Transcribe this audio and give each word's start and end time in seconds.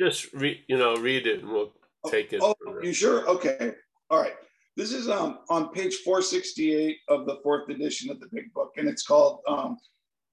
just 0.00 0.32
read, 0.32 0.62
you 0.66 0.78
know, 0.78 0.96
read 0.96 1.26
it 1.26 1.40
and 1.40 1.52
we'll 1.52 1.72
take 2.08 2.32
it. 2.32 2.40
Oh, 2.42 2.54
you 2.82 2.92
sure? 2.92 3.28
Okay. 3.28 3.74
All 4.08 4.20
right. 4.20 4.34
This 4.76 4.92
is 4.92 5.10
um, 5.10 5.40
on 5.50 5.68
page 5.72 5.96
468 5.96 6.96
of 7.08 7.26
the 7.26 7.38
fourth 7.42 7.68
edition 7.68 8.10
of 8.10 8.18
the 8.18 8.28
big 8.32 8.52
book, 8.54 8.72
and 8.76 8.88
it's 8.88 9.02
called 9.02 9.40
um, 9.46 9.76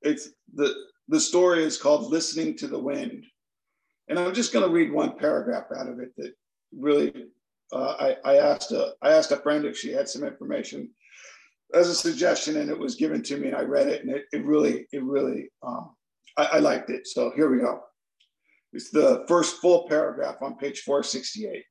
it's 0.01 0.29
the 0.53 0.73
the 1.09 1.19
story 1.19 1.63
is 1.63 1.77
called 1.77 2.11
Listening 2.11 2.55
to 2.57 2.67
the 2.67 2.79
Wind. 2.79 3.25
And 4.07 4.17
I'm 4.17 4.33
just 4.33 4.53
going 4.53 4.65
to 4.65 4.73
read 4.73 4.91
one 4.91 5.17
paragraph 5.17 5.65
out 5.77 5.89
of 5.89 5.99
it 5.99 6.11
that 6.17 6.33
really 6.71 7.25
uh, 7.73 7.95
I, 7.99 8.15
I 8.23 8.37
asked 8.37 8.71
a 8.71 8.93
I 9.01 9.11
asked 9.11 9.31
a 9.31 9.37
friend 9.37 9.65
if 9.65 9.77
she 9.77 9.91
had 9.91 10.07
some 10.07 10.23
information 10.23 10.89
as 11.73 11.89
a 11.89 11.95
suggestion, 11.95 12.57
and 12.57 12.69
it 12.69 12.79
was 12.79 12.95
given 12.95 13.21
to 13.23 13.37
me, 13.37 13.47
and 13.47 13.57
I 13.57 13.63
read 13.63 13.87
it, 13.87 14.05
and 14.05 14.15
it, 14.15 14.25
it 14.31 14.45
really 14.45 14.87
it 14.93 15.03
really 15.03 15.49
um, 15.61 15.89
I, 16.37 16.45
I 16.53 16.59
liked 16.59 16.89
it. 16.89 17.05
So 17.05 17.33
here 17.35 17.49
we 17.49 17.59
go. 17.59 17.81
It's 18.77 18.91
the 18.91 19.25
first 19.27 19.55
full 19.55 19.87
paragraph 19.87 20.43
on 20.43 20.55
page 20.55 20.81
468. 20.81 21.63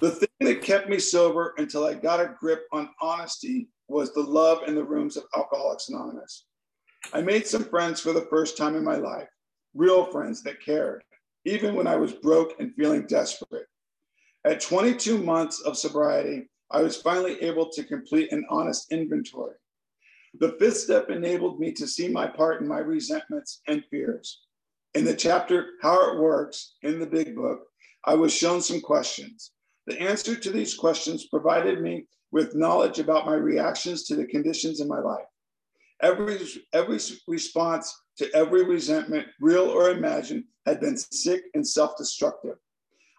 The 0.00 0.10
thing 0.10 0.28
that 0.40 0.60
kept 0.60 0.88
me 0.88 0.98
sober 0.98 1.54
until 1.58 1.84
I 1.84 1.94
got 1.94 2.18
a 2.18 2.34
grip 2.40 2.64
on 2.72 2.90
honesty 3.00 3.68
was 3.86 4.12
the 4.12 4.20
love 4.20 4.64
in 4.66 4.74
the 4.74 4.82
rooms 4.82 5.16
of 5.16 5.22
Alcoholics 5.32 5.90
Anonymous. 5.90 6.46
I 7.12 7.20
made 7.20 7.46
some 7.46 7.62
friends 7.62 8.00
for 8.00 8.12
the 8.12 8.26
first 8.30 8.56
time 8.56 8.74
in 8.74 8.82
my 8.82 8.96
life, 8.96 9.28
real 9.76 10.06
friends 10.06 10.42
that 10.42 10.60
cared, 10.60 11.04
even 11.44 11.76
when 11.76 11.86
I 11.86 11.94
was 11.94 12.12
broke 12.12 12.58
and 12.58 12.74
feeling 12.74 13.06
desperate. 13.06 13.68
At 14.44 14.60
22 14.60 15.18
months 15.18 15.60
of 15.60 15.78
sobriety, 15.78 16.50
I 16.72 16.82
was 16.82 16.96
finally 16.96 17.40
able 17.42 17.70
to 17.70 17.84
complete 17.84 18.32
an 18.32 18.44
honest 18.50 18.90
inventory. 18.90 19.54
The 20.40 20.56
fifth 20.58 20.78
step 20.78 21.10
enabled 21.10 21.60
me 21.60 21.70
to 21.74 21.86
see 21.86 22.08
my 22.08 22.26
part 22.26 22.60
in 22.60 22.66
my 22.66 22.78
resentments 22.78 23.62
and 23.68 23.84
fears. 23.88 24.40
In 24.94 25.06
the 25.06 25.16
chapter, 25.16 25.70
How 25.80 26.12
It 26.12 26.18
Works, 26.18 26.74
in 26.82 27.00
the 27.00 27.06
big 27.06 27.34
book, 27.34 27.60
I 28.04 28.14
was 28.14 28.34
shown 28.34 28.60
some 28.60 28.82
questions. 28.82 29.52
The 29.86 29.98
answer 29.98 30.36
to 30.36 30.50
these 30.50 30.74
questions 30.74 31.28
provided 31.28 31.80
me 31.80 32.06
with 32.30 32.54
knowledge 32.54 32.98
about 32.98 33.24
my 33.24 33.34
reactions 33.34 34.04
to 34.04 34.16
the 34.16 34.26
conditions 34.26 34.80
in 34.80 34.88
my 34.88 35.00
life. 35.00 35.24
Every, 36.02 36.38
every 36.74 36.98
response 37.26 38.02
to 38.18 38.30
every 38.34 38.64
resentment, 38.64 39.28
real 39.40 39.64
or 39.64 39.90
imagined, 39.90 40.44
had 40.66 40.80
been 40.80 40.98
sick 40.98 41.44
and 41.54 41.66
self 41.66 41.96
destructive. 41.96 42.56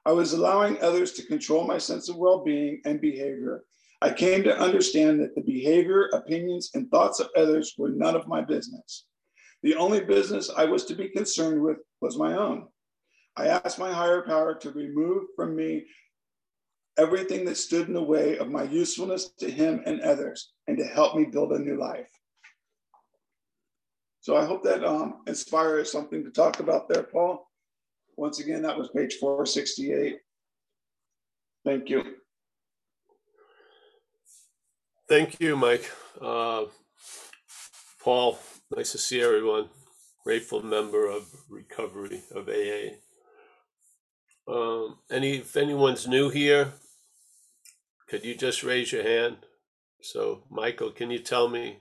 I 0.05 0.11
was 0.11 0.33
allowing 0.33 0.79
others 0.79 1.13
to 1.13 1.25
control 1.25 1.65
my 1.65 1.79
sense 1.79 2.07
of 2.07 2.17
well 2.17 2.43
being 2.43 2.81
and 2.85 3.01
behavior. 3.01 3.63
I 3.99 4.11
came 4.11 4.43
to 4.43 4.59
understand 4.59 5.21
that 5.21 5.33
the 5.33 5.41
behavior, 5.41 6.09
opinions, 6.13 6.69
and 6.75 6.91
thoughts 6.91 7.19
of 7.19 7.29
others 7.35 7.73
were 7.79 7.89
none 7.89 8.15
of 8.15 8.27
my 8.27 8.41
business. 8.41 9.05
The 9.63 9.75
only 9.75 10.01
business 10.01 10.51
I 10.55 10.65
was 10.65 10.83
to 10.85 10.95
be 10.95 11.07
concerned 11.09 11.61
with 11.63 11.77
was 12.01 12.17
my 12.17 12.35
own. 12.37 12.67
I 13.37 13.47
asked 13.47 13.79
my 13.79 13.91
higher 13.91 14.21
power 14.21 14.53
to 14.55 14.71
remove 14.71 15.23
from 15.35 15.55
me 15.55 15.85
everything 16.97 17.45
that 17.45 17.57
stood 17.57 17.87
in 17.87 17.93
the 17.93 18.03
way 18.03 18.37
of 18.37 18.51
my 18.51 18.63
usefulness 18.63 19.29
to 19.39 19.49
him 19.49 19.81
and 19.85 20.01
others 20.01 20.51
and 20.67 20.77
to 20.77 20.83
help 20.83 21.15
me 21.15 21.25
build 21.25 21.53
a 21.53 21.59
new 21.59 21.79
life. 21.79 22.09
So 24.19 24.37
I 24.37 24.45
hope 24.45 24.63
that 24.63 24.83
um, 24.83 25.21
inspires 25.27 25.91
something 25.91 26.23
to 26.23 26.29
talk 26.29 26.59
about 26.59 26.87
there, 26.87 27.03
Paul. 27.03 27.49
Once 28.15 28.39
again, 28.39 28.61
that 28.61 28.77
was 28.77 28.89
page 28.89 29.15
468. 29.15 30.17
Thank 31.65 31.89
you. 31.89 32.03
Thank 35.09 35.39
you, 35.39 35.55
Mike. 35.55 35.89
Uh, 36.21 36.65
Paul, 38.01 38.37
nice 38.75 38.91
to 38.91 38.97
see 38.97 39.21
everyone. 39.21 39.69
Grateful 40.23 40.63
member 40.63 41.07
of 41.07 41.27
recovery 41.49 42.21
of 42.33 42.49
AA. 42.49 42.95
Um, 44.47 44.97
any 45.11 45.37
if 45.37 45.55
anyone's 45.55 46.07
new 46.07 46.29
here, 46.29 46.73
could 48.07 48.23
you 48.23 48.35
just 48.35 48.63
raise 48.63 48.91
your 48.91 49.03
hand? 49.03 49.37
So, 50.01 50.43
Michael, 50.49 50.91
can 50.91 51.11
you 51.11 51.19
tell 51.19 51.47
me? 51.47 51.79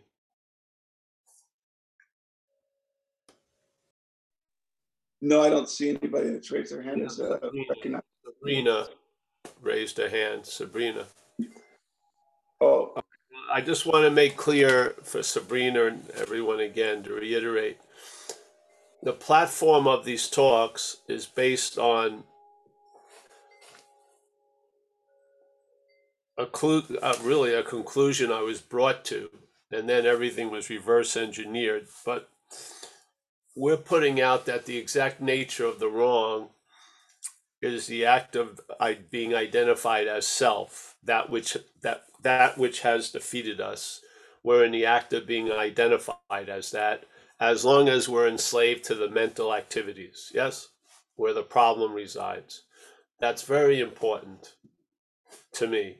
No, 5.21 5.41
I 5.41 5.51
don't 5.51 5.69
see 5.69 5.91
anybody 5.91 6.31
that's 6.31 6.51
raised 6.51 6.73
their 6.73 6.83
hand 6.83 7.03
as 7.03 7.21
uh, 7.21 7.39
Sabrina. 7.41 8.03
Sabrina 8.25 8.87
raised 9.61 9.99
her 9.99 10.09
hand. 10.09 10.45
Sabrina. 10.47 11.07
Oh, 12.61 12.95
I 13.53 13.61
just 13.61 13.85
want 13.85 14.05
to 14.05 14.11
make 14.11 14.37
clear 14.37 14.95
for 15.03 15.23
Sabrina 15.23 15.87
and 15.87 16.09
everyone 16.13 16.61
again 16.61 17.03
to 17.03 17.13
reiterate 17.13 17.79
the 19.03 19.13
platform 19.13 19.87
of 19.87 20.05
these 20.05 20.29
talks 20.29 20.99
is 21.09 21.27
based 21.27 21.77
on 21.77 22.23
a 26.39 26.47
clue, 26.47 26.83
uh, 27.03 27.15
really 27.23 27.53
a 27.53 27.63
conclusion 27.63 28.31
I 28.31 28.43
was 28.43 28.61
brought 28.61 29.05
to, 29.07 29.29
and 29.71 29.89
then 29.89 30.07
everything 30.07 30.51
was 30.51 30.71
reverse 30.71 31.17
engineered. 31.17 31.89
But 32.07 32.31
we're 33.57 33.77
putting 33.77 34.21
out 34.21 34.47
that 34.47 34.67
the 34.67 34.79
exact 34.79 35.21
nature 35.21 35.67
of 35.67 35.79
the 35.81 35.89
wrong 35.89 36.51
is 37.61 37.87
the 37.87 38.07
act 38.07 38.37
of 38.37 38.61
being 39.11 39.35
identified 39.35 40.07
as 40.07 40.27
self, 40.27 40.92
that 41.05 41.31
which 41.31 41.57
that 41.83 42.05
that 42.23 42.59
which 42.59 42.81
has 42.81 43.11
defeated 43.11 43.61
us. 43.61 44.01
We're 44.43 44.65
in 44.65 44.73
the 44.73 44.87
act 44.87 45.13
of 45.13 45.27
being 45.27 45.53
identified 45.53 46.49
as 46.49 46.71
that, 46.73 47.05
as 47.39 47.65
long 47.65 47.89
as 47.89 48.09
we're 48.09 48.29
enslaved 48.29 48.85
to 48.85 48.95
the 48.95 49.09
mental 49.09 49.55
activities. 49.55 50.33
Yes, 50.35 50.69
where 51.17 51.33
the 51.33 51.43
problem 51.43 51.93
resides. 51.93 52.63
That's 53.21 53.43
very 53.43 53.81
important 53.81 54.55
to 55.53 55.69
me. 55.69 55.99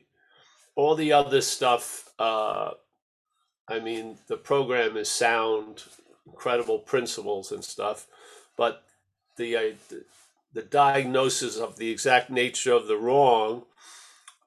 All 0.75 0.95
the 0.95 1.13
other 1.13 1.39
stuff, 1.41 2.11
uh, 2.19 2.71
I 3.69 3.79
mean, 3.79 4.17
the 4.27 4.37
program 4.37 4.97
is 4.97 5.07
sound, 5.09 5.83
incredible 6.25 6.79
principles 6.79 7.51
and 7.51 7.63
stuff, 7.63 8.07
but 8.57 8.83
the 9.37 9.55
uh, 9.55 9.61
the 10.53 10.61
diagnosis 10.61 11.57
of 11.57 11.77
the 11.77 11.89
exact 11.89 12.29
nature 12.29 12.73
of 12.73 12.87
the 12.87 12.97
wrong, 12.97 13.63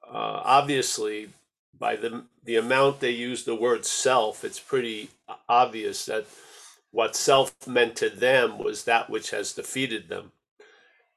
uh, 0.09 0.41
obviously, 0.45 1.29
by 1.79 1.95
the 1.95 2.23
the 2.43 2.57
amount 2.57 2.99
they 3.01 3.11
use 3.11 3.43
the 3.45 3.55
word 3.55 3.85
self, 3.85 4.45
it's 4.45 4.59
pretty 4.59 5.09
obvious 5.49 6.05
that 6.07 6.27
what 6.91 7.15
self 7.15 7.55
meant 7.67 7.95
to 7.97 8.09
them 8.09 8.59
was 8.59 8.85
that 8.85 9.09
which 9.09 9.31
has 9.31 9.53
defeated 9.53 10.09
them. 10.09 10.31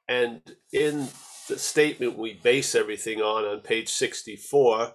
And 0.09 0.43
in 0.73 1.09
the 1.49 1.59
statement 1.59 2.19
we 2.19 2.35
base 2.35 2.75
everything 2.75 3.23
on 3.23 3.45
on 3.45 3.61
page 3.61 3.89
64, 3.91 4.95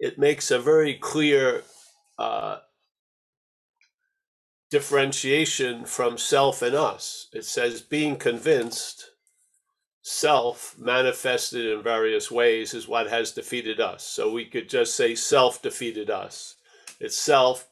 it 0.00 0.18
makes 0.18 0.50
a 0.50 0.58
very 0.58 0.94
clear 0.94 1.64
uh, 2.18 2.58
differentiation 4.70 5.84
from 5.84 6.18
self 6.18 6.62
and 6.62 6.74
us. 6.74 7.28
It 7.32 7.44
says, 7.44 7.80
being 7.82 8.16
convinced, 8.16 9.09
self 10.02 10.76
manifested 10.78 11.66
in 11.66 11.82
various 11.82 12.30
ways 12.30 12.74
is 12.74 12.88
what 12.88 13.08
has 13.08 13.32
defeated 13.32 13.80
us. 13.80 14.04
So 14.04 14.32
we 14.32 14.44
could 14.44 14.68
just 14.68 14.96
say 14.96 15.14
self 15.14 15.62
defeated 15.62 16.10
us. 16.10 16.56
It's 17.00 17.16
self, 17.16 17.68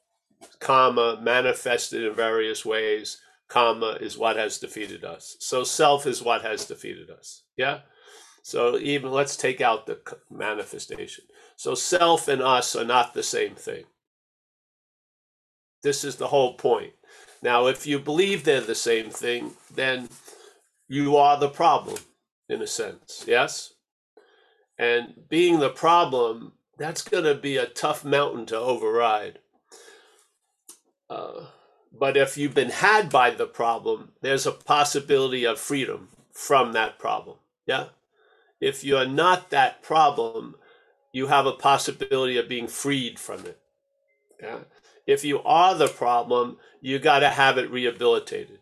comma, 0.60 1.18
manifested 1.22 2.04
in 2.04 2.14
various 2.14 2.64
ways, 2.64 3.20
comma, 3.48 3.98
is 4.00 4.18
what 4.18 4.36
has 4.36 4.58
defeated 4.58 5.04
us. 5.04 5.36
So 5.40 5.64
self 5.64 6.06
is 6.06 6.22
what 6.22 6.42
has 6.42 6.64
defeated 6.66 7.10
us. 7.10 7.42
Yeah? 7.56 7.80
So 8.42 8.78
even 8.78 9.10
let's 9.10 9.36
take 9.36 9.60
out 9.60 9.86
the 9.86 9.98
manifestation. 10.30 11.24
So 11.56 11.74
self 11.74 12.28
and 12.28 12.40
us 12.40 12.76
are 12.76 12.84
not 12.84 13.14
the 13.14 13.22
same 13.22 13.54
thing. 13.54 13.84
This 15.82 16.04
is 16.04 16.16
the 16.16 16.28
whole 16.28 16.54
point. 16.54 16.92
Now, 17.42 17.66
if 17.66 17.86
you 17.86 17.98
believe 17.98 18.42
they're 18.44 18.60
the 18.60 18.74
same 18.74 19.10
thing, 19.10 19.52
then 19.74 20.08
you 20.88 21.16
are 21.16 21.38
the 21.38 21.48
problem, 21.48 21.98
in 22.48 22.62
a 22.62 22.66
sense. 22.66 23.24
Yes? 23.26 23.74
And 24.78 25.28
being 25.28 25.58
the 25.58 25.70
problem, 25.70 26.52
that's 26.78 27.02
going 27.02 27.24
to 27.24 27.34
be 27.34 27.56
a 27.56 27.66
tough 27.66 28.04
mountain 28.04 28.46
to 28.46 28.58
override. 28.58 29.40
Uh, 31.10 31.46
but 31.92 32.16
if 32.16 32.36
you've 32.36 32.54
been 32.54 32.70
had 32.70 33.10
by 33.10 33.30
the 33.30 33.46
problem, 33.46 34.12
there's 34.20 34.46
a 34.46 34.52
possibility 34.52 35.44
of 35.44 35.58
freedom 35.58 36.08
from 36.32 36.72
that 36.72 36.98
problem. 36.98 37.38
Yeah? 37.66 37.86
If 38.60 38.84
you're 38.84 39.06
not 39.06 39.50
that 39.50 39.82
problem, 39.82 40.56
you 41.12 41.28
have 41.28 41.46
a 41.46 41.52
possibility 41.52 42.36
of 42.36 42.48
being 42.48 42.68
freed 42.68 43.18
from 43.18 43.46
it. 43.46 43.58
Yeah? 44.40 44.58
If 45.06 45.24
you 45.24 45.42
are 45.42 45.74
the 45.74 45.88
problem, 45.88 46.58
you 46.80 46.98
got 46.98 47.20
to 47.20 47.30
have 47.30 47.58
it 47.58 47.70
rehabilitated. 47.70 48.58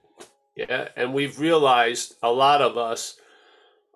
Yeah, 0.55 0.89
and 0.97 1.13
we've 1.13 1.39
realized 1.39 2.15
a 2.23 2.31
lot 2.31 2.63
of 2.63 2.79
us, 2.79 3.19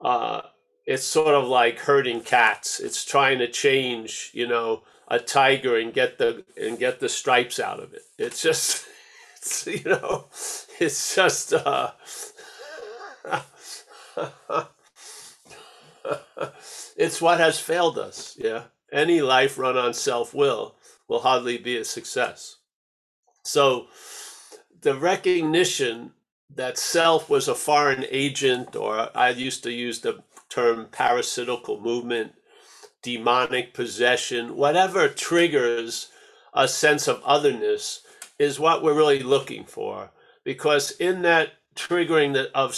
uh, 0.00 0.42
it's 0.86 1.04
sort 1.04 1.34
of 1.34 1.46
like 1.46 1.78
herding 1.78 2.20
cats. 2.20 2.80
It's 2.80 3.04
trying 3.04 3.38
to 3.38 3.48
change, 3.48 4.30
you 4.34 4.46
know, 4.46 4.82
a 5.08 5.18
tiger 5.18 5.76
and 5.76 5.92
get 5.92 6.18
the 6.18 6.44
and 6.60 6.78
get 6.78 7.00
the 7.00 7.08
stripes 7.08 7.58
out 7.60 7.80
of 7.80 7.92
it. 7.94 8.02
It's 8.18 8.42
just, 8.42 8.86
it's, 9.36 9.66
you 9.66 9.84
know, 9.84 10.26
it's 10.78 11.14
just. 11.14 11.52
Uh, 11.52 11.90
it's 16.96 17.20
what 17.20 17.38
has 17.38 17.58
failed 17.58 17.98
us. 17.98 18.36
Yeah. 18.38 18.64
Any 18.92 19.20
life 19.22 19.58
run 19.58 19.76
on 19.76 19.94
self 19.94 20.34
will 20.34 20.74
will 21.08 21.20
hardly 21.20 21.58
be 21.58 21.76
a 21.76 21.84
success. 21.84 22.56
So 23.42 23.86
the 24.80 24.94
recognition 24.94 26.12
that 26.54 26.78
self 26.78 27.30
was 27.30 27.48
a 27.48 27.54
foreign 27.54 28.04
agent, 28.10 28.74
or 28.74 29.10
I 29.14 29.30
used 29.30 29.62
to 29.64 29.72
use 29.72 30.00
the 30.00 30.22
term 30.48 30.88
parasitical 30.90 31.80
movement, 31.80 32.34
demonic 33.02 33.72
possession, 33.72 34.56
whatever 34.56 35.08
triggers 35.08 36.10
a 36.52 36.66
sense 36.66 37.06
of 37.06 37.22
otherness 37.24 38.02
is 38.38 38.58
what 38.58 38.82
we're 38.82 38.94
really 38.94 39.22
looking 39.22 39.64
for. 39.64 40.10
Because 40.44 40.90
in 40.92 41.22
that 41.22 41.52
triggering 41.76 42.36
of 42.52 42.70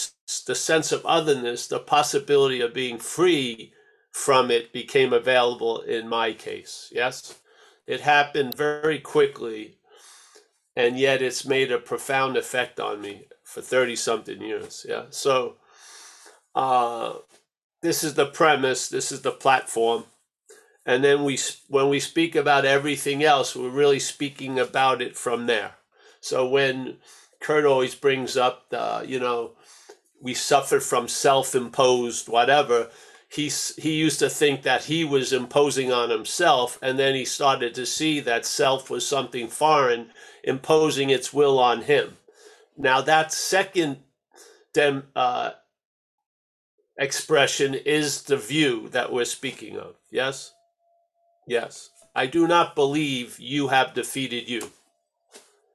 the 0.46 0.54
sense 0.54 0.92
of 0.92 1.06
otherness, 1.06 1.66
the 1.66 1.78
possibility 1.78 2.60
of 2.60 2.74
being 2.74 2.98
free 2.98 3.72
from 4.10 4.50
it 4.50 4.72
became 4.72 5.12
available 5.12 5.80
in 5.80 6.08
my 6.08 6.32
case. 6.32 6.90
Yes? 6.92 7.38
It 7.86 8.02
happened 8.02 8.54
very 8.54 8.98
quickly, 8.98 9.78
and 10.76 10.98
yet 10.98 11.22
it's 11.22 11.46
made 11.46 11.72
a 11.72 11.78
profound 11.78 12.36
effect 12.36 12.78
on 12.78 13.00
me 13.00 13.26
for 13.52 13.60
30 13.60 13.96
something 13.96 14.40
years. 14.40 14.86
Yeah. 14.88 15.04
So, 15.10 15.56
uh, 16.54 17.14
this 17.82 18.02
is 18.02 18.14
the 18.14 18.26
premise, 18.26 18.88
this 18.88 19.12
is 19.12 19.22
the 19.22 19.32
platform. 19.32 20.04
And 20.86 21.04
then 21.04 21.24
we, 21.24 21.38
when 21.68 21.88
we 21.88 22.00
speak 22.00 22.34
about 22.34 22.64
everything 22.64 23.22
else, 23.22 23.54
we're 23.54 23.68
really 23.68 24.00
speaking 24.00 24.58
about 24.58 25.00
it 25.02 25.16
from 25.16 25.46
there. 25.46 25.72
So 26.20 26.48
when 26.48 26.96
Kurt 27.40 27.64
always 27.64 27.94
brings 27.94 28.36
up 28.36 28.70
the, 28.70 29.04
you 29.06 29.20
know, 29.20 29.52
we 30.20 30.34
suffer 30.34 30.80
from 30.80 31.08
self-imposed 31.08 32.28
whatever. 32.28 32.90
He's, 33.28 33.74
he 33.76 33.94
used 33.94 34.20
to 34.20 34.30
think 34.30 34.62
that 34.62 34.84
he 34.84 35.04
was 35.04 35.32
imposing 35.32 35.90
on 35.90 36.10
himself, 36.10 36.78
and 36.80 36.98
then 36.98 37.14
he 37.14 37.24
started 37.24 37.74
to 37.74 37.86
see 37.86 38.20
that 38.20 38.46
self 38.46 38.88
was 38.88 39.06
something 39.06 39.48
foreign, 39.48 40.10
imposing 40.44 41.10
its 41.10 41.32
will 41.32 41.58
on 41.58 41.82
him. 41.82 42.18
Now 42.76 43.00
that 43.02 43.32
second 43.32 43.98
dem, 44.72 45.04
uh, 45.14 45.50
expression 46.98 47.74
is 47.74 48.22
the 48.22 48.36
view 48.36 48.88
that 48.90 49.12
we're 49.12 49.24
speaking 49.24 49.76
of. 49.76 49.96
Yes, 50.10 50.52
yes. 51.46 51.90
I 52.14 52.26
do 52.26 52.46
not 52.46 52.74
believe 52.74 53.38
you 53.40 53.68
have 53.68 53.94
defeated 53.94 54.48
you. 54.48 54.70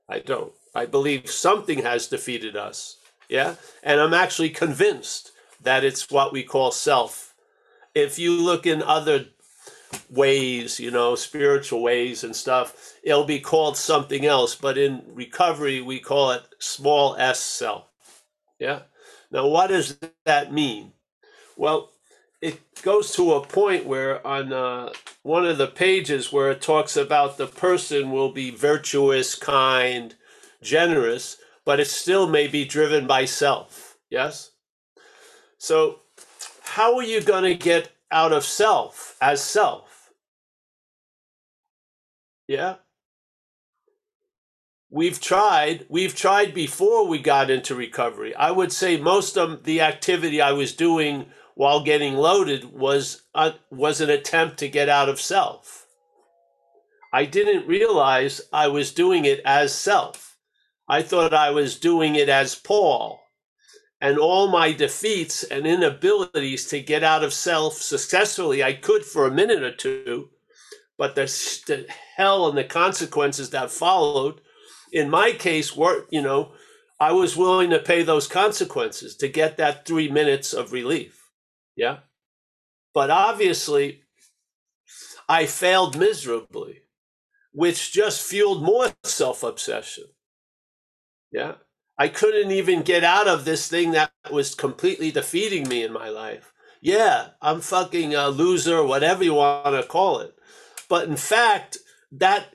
I 0.07 0.19
don't. 0.19 0.53
I 0.75 0.85
believe 0.85 1.29
something 1.29 1.81
has 1.81 2.07
defeated 2.07 2.55
us. 2.55 2.97
Yeah. 3.29 3.55
And 3.83 3.99
I'm 3.99 4.13
actually 4.13 4.51
convinced 4.51 5.31
that 5.63 5.83
it's 5.83 6.11
what 6.11 6.31
we 6.31 6.43
call 6.43 6.71
self. 6.71 7.33
If 7.95 8.19
you 8.19 8.31
look 8.33 8.67
in 8.67 8.83
other 8.83 9.25
ways, 10.09 10.79
you 10.79 10.91
know, 10.91 11.15
spiritual 11.15 11.81
ways 11.81 12.23
and 12.23 12.35
stuff, 12.35 12.93
it'll 13.03 13.25
be 13.25 13.39
called 13.39 13.77
something 13.77 14.25
else. 14.25 14.55
But 14.55 14.77
in 14.77 15.03
recovery, 15.07 15.81
we 15.81 15.99
call 15.99 16.31
it 16.31 16.43
small 16.59 17.15
s 17.17 17.39
self. 17.39 17.85
Yeah. 18.59 18.81
Now, 19.31 19.47
what 19.47 19.67
does 19.67 19.97
that 20.25 20.53
mean? 20.53 20.93
Well, 21.55 21.91
it 22.41 22.59
goes 22.81 23.13
to 23.15 23.33
a 23.33 23.45
point 23.45 23.85
where 23.85 24.25
on 24.25 24.53
uh, 24.53 24.91
one 25.23 25.45
of 25.45 25.57
the 25.57 25.67
pages 25.67 26.31
where 26.31 26.51
it 26.51 26.61
talks 26.61 26.95
about 26.95 27.37
the 27.37 27.47
person 27.47 28.11
will 28.11 28.31
be 28.31 28.51
virtuous, 28.51 29.35
kind, 29.35 30.15
generous, 30.61 31.37
but 31.65 31.79
it 31.79 31.87
still 31.87 32.27
may 32.27 32.47
be 32.47 32.63
driven 32.63 33.07
by 33.07 33.25
self. 33.25 33.97
Yes? 34.09 34.51
So, 35.57 36.01
how 36.61 36.95
are 36.97 37.03
you 37.03 37.21
going 37.21 37.43
to 37.43 37.55
get 37.55 37.91
out 38.11 38.31
of 38.31 38.43
self 38.43 39.17
as 39.21 39.43
self? 39.43 40.11
Yeah? 42.47 42.75
We've 44.89 45.19
tried, 45.19 45.85
we've 45.89 46.15
tried 46.15 46.53
before 46.53 47.07
we 47.07 47.19
got 47.19 47.49
into 47.49 47.75
recovery. 47.75 48.33
I 48.35 48.51
would 48.51 48.71
say 48.71 48.97
most 48.97 49.37
of 49.37 49.63
the 49.63 49.81
activity 49.81 50.41
I 50.41 50.53
was 50.53 50.73
doing 50.73 51.25
while 51.55 51.83
getting 51.83 52.13
loaded 52.15 52.71
was 52.71 53.23
uh, 53.33 53.51
was 53.71 53.99
an 53.99 54.09
attempt 54.09 54.59
to 54.59 54.69
get 54.69 54.89
out 54.89 55.09
of 55.09 55.19
self. 55.19 55.87
I 57.11 57.25
didn't 57.25 57.67
realize 57.67 58.41
I 58.53 58.67
was 58.67 58.93
doing 58.93 59.25
it 59.25 59.41
as 59.43 59.73
self. 59.73 60.37
I 60.87 61.01
thought 61.01 61.33
I 61.33 61.49
was 61.49 61.79
doing 61.79 62.15
it 62.15 62.29
as 62.29 62.55
Paul. 62.55 63.19
And 63.99 64.19
all 64.19 64.47
my 64.47 64.73
defeats 64.73 65.43
and 65.43 65.65
inabilities 65.65 66.67
to 66.67 66.81
get 66.81 67.03
out 67.03 67.23
of 67.23 67.33
self 67.33 67.73
successfully, 67.75 68.63
I 68.63 68.73
could 68.73 69.03
for 69.03 69.25
a 69.25 69.31
minute 69.31 69.63
or 69.63 69.73
two, 69.73 70.29
but 70.97 71.15
the, 71.15 71.23
the 71.65 71.85
hell 72.15 72.47
and 72.47 72.57
the 72.57 72.63
consequences 72.63 73.49
that 73.51 73.71
followed, 73.71 74.41
in 74.91 75.09
my 75.09 75.31
case, 75.31 75.75
were, 75.75 76.05
you 76.11 76.21
know, 76.21 76.51
I 76.99 77.11
was 77.11 77.37
willing 77.37 77.69
to 77.71 77.79
pay 77.79 78.03
those 78.03 78.27
consequences 78.27 79.15
to 79.17 79.27
get 79.27 79.57
that 79.57 79.85
three 79.85 80.09
minutes 80.09 80.53
of 80.53 80.73
relief. 80.73 81.31
Yeah. 81.75 81.99
But 82.93 83.11
obviously, 83.11 84.01
I 85.29 85.45
failed 85.45 85.97
miserably, 85.97 86.83
which 87.51 87.91
just 87.91 88.27
fueled 88.27 88.63
more 88.63 88.93
self 89.03 89.43
obsession. 89.43 90.05
Yeah. 91.31 91.55
I 91.97 92.07
couldn't 92.07 92.51
even 92.51 92.83
get 92.83 93.03
out 93.03 93.27
of 93.27 93.43
this 93.43 93.67
thing 93.67 93.91
that 93.91 94.11
was 94.31 94.53
completely 94.53 95.11
defeating 95.11 95.67
me 95.67 95.83
in 95.83 95.91
my 95.91 96.09
life. 96.09 96.53
Yeah, 96.79 97.29
I'm 97.41 97.61
fucking 97.61 98.13
a 98.13 98.29
loser, 98.29 98.83
whatever 98.83 99.23
you 99.23 99.33
want 99.33 99.65
to 99.65 99.83
call 99.83 100.19
it. 100.19 100.35
But 100.89 101.07
in 101.07 101.15
fact, 101.15 101.77
that 102.11 102.53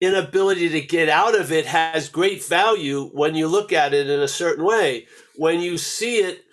inability 0.00 0.68
to 0.68 0.80
get 0.80 1.08
out 1.08 1.38
of 1.38 1.50
it 1.50 1.66
has 1.66 2.08
great 2.08 2.44
value 2.44 3.10
when 3.12 3.34
you 3.34 3.48
look 3.48 3.72
at 3.72 3.92
it 3.92 4.08
in 4.08 4.20
a 4.20 4.28
certain 4.28 4.64
way. 4.64 5.06
When 5.36 5.60
you 5.60 5.78
see 5.78 6.18
it 6.18 6.44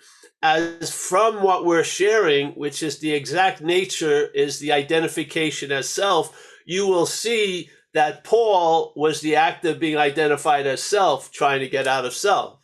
as 0.42 0.92
from 0.92 1.42
what 1.42 1.64
we're 1.64 1.84
sharing, 1.84 2.50
which 2.52 2.82
is 2.82 2.98
the 2.98 3.12
exact 3.12 3.60
nature, 3.60 4.26
is 4.34 4.58
the 4.58 4.72
identification 4.72 5.72
as 5.72 5.88
self, 5.88 6.38
you 6.66 6.86
will 6.86 7.06
see 7.06 7.70
that 7.94 8.24
Paul 8.24 8.92
was 8.96 9.20
the 9.20 9.36
act 9.36 9.64
of 9.64 9.80
being 9.80 9.96
identified 9.96 10.66
as 10.66 10.82
self, 10.82 11.30
trying 11.30 11.60
to 11.60 11.68
get 11.68 11.86
out 11.86 12.04
of 12.04 12.12
self. 12.12 12.58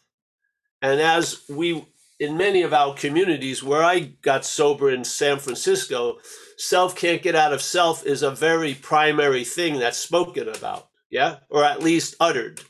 And 0.83 1.01
as 1.01 1.43
we, 1.49 1.87
in 2.19 2.37
many 2.37 2.63
of 2.63 2.75
our 2.75 2.95
communities 2.95 3.63
where 3.63 3.83
I 3.83 4.01
got 4.23 4.45
sober 4.45 4.91
in 4.91 5.05
San 5.05 5.39
Francisco, 5.39 6.19
self 6.59 6.97
can't 6.97 7.23
get 7.23 7.37
out 7.37 7.53
of 7.53 7.63
self 7.63 8.05
is 8.05 8.23
a 8.23 8.31
very 8.31 8.75
primary 8.75 9.45
thing 9.45 9.79
that's 9.79 9.99
spoken 9.99 10.49
about, 10.49 10.89
yeah, 11.11 11.37
or 11.49 11.65
at 11.65 11.83
least 11.83 12.17
uttered. 12.19 12.61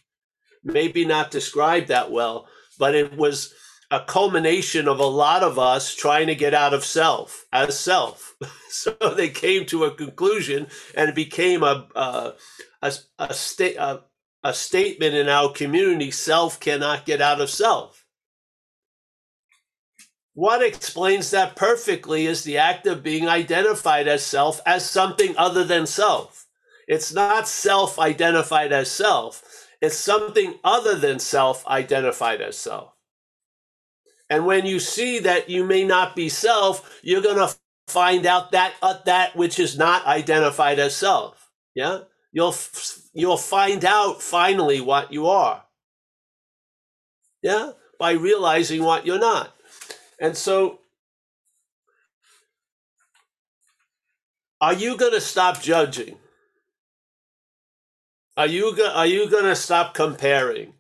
Maybe 0.63 1.07
not 1.07 1.31
described 1.31 1.89
that 1.89 2.11
well, 2.11 2.47
but 2.79 2.95
it 2.95 3.17
was 3.17 3.55
a 3.91 4.01
culmination 4.01 4.89
of 4.89 5.01
a 5.01 5.07
lot 5.07 5.43
of 5.43 5.59
us 5.59 5.95
trying 5.95 6.29
to 6.29 6.35
get 6.35 6.55
out 6.55 6.75
of 6.75 6.85
self 6.85 7.47
as 7.53 7.79
self. 7.79 8.37
so 8.71 8.93
they 9.17 9.29
came 9.29 9.67
to 9.67 9.85
a 9.85 9.95
conclusion, 9.95 10.69
and 10.97 11.09
it 11.11 11.15
became 11.15 11.63
a 11.63 11.89
a 11.97 12.35
a, 12.83 12.93
a, 13.19 13.35
sta- 13.35 13.77
a, 13.77 14.05
a 14.45 14.55
statement 14.55 15.15
in 15.15 15.29
our 15.29 15.53
community: 15.53 16.11
self 16.11 16.61
cannot 16.61 17.07
get 17.07 17.21
out 17.21 17.41
of 17.41 17.51
self. 17.51 18.05
What 20.35 20.63
explains 20.63 21.33
that 21.33 21.57
perfectly 21.57 22.27
is 22.27 22.45
the 22.45 22.59
act 22.59 22.87
of 22.87 23.03
being 23.03 23.29
identified 23.29 24.09
as 24.09 24.25
self 24.25 24.61
as 24.65 24.89
something 24.89 25.35
other 25.37 25.65
than 25.65 25.87
self. 25.87 26.47
It's 26.89 27.13
not 27.13 27.49
self 27.49 27.99
identified 27.99 28.73
as 28.73 28.91
self, 28.91 29.43
it's 29.83 29.97
something 29.97 30.55
other 30.65 30.97
than 30.97 31.19
self 31.19 31.67
identified 31.67 32.41
as 32.41 32.57
self. 32.57 32.90
And 34.31 34.47
when 34.47 34.67
you 34.67 34.81
see 34.81 35.21
that 35.21 35.51
you 35.51 35.65
may 35.65 35.85
not 35.85 36.17
be 36.17 36.31
self, 36.31 37.01
you're 37.03 37.23
going 37.23 37.39
to 37.39 37.55
find 37.89 38.27
out 38.27 38.53
that 38.53 38.75
uh, 38.83 38.99
that 39.07 39.37
which 39.37 39.59
is 39.61 39.79
not 39.79 40.07
identified 40.07 40.79
as 40.79 40.97
self. 40.97 41.51
Yeah? 41.75 42.03
You'll 42.33 42.55
you'll 43.15 43.39
find 43.39 43.85
out 43.85 44.23
finally 44.23 44.81
what 44.81 45.13
you 45.13 45.29
are. 45.29 45.65
Yeah? 47.43 47.73
By 47.99 48.13
realizing 48.13 48.85
what 48.85 49.07
you're 49.07 49.19
not. 49.21 49.55
And 50.21 50.37
so 50.37 50.81
are 54.61 54.75
you 54.75 54.97
going 54.97 55.13
to 55.15 55.21
stop 55.23 55.63
judging? 55.63 56.17
Are 58.37 58.49
you 58.49 58.77
go- 58.77 58.93
are 58.93 59.07
you 59.07 59.31
going 59.31 59.45
to 59.45 59.57
stop 59.57 59.95
comparing? 59.95 60.75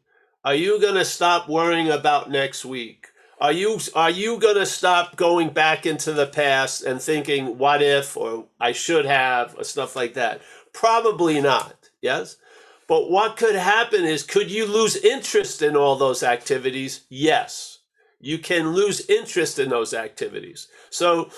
Are 0.44 0.56
you 0.56 0.80
going 0.80 0.96
to 0.96 1.06
stop 1.06 1.48
worrying 1.48 1.90
about 1.90 2.30
next 2.30 2.64
week? 2.64 3.09
Are 3.40 3.52
you 3.52 3.80
are 3.94 4.10
you 4.10 4.38
gonna 4.38 4.66
stop 4.66 5.16
going 5.16 5.50
back 5.50 5.86
into 5.86 6.12
the 6.12 6.26
past 6.26 6.82
and 6.82 7.00
thinking 7.00 7.56
what 7.56 7.80
if 7.82 8.16
or 8.16 8.46
I 8.60 8.72
should 8.72 9.06
have 9.06 9.58
or 9.58 9.64
stuff 9.64 9.96
like 9.96 10.14
that? 10.14 10.42
Probably 10.74 11.40
not. 11.40 11.88
Yes. 12.02 12.36
But 12.86 13.10
what 13.10 13.36
could 13.38 13.54
happen 13.54 14.04
is 14.04 14.24
could 14.24 14.50
you 14.50 14.66
lose 14.66 14.96
interest 14.96 15.62
in 15.62 15.74
all 15.74 15.96
those 15.96 16.22
activities? 16.22 17.02
Yes. 17.08 17.78
You 18.20 18.36
can 18.38 18.72
lose 18.72 19.08
interest 19.08 19.58
in 19.58 19.70
those 19.70 19.94
activities. 19.94 20.68
So 20.90 21.30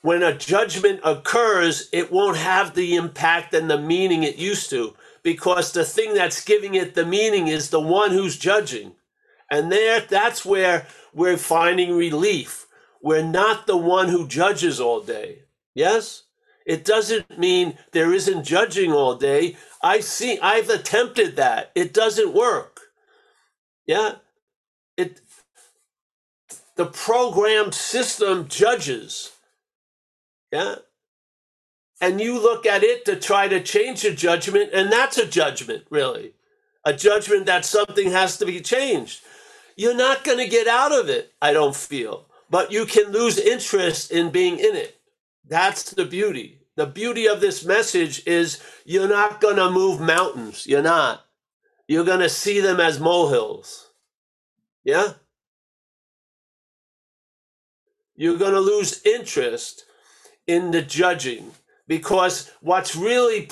when 0.00 0.22
a 0.22 0.32
judgment 0.32 1.00
occurs, 1.04 1.90
it 1.92 2.10
won't 2.10 2.38
have 2.38 2.74
the 2.74 2.96
impact 2.96 3.52
and 3.52 3.70
the 3.70 3.78
meaning 3.78 4.22
it 4.22 4.36
used 4.36 4.70
to 4.70 4.94
because 5.22 5.72
the 5.72 5.84
thing 5.84 6.14
that's 6.14 6.42
giving 6.42 6.74
it 6.74 6.94
the 6.94 7.04
meaning 7.04 7.48
is 7.48 7.68
the 7.68 7.80
one 7.80 8.12
who's 8.12 8.38
judging. 8.38 8.92
And 9.50 9.70
there 9.70 10.00
that's 10.00 10.44
where 10.44 10.86
we're 11.12 11.36
finding 11.36 11.96
relief. 11.96 12.66
We're 13.02 13.22
not 13.22 13.66
the 13.66 13.76
one 13.76 14.08
who 14.08 14.26
judges 14.26 14.80
all 14.80 15.00
day. 15.00 15.40
Yes? 15.74 16.24
It 16.66 16.84
doesn't 16.84 17.38
mean 17.38 17.78
there 17.92 18.12
isn't 18.12 18.44
judging 18.44 18.92
all 18.92 19.14
day. 19.14 19.56
I 19.82 20.00
see 20.00 20.38
I've 20.40 20.68
attempted 20.68 21.36
that. 21.36 21.70
It 21.74 21.94
doesn't 21.94 22.34
work. 22.34 22.80
Yeah? 23.86 24.16
It 24.96 25.20
the 26.76 26.86
programmed 26.86 27.74
system 27.74 28.48
judges. 28.48 29.32
Yeah? 30.52 30.76
And 32.00 32.20
you 32.20 32.40
look 32.40 32.66
at 32.66 32.84
it 32.84 33.04
to 33.06 33.16
try 33.16 33.48
to 33.48 33.60
change 33.60 34.04
a 34.04 34.14
judgment, 34.14 34.70
and 34.72 34.92
that's 34.92 35.18
a 35.18 35.26
judgment, 35.26 35.84
really. 35.90 36.34
A 36.84 36.92
judgment 36.92 37.46
that 37.46 37.64
something 37.64 38.12
has 38.12 38.38
to 38.38 38.46
be 38.46 38.60
changed. 38.60 39.22
You're 39.78 39.94
not 39.94 40.24
going 40.24 40.38
to 40.38 40.48
get 40.48 40.66
out 40.66 40.90
of 40.90 41.08
it, 41.08 41.32
I 41.40 41.52
don't 41.52 41.74
feel, 41.74 42.26
but 42.50 42.72
you 42.72 42.84
can 42.84 43.12
lose 43.12 43.38
interest 43.38 44.10
in 44.10 44.30
being 44.30 44.58
in 44.58 44.74
it. 44.74 44.98
That's 45.46 45.92
the 45.92 46.04
beauty. 46.04 46.58
The 46.74 46.86
beauty 46.86 47.28
of 47.28 47.40
this 47.40 47.64
message 47.64 48.26
is 48.26 48.60
you're 48.84 49.08
not 49.08 49.40
going 49.40 49.54
to 49.54 49.70
move 49.70 50.00
mountains. 50.00 50.66
You're 50.66 50.82
not. 50.82 51.24
You're 51.86 52.04
going 52.04 52.18
to 52.18 52.28
see 52.28 52.58
them 52.58 52.80
as 52.80 52.98
molehills. 52.98 53.90
Yeah? 54.82 55.12
You're 58.16 58.36
going 58.36 58.54
to 58.54 58.60
lose 58.60 59.00
interest 59.04 59.84
in 60.48 60.72
the 60.72 60.82
judging 60.82 61.52
because 61.86 62.50
what's 62.60 62.96
really 62.96 63.48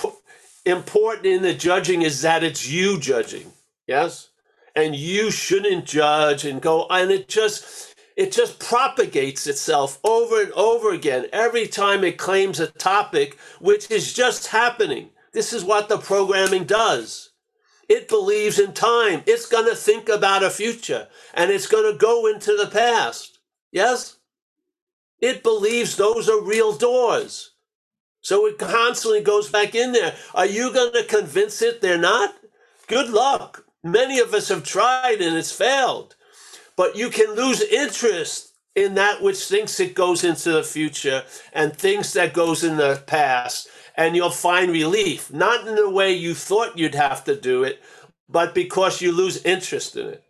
important 0.65 1.27
in 1.27 1.43
the 1.43 1.55
judging 1.55 2.03
is 2.03 2.23
that 2.23 2.43
it's 2.43 2.69
you 2.69 2.99
judging. 2.99 3.53
Yes? 3.87 4.31
And 4.77 4.97
you 4.97 5.33
shouldn't 5.33 5.87
judge 5.87 6.45
and 6.45 6.63
go, 6.63 6.87
and 6.91 7.11
it 7.11 7.29
just 7.29 7.97
it 8.17 8.33
just 8.33 8.61
propagates 8.61 9.47
itself 9.47 9.99
over 10.05 10.43
and 10.43 10.53
over 10.53 10.93
again 10.93 11.27
every 11.33 11.67
time 11.69 12.05
it 12.05 12.19
claims 12.19 12.61
a 12.61 12.69
topic, 12.69 13.39
which 13.61 13.91
is 13.91 14.15
just 14.15 14.49
happening. 14.49 15.11
This 15.33 15.53
is 15.53 15.65
what 15.65 15.89
the 15.89 15.99
programming 15.99 16.65
does. 16.65 17.31
It 17.89 18.09
believes 18.09 18.59
in 18.59 18.75
time. 18.75 19.23
It's 19.27 19.47
going 19.47 19.69
to 19.69 19.77
think 19.77 20.09
about 20.09 20.45
a 20.45 20.51
future 20.51 21.09
and 21.35 21.51
it's 21.51 21.69
going 21.69 21.93
to 21.93 21.99
go 21.99 22.27
into 22.27 22.57
the 22.57 22.69
past. 22.69 23.39
Yes? 23.73 24.17
It 25.21 25.43
believes 25.43 25.97
those 25.97 26.29
are 26.29 26.41
real 26.41 26.77
doors. 26.77 27.53
So 28.23 28.47
it 28.47 28.59
constantly 28.59 29.23
goes 29.23 29.51
back 29.51 29.75
in 29.75 29.93
there. 29.93 30.15
Are 30.35 30.47
you 30.47 30.73
going 30.73 30.95
to 30.95 31.05
convince 31.05 31.63
it 31.63 31.83
they're 31.83 31.99
not? 31.99 32.35
Good 32.89 33.11
luck. 33.11 33.66
Many 33.87 34.19
of 34.19 34.35
us 34.35 34.49
have 34.49 34.65
tried 34.65 35.21
and 35.21 35.37
it's 35.37 35.53
failed. 35.53 36.17
But 36.77 36.97
you 36.97 37.09
can 37.09 37.35
lose 37.35 37.63
interest 37.63 38.53
in 38.75 38.95
that 38.95 39.23
which 39.23 39.45
thinks 39.45 39.79
it 39.79 39.95
goes 39.95 40.25
into 40.25 40.53
the 40.53 40.65
future 40.65 41.23
and 41.53 41.75
thinks 41.75 42.13
that 42.13 42.35
goes 42.35 42.65
in 42.65 42.77
the 42.77 43.03
past 43.07 43.69
and 43.97 44.17
you'll 44.17 44.31
find 44.31 44.73
relief. 44.73 45.33
Not 45.33 45.67
in 45.69 45.77
the 45.77 45.89
way 45.89 46.13
you 46.13 46.35
thought 46.35 46.77
you'd 46.77 46.97
have 46.97 47.25
to 47.25 47.37
do 47.37 47.63
it 47.63 47.81
but 48.29 48.55
because 48.55 49.01
you 49.01 49.13
lose 49.13 49.45
interest 49.45 49.97
in 49.97 50.09
it. 50.09 50.25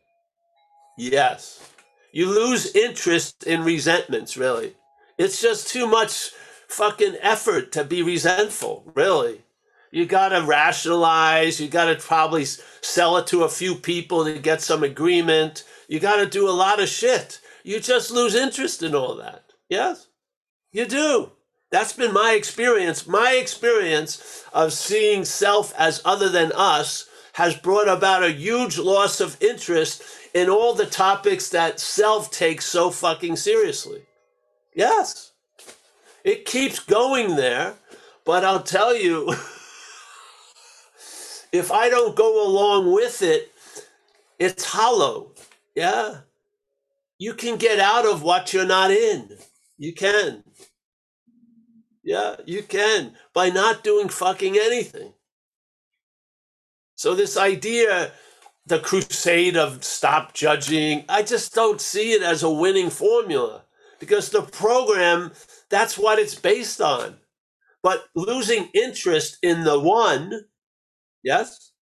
Yes. 0.99 1.67
You 2.13 2.29
lose 2.29 2.75
interest 2.77 3.45
in 3.45 3.65
resentments 3.65 4.37
really. 4.37 4.75
It's 5.17 5.41
just 5.41 5.69
too 5.69 5.87
much 5.87 6.31
fucking 6.69 7.17
effort 7.23 7.73
to 7.73 7.85
be 7.85 8.03
resentful 8.03 8.93
really 8.95 9.46
you 9.93 10.07
got 10.07 10.31
to 10.31 10.43
rationalize 10.43 11.61
you 11.61 11.69
got 11.69 11.87
to 11.87 11.97
probably 11.97 12.45
sell 12.45 13.17
it 13.17 13.27
to 13.27 13.45
a 13.45 13.49
few 13.49 13.75
people 13.75 14.25
to 14.25 14.39
get 14.39 14.61
some 14.61 14.83
agreement 14.83 15.65
you 15.89 16.01
got 16.01 16.17
to 16.17 16.27
do 16.27 16.49
a 16.49 16.51
lot 16.51 16.81
of 16.81 16.89
shit. 16.89 17.41
You 17.63 17.81
just 17.81 18.11
lose 18.11 18.35
interest 18.35 18.83
in 18.83 18.95
all 18.95 19.17
that. 19.17 19.45
Yes? 19.69 20.09
You 20.73 20.87
do. 20.87 21.33
That's 21.71 21.93
been 21.93 22.13
my 22.13 22.33
experience. 22.33 23.07
My 23.07 23.33
experience 23.33 24.45
of 24.53 24.73
seeing 24.73 25.25
self 25.25 25.75
as 25.79 26.01
other 26.05 26.29
than 26.29 26.53
us 26.53 27.09
has 27.35 27.57
brought 27.57 27.89
about 27.89 28.23
a 28.23 28.33
huge 28.33 28.79
loss 28.79 29.21
of 29.21 29.41
interest 29.43 30.03
in 30.35 30.49
all 30.49 30.75
the 30.75 30.87
topics 30.87 31.49
that 31.51 31.81
self 31.81 32.31
takes 32.31 32.65
so 32.65 32.91
fucking 32.91 33.37
seriously. 33.37 34.03
Yes. 34.75 35.33
It 36.25 36.45
keeps 36.45 36.79
going 36.79 37.37
there, 37.37 37.75
but 38.25 38.45
I'll 38.45 38.63
tell 38.63 38.97
you, 38.97 39.33
if 41.57 41.73
I 41.73 41.89
don't 41.89 42.17
go 42.17 42.47
along 42.47 42.93
with 42.93 43.23
it, 43.23 43.53
it's 44.39 44.65
hollow. 44.65 45.33
Yeah. 45.75 46.19
You 47.19 47.35
can 47.35 47.57
get 47.57 47.81
out 47.81 48.07
of 48.07 48.23
what 48.23 48.53
you're 48.53 48.67
not 48.67 48.91
in. 48.91 49.31
You 49.79 49.93
can. 49.93 50.45
Yeah, 52.03 52.37
you 52.47 52.63
can 52.63 53.15
by 53.35 53.51
not 53.51 53.83
doing 53.83 54.09
fucking 54.09 54.57
anything. 54.57 55.13
So, 56.95 57.15
this 57.15 57.37
idea, 57.37 58.13
the 58.67 58.79
crusade 58.79 59.57
of 59.57 59.85
stop 59.85 60.35
judging, 60.35 61.05
I 61.09 61.23
just 61.23 61.55
don't 61.55 61.81
see 61.81 62.13
it 62.13 62.23
as 62.23 62.43
a 62.43 62.51
winning 62.51 62.91
formula 62.91 63.65
because 63.99 64.31
the 64.31 64.43
program, 64.43 65.33
that's 65.69 65.99
what 65.99 66.19
it's 66.19 66.35
based 66.37 66.81
on. 66.81 67.17
But 67.83 68.05
losing 68.15 68.69
interest 68.75 69.39
in 69.43 69.65
the 69.65 69.79
one, 69.81 70.45
yes, 71.27 71.73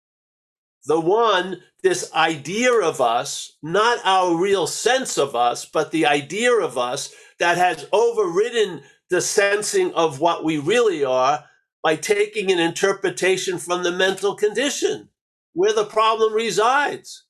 the 0.86 0.98
one, 1.00 1.62
this 1.82 2.12
idea 2.14 2.72
of 2.72 3.00
us, 3.00 3.56
not 3.62 3.98
our 4.04 4.36
real 4.36 4.66
sense 4.66 5.18
of 5.18 5.36
us, 5.36 5.66
but 5.66 5.90
the 5.90 6.06
idea 6.06 6.52
of 6.52 6.78
us 6.78 7.14
that 7.38 7.58
has 7.58 7.86
overridden 7.92 8.82
the 9.10 9.20
sensing 9.20 9.92
of 9.94 10.20
what 10.20 10.44
we 10.44 10.58
really 10.58 11.04
are 11.04 11.44
by 11.82 11.96
taking 11.96 12.50
an 12.50 12.58
interpretation 12.58 13.58
from 13.58 13.82
the 13.82 13.92
mental 13.92 14.34
condition 14.34 15.08
where 15.52 15.74
the 15.74 15.84
problem 15.84 16.32
resides. 16.32 17.24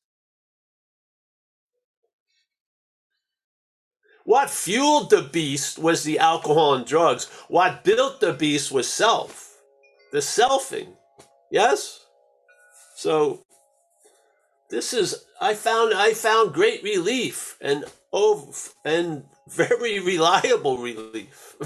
What 4.25 4.51
fueled 4.51 5.11
the 5.11 5.23
beast 5.23 5.79
was 5.79 6.03
the 6.03 6.19
alcohol 6.19 6.75
and 6.75 6.87
drugs. 6.87 7.27
What 7.49 7.85
built 7.85 8.21
the 8.21 8.33
beast 8.33 8.73
was 8.73 8.89
self, 8.89 9.61
the 10.13 10.19
selfing. 10.19 10.95
Yes? 11.51 12.04
So 12.95 13.45
this 14.71 14.93
is 14.93 15.25
I 15.41 15.55
found 15.55 15.95
I 15.95 16.15
found 16.15 16.55
great 16.55 16.83
relief 16.83 17.57
and 17.61 17.85
oh 18.13 18.53
and 18.85 19.25
very 19.49 20.01
reliable 20.01 20.79
relief. 20.79 21.57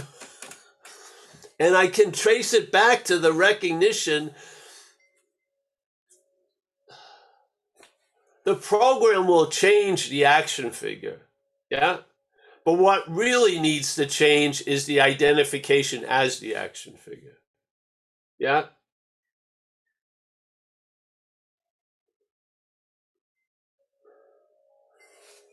and 1.60 1.76
I 1.76 1.88
can 1.88 2.12
trace 2.12 2.52
it 2.54 2.72
back 2.72 3.04
to 3.04 3.18
the 3.18 3.32
recognition 3.32 4.32
the 8.48 8.54
program 8.54 9.26
will 9.26 9.48
change 9.48 10.08
the 10.08 10.24
action 10.24 10.70
figure. 10.70 11.20
Yeah? 11.68 11.98
But 12.64 12.78
what 12.78 13.04
really 13.06 13.60
needs 13.60 13.94
to 13.96 14.06
change 14.06 14.62
is 14.66 14.86
the 14.86 15.02
identification 15.02 16.02
as 16.04 16.40
the 16.40 16.54
action 16.54 16.94
figure. 16.94 17.36
Yeah? 18.38 18.68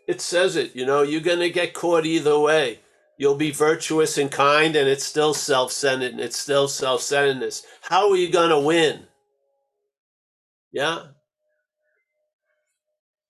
It 0.07 0.21
says 0.21 0.55
it, 0.55 0.75
you 0.75 0.85
know, 0.85 1.01
you're 1.01 1.21
going 1.21 1.39
to 1.39 1.49
get 1.49 1.73
caught 1.73 2.05
either 2.05 2.39
way. 2.39 2.79
You'll 3.17 3.35
be 3.35 3.51
virtuous 3.51 4.17
and 4.17 4.29
kind, 4.29 4.75
and 4.75 4.89
it's 4.89 5.05
still 5.05 5.33
self 5.33 5.71
centered 5.71 6.11
and 6.11 6.19
it's 6.19 6.37
still 6.37 6.67
self 6.67 7.01
centeredness. 7.01 7.63
How 7.81 8.09
are 8.11 8.17
you 8.17 8.29
going 8.29 8.49
to 8.49 8.59
win? 8.59 9.07
Yeah? 10.71 11.03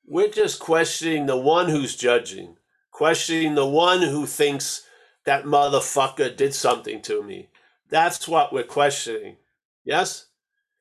We're 0.07 0.29
just 0.29 0.59
questioning 0.59 1.27
the 1.27 1.37
one 1.37 1.69
who's 1.69 1.95
judging, 1.95 2.57
questioning 2.91 3.55
the 3.55 3.65
one 3.65 4.01
who 4.01 4.25
thinks 4.25 4.85
that 5.25 5.45
motherfucker 5.45 6.35
did 6.35 6.53
something 6.53 7.01
to 7.03 7.23
me. 7.23 7.49
That's 7.89 8.27
what 8.27 8.51
we're 8.51 8.63
questioning. 8.63 9.37
Yes? 9.83 10.27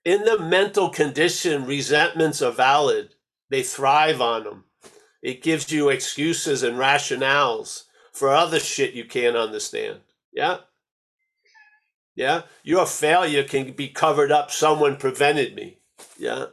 In 0.05 0.25
the 0.25 0.39
mental 0.39 0.91
condition, 0.91 1.67
resentments 1.67 2.43
are 2.43 2.53
valid, 2.53 3.15
they 3.51 3.63
thrive 3.63 4.21
on 4.21 4.45
them. 4.45 4.65
It 5.25 5.43
gives 5.43 5.73
you 5.73 5.88
excuses 5.88 6.62
and 6.62 6.76
rationales 6.76 7.85
for 8.12 8.28
other 8.28 8.61
shit 8.61 8.95
you 8.95 9.04
can't 9.04 9.37
understand. 9.37 10.00
Yeah? 10.33 10.59
Yeah? 12.14 12.43
Your 12.62 12.87
failure 12.87 13.43
can 13.43 13.73
be 13.73 13.88
covered 13.88 14.31
up. 14.31 14.52
Someone 14.52 14.97
prevented 14.97 15.57
me. 15.57 15.78
Yeah? 16.16 16.47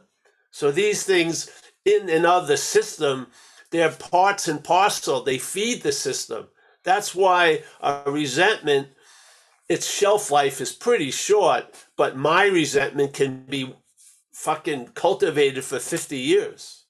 So 0.50 0.72
these 0.72 1.04
things 1.04 1.52
in 1.86 2.10
and 2.10 2.26
of 2.26 2.48
the 2.48 2.58
system 2.58 3.28
they're 3.72 3.90
parts 3.90 4.48
and 4.48 4.64
parcel. 4.64 5.24
They 5.24 5.38
feed 5.38 5.82
the 5.82 5.94
system. 5.94 6.48
That's 6.84 7.16
why 7.16 7.64
a 7.80 8.04
resentment, 8.06 8.90
its 9.70 9.90
shelf 9.90 10.30
life 10.30 10.62
is 10.62 10.74
pretty 10.74 11.10
short, 11.12 11.74
but 11.96 12.18
my 12.18 12.46
resentment 12.46 13.14
can 13.14 13.46
be 13.46 13.74
fucking 14.34 14.90
cultivated 14.90 15.64
for 15.64 15.80
50 15.80 16.18
years. 16.18 16.81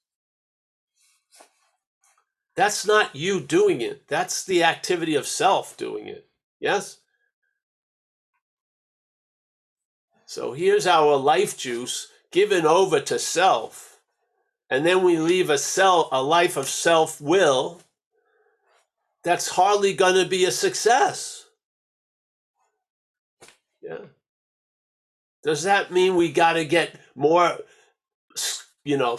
That's 2.54 2.86
not 2.86 3.16
you 3.16 3.40
doing 3.40 3.80
it. 3.80 4.08
That's 4.08 4.44
the 4.44 4.64
activity 4.64 5.14
of 5.14 5.26
self 5.26 5.76
doing 5.76 6.06
it. 6.06 6.26
Yes? 6.60 6.98
So 10.26 10.52
here's 10.52 10.86
our 10.86 11.16
life 11.16 11.58
juice 11.58 12.08
given 12.30 12.66
over 12.66 13.00
to 13.00 13.18
self. 13.18 14.00
And 14.70 14.86
then 14.86 15.02
we 15.02 15.18
leave 15.18 15.50
a 15.50 15.58
self 15.58 16.08
a 16.12 16.22
life 16.22 16.56
of 16.56 16.68
self-will 16.68 17.80
that's 19.24 19.48
hardly 19.48 19.94
going 19.94 20.22
to 20.22 20.28
be 20.28 20.44
a 20.44 20.50
success. 20.50 21.46
Yeah. 23.82 24.06
Does 25.44 25.64
that 25.64 25.92
mean 25.92 26.16
we 26.16 26.32
got 26.32 26.54
to 26.54 26.64
get 26.64 26.98
more 27.14 27.58
you 28.84 28.96
know, 28.96 29.18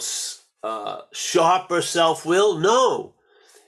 uh, 0.62 1.02
sharper 1.12 1.82
self-will? 1.82 2.58
No. 2.58 3.13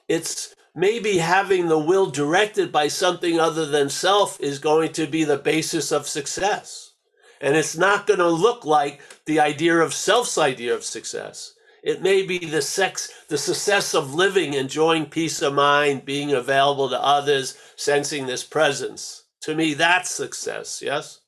It's 0.08 0.54
maybe 0.74 1.18
having 1.18 1.68
the 1.68 1.78
will 1.78 2.06
directed 2.06 2.70
by 2.70 2.88
something 2.88 3.40
other 3.40 3.66
than 3.66 3.88
self 3.88 4.40
is 4.40 4.58
going 4.58 4.92
to 4.92 5.06
be 5.06 5.24
the 5.24 5.38
basis 5.38 5.90
of 5.90 6.06
success. 6.06 6.92
And 7.40 7.56
it's 7.56 7.76
not 7.76 8.06
going 8.06 8.20
to 8.20 8.28
look 8.28 8.64
like 8.64 9.00
the 9.26 9.40
idea 9.40 9.76
of 9.78 9.94
self's 9.94 10.38
idea 10.38 10.74
of 10.74 10.84
success. 10.84 11.54
It 11.82 12.02
may 12.02 12.22
be 12.22 12.38
the 12.38 12.62
sex, 12.62 13.12
the 13.28 13.38
success 13.38 13.94
of 13.94 14.14
living, 14.14 14.54
enjoying 14.54 15.06
peace 15.06 15.40
of 15.42 15.54
mind, 15.54 16.04
being 16.04 16.32
available 16.32 16.88
to 16.90 17.00
others, 17.00 17.56
sensing 17.76 18.26
this 18.26 18.42
presence. 18.42 19.24
To 19.42 19.54
me, 19.54 19.74
that's 19.74 20.10
success, 20.10 20.82
yes? 20.82 21.20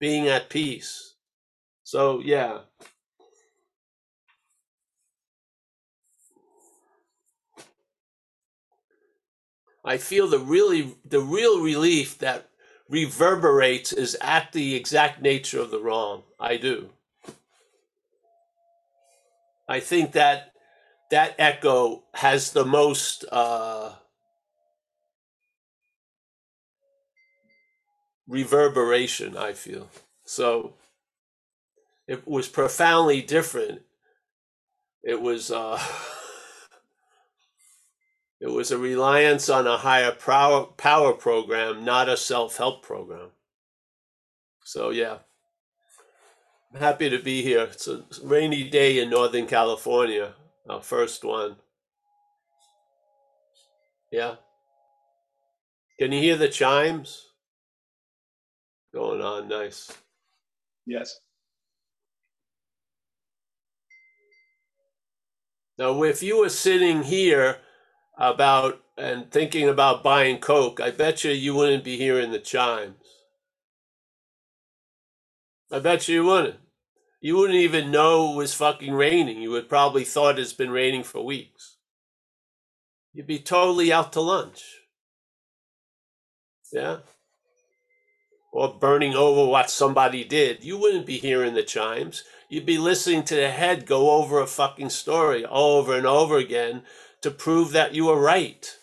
Being 0.00 0.28
at 0.28 0.50
peace. 0.50 1.14
So, 1.84 2.20
yeah. 2.20 2.60
I 9.84 9.96
feel 9.96 10.28
the 10.28 10.38
really 10.38 10.94
the 11.04 11.20
real 11.20 11.60
relief 11.60 12.18
that 12.18 12.48
reverberates 12.88 13.92
is 13.92 14.16
at 14.20 14.52
the 14.52 14.74
exact 14.74 15.20
nature 15.22 15.60
of 15.60 15.70
the 15.70 15.80
wrong. 15.80 16.22
I 16.38 16.56
do. 16.56 16.90
I 19.68 19.80
think 19.80 20.12
that 20.12 20.52
that 21.10 21.34
echo 21.38 22.04
has 22.14 22.52
the 22.52 22.64
most 22.64 23.24
uh, 23.32 23.92
reverberation. 28.28 29.36
I 29.36 29.52
feel 29.52 29.88
so. 30.24 30.74
It 32.06 32.26
was 32.26 32.48
profoundly 32.48 33.22
different. 33.22 33.82
It 35.02 35.20
was. 35.20 35.50
Uh, 35.50 35.82
It 38.42 38.50
was 38.50 38.72
a 38.72 38.76
reliance 38.76 39.48
on 39.48 39.68
a 39.68 39.78
higher 39.78 40.10
power, 40.10 40.64
power 40.64 41.12
program, 41.12 41.84
not 41.84 42.08
a 42.08 42.16
self 42.16 42.56
help 42.56 42.82
program. 42.82 43.28
So, 44.64 44.90
yeah, 44.90 45.18
I'm 46.74 46.80
happy 46.80 47.08
to 47.08 47.20
be 47.20 47.42
here. 47.42 47.62
It's 47.62 47.86
a 47.86 48.04
rainy 48.24 48.68
day 48.68 48.98
in 48.98 49.10
Northern 49.10 49.46
California, 49.46 50.34
our 50.68 50.82
first 50.82 51.22
one. 51.22 51.54
Yeah. 54.10 54.34
Can 56.00 56.10
you 56.10 56.20
hear 56.20 56.36
the 56.36 56.48
chimes 56.48 57.24
going 58.92 59.20
on? 59.20 59.46
Nice. 59.46 59.96
Yes. 60.84 61.20
Now, 65.78 66.02
if 66.02 66.24
you 66.24 66.40
were 66.40 66.48
sitting 66.48 67.04
here, 67.04 67.58
about 68.18 68.80
and 68.96 69.30
thinking 69.30 69.68
about 69.68 70.02
buying 70.02 70.38
Coke, 70.38 70.80
I 70.80 70.90
bet 70.90 71.24
you 71.24 71.30
you 71.30 71.54
wouldn't 71.54 71.84
be 71.84 71.96
hearing 71.96 72.30
the 72.30 72.38
chimes. 72.38 72.96
I 75.70 75.78
bet 75.78 76.08
you 76.08 76.16
you 76.16 76.24
wouldn't. 76.24 76.56
You 77.20 77.36
wouldn't 77.36 77.58
even 77.58 77.90
know 77.90 78.32
it 78.32 78.36
was 78.36 78.54
fucking 78.54 78.92
raining. 78.92 79.40
You 79.40 79.52
would 79.52 79.68
probably 79.68 80.04
thought 80.04 80.38
it's 80.38 80.52
been 80.52 80.70
raining 80.70 81.04
for 81.04 81.24
weeks. 81.24 81.76
You'd 83.12 83.26
be 83.26 83.38
totally 83.38 83.92
out 83.92 84.12
to 84.14 84.20
lunch. 84.20 84.62
Yeah? 86.72 86.98
Or 88.52 88.74
burning 88.74 89.14
over 89.14 89.50
what 89.50 89.70
somebody 89.70 90.24
did. 90.24 90.64
You 90.64 90.76
wouldn't 90.78 91.06
be 91.06 91.18
hearing 91.18 91.54
the 91.54 91.62
chimes. 91.62 92.24
You'd 92.48 92.66
be 92.66 92.78
listening 92.78 93.22
to 93.24 93.36
the 93.36 93.50
head 93.50 93.86
go 93.86 94.10
over 94.10 94.40
a 94.40 94.46
fucking 94.46 94.90
story 94.90 95.44
over 95.46 95.96
and 95.96 96.06
over 96.06 96.36
again 96.36 96.82
to 97.22 97.30
prove 97.30 97.72
that 97.72 97.94
you 97.94 98.06
were 98.06 98.20
right. 98.20 98.76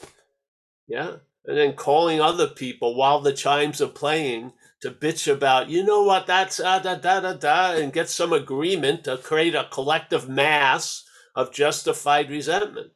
Yeah. 0.87 1.17
And 1.45 1.57
then 1.57 1.73
calling 1.73 2.21
other 2.21 2.47
people 2.47 2.95
while 2.95 3.21
the 3.21 3.33
chimes 3.33 3.81
are 3.81 3.87
playing 3.87 4.53
to 4.81 4.91
bitch 4.91 5.31
about, 5.31 5.69
you 5.69 5.83
know 5.83 6.03
what, 6.03 6.27
that's 6.27 6.59
uh, 6.59 6.79
da 6.79 6.95
da 6.95 7.21
da 7.21 7.33
da, 7.33 7.73
and 7.73 7.93
get 7.93 8.09
some 8.09 8.33
agreement 8.33 9.05
to 9.05 9.17
create 9.17 9.55
a 9.55 9.67
collective 9.71 10.29
mass 10.29 11.05
of 11.35 11.53
justified 11.53 12.29
resentment. 12.29 12.91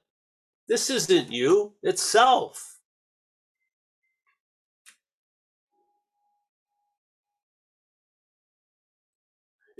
This 0.67 0.89
isn't 0.89 1.31
you, 1.31 1.73
it's 1.83 2.03
self. 2.03 2.72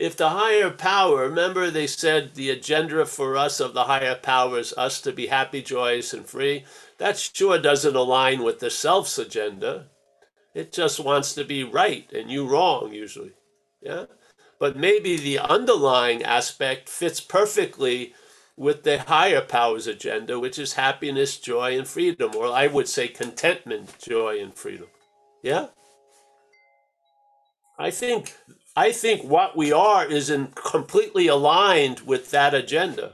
If 0.03 0.17
the 0.17 0.31
higher 0.31 0.69
power, 0.69 1.29
remember 1.29 1.69
they 1.69 1.87
said 1.87 2.35
the 2.35 2.49
agenda 2.49 3.05
for 3.05 3.37
us 3.37 3.61
of 3.61 3.73
the 3.73 3.85
higher 3.85 4.15
power 4.15 4.59
is 4.59 4.73
us 4.73 4.99
to 4.99 5.13
be 5.13 5.27
happy, 5.27 5.61
joyous, 5.61 6.13
and 6.13 6.25
free. 6.25 6.65
That 6.97 7.17
sure 7.17 7.57
doesn't 7.57 7.95
align 7.95 8.43
with 8.43 8.59
the 8.59 8.69
self's 8.69 9.17
agenda. 9.17 9.85
It 10.53 10.73
just 10.73 10.99
wants 10.99 11.33
to 11.35 11.45
be 11.45 11.63
right 11.63 12.11
and 12.11 12.29
you 12.29 12.45
wrong, 12.45 12.91
usually. 12.91 13.31
Yeah. 13.81 14.07
But 14.59 14.75
maybe 14.75 15.15
the 15.15 15.39
underlying 15.39 16.21
aspect 16.21 16.89
fits 16.89 17.21
perfectly 17.21 18.13
with 18.57 18.83
the 18.83 18.99
higher 19.03 19.39
power's 19.39 19.87
agenda, 19.87 20.37
which 20.37 20.59
is 20.59 20.73
happiness, 20.73 21.37
joy, 21.37 21.77
and 21.77 21.87
freedom, 21.87 22.35
or 22.35 22.47
I 22.47 22.67
would 22.67 22.89
say 22.89 23.07
contentment, 23.07 23.97
joy, 23.99 24.41
and 24.41 24.53
freedom. 24.53 24.87
Yeah? 25.41 25.67
I 27.79 27.89
think 27.89 28.35
I 28.75 28.91
think 28.91 29.23
what 29.23 29.55
we 29.55 29.71
are 29.71 30.05
is 30.05 30.29
in 30.29 30.47
completely 30.55 31.27
aligned 31.27 32.01
with 32.01 32.31
that 32.31 32.53
agenda, 32.53 33.13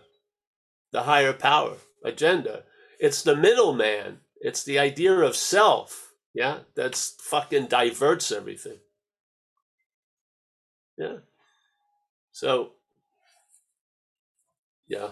the 0.91 1.04
higher 1.04 1.34
power 1.34 1.76
agenda. 2.04 2.63
It's 3.00 3.22
the 3.22 3.36
middleman. 3.36 4.19
It's 4.39 4.63
the 4.63 4.80
idea 4.80 5.13
of 5.13 5.36
self. 5.36 6.13
Yeah, 6.34 6.60
that's 6.76 7.15
fucking 7.19 7.67
diverts 7.67 8.32
everything. 8.32 8.80
Yeah. 10.98 11.17
So, 12.32 12.72
yeah. 14.88 15.10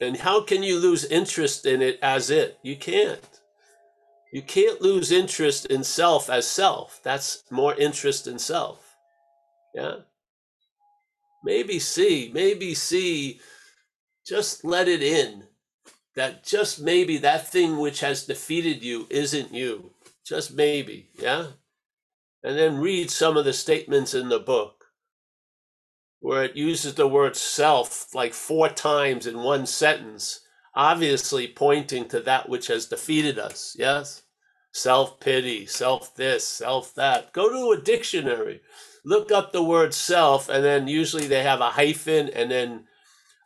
And 0.00 0.16
how 0.16 0.42
can 0.42 0.62
you 0.62 0.78
lose 0.78 1.04
interest 1.04 1.66
in 1.66 1.82
it 1.82 1.98
as 2.02 2.30
it? 2.30 2.58
You 2.62 2.76
can't. 2.76 3.40
You 4.32 4.42
can't 4.42 4.80
lose 4.80 5.12
interest 5.12 5.66
in 5.66 5.84
self 5.84 6.30
as 6.30 6.46
self. 6.46 7.00
That's 7.02 7.44
more 7.50 7.74
interest 7.74 8.26
in 8.26 8.38
self. 8.38 8.81
Yeah. 9.74 9.96
Maybe 11.44 11.78
see, 11.78 12.30
maybe 12.32 12.74
see, 12.74 13.40
just 14.26 14.64
let 14.64 14.88
it 14.88 15.02
in 15.02 15.44
that 16.14 16.44
just 16.44 16.80
maybe 16.80 17.18
that 17.18 17.48
thing 17.48 17.78
which 17.78 18.00
has 18.00 18.26
defeated 18.26 18.82
you 18.82 19.06
isn't 19.10 19.52
you. 19.52 19.90
Just 20.24 20.54
maybe. 20.54 21.08
Yeah. 21.18 21.46
And 22.44 22.58
then 22.58 22.78
read 22.78 23.10
some 23.10 23.36
of 23.36 23.44
the 23.44 23.52
statements 23.52 24.14
in 24.14 24.28
the 24.28 24.38
book 24.38 24.84
where 26.20 26.44
it 26.44 26.56
uses 26.56 26.94
the 26.94 27.08
word 27.08 27.36
self 27.36 28.14
like 28.14 28.34
four 28.34 28.68
times 28.68 29.26
in 29.26 29.38
one 29.38 29.66
sentence, 29.66 30.40
obviously 30.74 31.48
pointing 31.48 32.06
to 32.08 32.20
that 32.20 32.48
which 32.48 32.68
has 32.68 32.86
defeated 32.86 33.38
us. 33.38 33.74
Yes? 33.78 34.22
Self 34.72 35.18
pity, 35.18 35.66
self 35.66 36.14
this, 36.14 36.46
self 36.46 36.94
that. 36.94 37.32
Go 37.32 37.48
to 37.48 37.78
a 37.78 37.82
dictionary 37.82 38.60
look 39.04 39.32
up 39.32 39.52
the 39.52 39.62
word 39.64 39.94
self, 39.94 40.48
and 40.48 40.64
then 40.64 40.88
usually 40.88 41.26
they 41.26 41.42
have 41.42 41.60
a 41.60 41.70
hyphen 41.70 42.28
and 42.30 42.50
then 42.50 42.84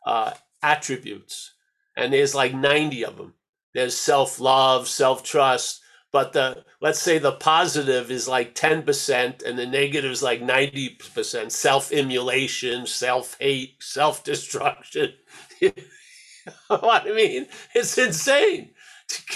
uh, 0.05 0.31
attributes. 0.63 1.53
And 1.97 2.13
there's 2.13 2.35
like 2.35 2.53
90 2.53 3.05
of 3.05 3.17
them. 3.17 3.33
There's 3.73 3.97
self 3.97 4.39
love, 4.39 4.87
self 4.87 5.23
trust. 5.23 5.81
But 6.11 6.33
the 6.33 6.63
let's 6.81 7.01
say 7.01 7.19
the 7.19 7.33
positive 7.33 8.11
is 8.11 8.27
like 8.27 8.55
10% 8.55 9.43
and 9.43 9.57
the 9.59 9.65
negative 9.65 10.11
is 10.11 10.23
like 10.23 10.41
90% 10.41 11.51
self 11.51 11.91
immolation, 11.91 12.85
self 12.85 13.37
hate, 13.39 13.77
self 13.81 14.23
destruction. 14.23 15.13
what 16.67 17.07
I 17.07 17.13
mean, 17.13 17.47
it's 17.75 17.97
insane. 17.97 18.71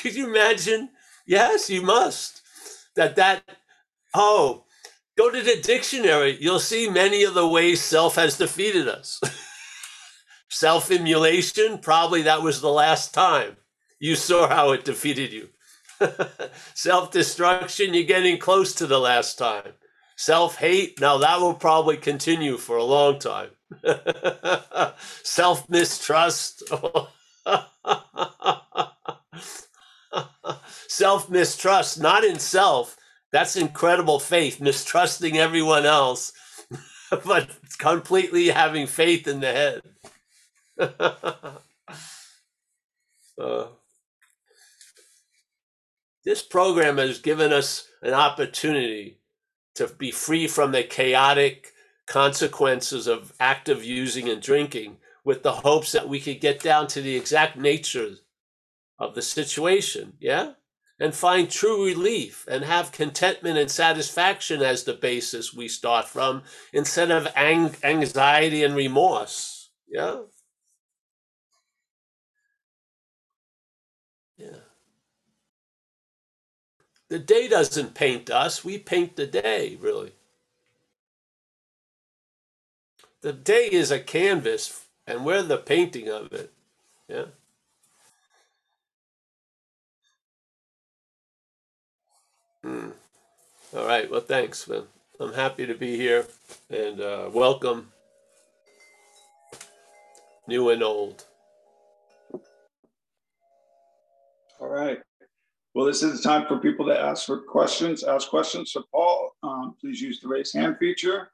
Could 0.01 0.15
you 0.15 0.27
imagine? 0.29 0.89
Yes, 1.27 1.69
you 1.69 1.81
must. 1.81 2.41
That 2.95 3.15
that 3.17 3.43
oh, 4.15 4.65
go 5.21 5.29
to 5.29 5.41
the 5.41 5.62
dictionary. 5.62 6.38
You'll 6.39 6.60
see 6.60 6.89
many 6.89 7.23
of 7.23 7.36
the 7.36 7.47
ways 7.47 7.81
self 7.81 8.15
has 8.15 8.38
defeated 8.38 8.88
us. 8.88 9.21
self 10.49 10.89
immolation, 10.89 11.77
probably 11.77 12.23
that 12.23 12.41
was 12.41 12.60
the 12.60 12.71
last 12.71 13.13
time 13.13 13.57
you 13.99 14.15
saw 14.15 14.47
how 14.47 14.71
it 14.71 14.84
defeated 14.84 15.31
you. 15.31 15.49
self 16.73 17.12
destruction, 17.12 17.93
you're 17.93 18.03
getting 18.03 18.39
close 18.39 18.73
to 18.75 18.88
the 18.88 18.99
last 18.99 19.38
time. 19.38 19.73
Self 20.17 20.57
hate, 20.57 20.99
now 20.99 21.19
that 21.19 21.39
will 21.39 21.53
probably 21.53 21.97
continue 21.97 22.57
for 22.57 22.77
a 22.77 22.84
long 22.84 23.19
time. 23.19 23.49
self 25.23 25.69
mistrust. 25.69 26.63
self 30.88 31.29
mistrust, 31.29 32.01
not 32.01 32.23
in 32.23 32.39
self. 32.39 32.97
That's 33.32 33.56
incredible 33.56 34.20
faith, 34.20 34.60
mistrusting 34.60 35.38
everyone 35.38 35.86
else, 35.86 36.34
but 37.26 37.50
completely 37.78 38.50
having 38.50 38.88
faith 38.88 39.28
in 39.28 39.39
the 39.39 39.52
head. 39.52 39.82
uh, 43.41 43.67
this 46.24 46.41
program 46.41 46.98
has 46.98 47.20
given 47.20 47.54
us 47.54 47.88
an 48.02 48.13
opportunity 48.13 49.20
to 49.76 49.88
be 49.88 50.12
free 50.12 50.48
from 50.48 50.72
the 50.72 50.84
chaotic 50.84 51.74
consequences 52.08 53.08
of 53.08 53.34
active 53.39 53.84
using 53.86 54.28
and 54.28 54.41
drinking 54.41 54.98
with 55.24 55.44
the 55.44 55.52
hopes 55.54 55.91
that 55.94 56.10
we 56.10 56.20
could 56.20 56.41
get 56.41 56.60
down 56.60 56.88
to 56.88 57.02
the 57.02 57.15
exact 57.15 57.56
nature 57.56 58.15
of 59.00 59.15
the 59.15 59.22
situation, 59.22 60.13
yeah? 60.20 60.54
And 61.02 61.16
find 61.16 61.52
true 61.52 61.86
relief 61.88 62.48
and 62.50 62.66
have 62.66 62.94
contentment 62.94 63.60
and 63.60 63.72
satisfaction 63.72 64.64
as 64.64 64.86
the 64.86 64.94
basis 64.96 65.54
we 65.54 65.68
start 65.70 66.08
from 66.08 66.44
instead 66.74 67.12
of 67.12 67.28
ang- 67.36 67.76
anxiety 67.84 68.64
and 68.64 68.78
remorse, 68.78 69.72
yeah? 69.90 70.22
Yeah. 74.38 74.58
The 77.10 77.20
day 77.20 77.48
doesn't 77.50 77.96
paint 77.96 78.30
us, 78.32 78.66
we 78.66 78.78
paint 78.80 79.16
the 79.18 79.28
day, 79.28 79.78
really. 79.82 80.14
The 83.22 83.34
day 83.34 83.70
is 83.72 83.92
a 83.92 84.00
canvas, 84.00 84.86
and 85.08 85.26
we're 85.26 85.44
the 85.44 85.58
painting 85.58 86.10
of 86.10 86.34
it. 86.34 86.54
Yeah. 87.10 87.26
Hmm. 92.63 92.89
All 93.76 93.86
right. 93.86 94.10
Well, 94.10 94.21
thanks, 94.21 94.67
man. 94.67 94.84
I'm 95.19 95.34
happy 95.34 95.65
to 95.65 95.74
be 95.74 95.97
here 95.97 96.26
and 96.69 97.00
uh, 97.00 97.30
welcome, 97.32 97.91
new 100.47 100.69
and 100.69 100.84
old. 100.84 101.26
All 104.60 104.67
right. 104.67 105.00
Well, 105.74 105.86
this 105.86 106.04
is 106.04 106.21
the 106.21 106.28
time 106.28 106.47
for 106.47 106.58
people 106.60 106.86
to 106.88 107.00
ask 107.00 107.26
for 107.26 107.38
questions, 107.39 108.04
ask 108.04 108.30
questions. 108.30 108.74
So 108.74 108.84
Paul, 108.91 109.32
um, 109.41 109.76
please 109.80 110.02
use 110.02 110.19
the 110.19 110.28
raise 110.28 110.52
hand 110.54 110.78
feature. 110.80 111.32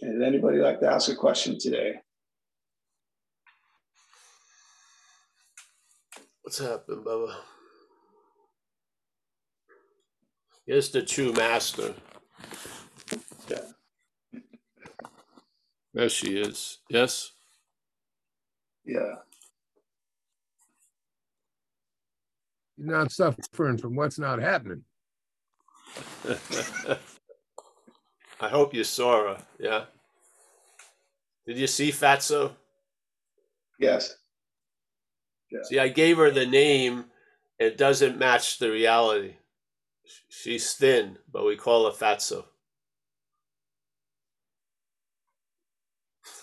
And 0.00 0.22
anybody 0.22 0.58
like 0.58 0.80
to 0.80 0.90
ask 0.90 1.10
a 1.10 1.14
question 1.14 1.58
today? 1.58 1.94
What's 6.42 6.58
happening, 6.58 7.04
Bubba? 7.04 7.34
Here's 10.66 10.90
the 10.90 11.02
true 11.02 11.32
master. 11.32 11.94
Yeah. 13.48 13.58
There 15.94 16.08
she 16.08 16.38
is. 16.38 16.78
Yes? 16.90 17.30
Yeah. 18.84 19.14
You're 22.76 22.98
not 22.98 23.12
suffering 23.12 23.78
from 23.78 23.94
what's 23.94 24.18
not 24.18 24.40
happening. 24.40 24.82
I 28.40 28.48
hope 28.48 28.74
you 28.74 28.84
saw 28.84 29.34
her. 29.34 29.38
Yeah. 29.58 29.84
Did 31.46 31.58
you 31.58 31.66
see 31.68 31.90
Fatso? 31.90 32.52
Yes. 33.78 34.16
Yeah. 35.50 35.60
See, 35.62 35.78
I 35.78 35.88
gave 35.88 36.16
her 36.16 36.30
the 36.30 36.44
name. 36.44 37.04
It 37.58 37.78
doesn't 37.78 38.18
match 38.18 38.58
the 38.58 38.70
reality. 38.70 39.36
She's 40.28 40.74
thin, 40.74 41.18
but 41.32 41.44
we 41.44 41.56
call 41.56 41.86
her 41.86 41.96
Fatso. 41.96 42.44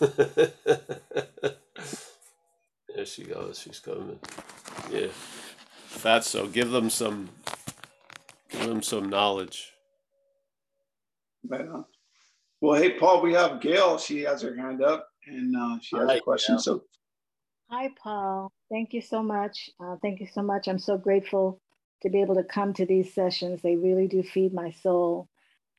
there 0.00 0.52
she 3.04 3.24
goes. 3.24 3.58
She's 3.58 3.80
coming. 3.80 4.18
Yeah. 4.90 5.08
Fatso, 5.88 6.52
give 6.52 6.70
them 6.70 6.90
some 6.90 7.30
give 8.50 8.66
them 8.66 8.82
some 8.82 9.08
knowledge. 9.08 9.72
Right 11.48 11.68
on. 11.68 11.84
Well, 12.60 12.80
hey, 12.80 12.98
Paul, 12.98 13.22
we 13.22 13.34
have 13.34 13.60
Gail. 13.60 13.98
She 13.98 14.22
has 14.22 14.42
her 14.42 14.56
hand 14.56 14.82
up 14.82 15.08
and 15.26 15.54
uh, 15.54 15.78
she 15.80 15.96
has 15.96 16.10
a 16.10 16.20
question. 16.20 16.58
So, 16.58 16.82
hi, 17.70 17.90
Paul. 18.02 18.50
Thank 18.70 18.94
you 18.94 19.02
so 19.02 19.22
much. 19.22 19.68
Uh, 19.78 19.96
thank 20.00 20.20
you 20.20 20.26
so 20.32 20.42
much. 20.42 20.66
I'm 20.66 20.78
so 20.78 20.96
grateful 20.96 21.60
to 22.04 22.10
be 22.10 22.20
able 22.20 22.36
to 22.36 22.44
come 22.44 22.72
to 22.74 22.86
these 22.86 23.12
sessions. 23.12 23.60
They 23.60 23.76
really 23.76 24.06
do 24.06 24.22
feed 24.22 24.54
my 24.54 24.70
soul. 24.70 25.28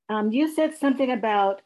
Um, 0.09 0.31
you 0.31 0.53
said 0.53 0.75
something 0.75 1.11
about 1.11 1.61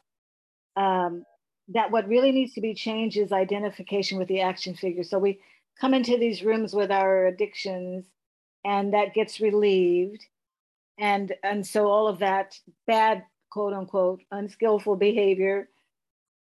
um, 0.76 1.24
that 1.68 1.90
what 1.90 2.08
really 2.08 2.32
needs 2.32 2.54
to 2.54 2.60
be 2.60 2.74
changed 2.74 3.16
is 3.16 3.32
identification 3.32 4.18
with 4.18 4.28
the 4.28 4.40
action 4.40 4.74
figure. 4.74 5.02
So 5.04 5.18
we 5.18 5.40
come 5.80 5.94
into 5.94 6.16
these 6.18 6.42
rooms 6.42 6.74
with 6.74 6.90
our 6.90 7.26
addictions 7.26 8.04
and 8.64 8.94
that 8.94 9.14
gets 9.14 9.40
relieved. 9.40 10.24
And, 10.98 11.32
and 11.42 11.66
so 11.66 11.86
all 11.86 12.06
of 12.06 12.18
that 12.18 12.58
bad 12.86 13.24
quote 13.50 13.72
unquote 13.72 14.20
unskillful 14.30 14.96
behavior 14.96 15.68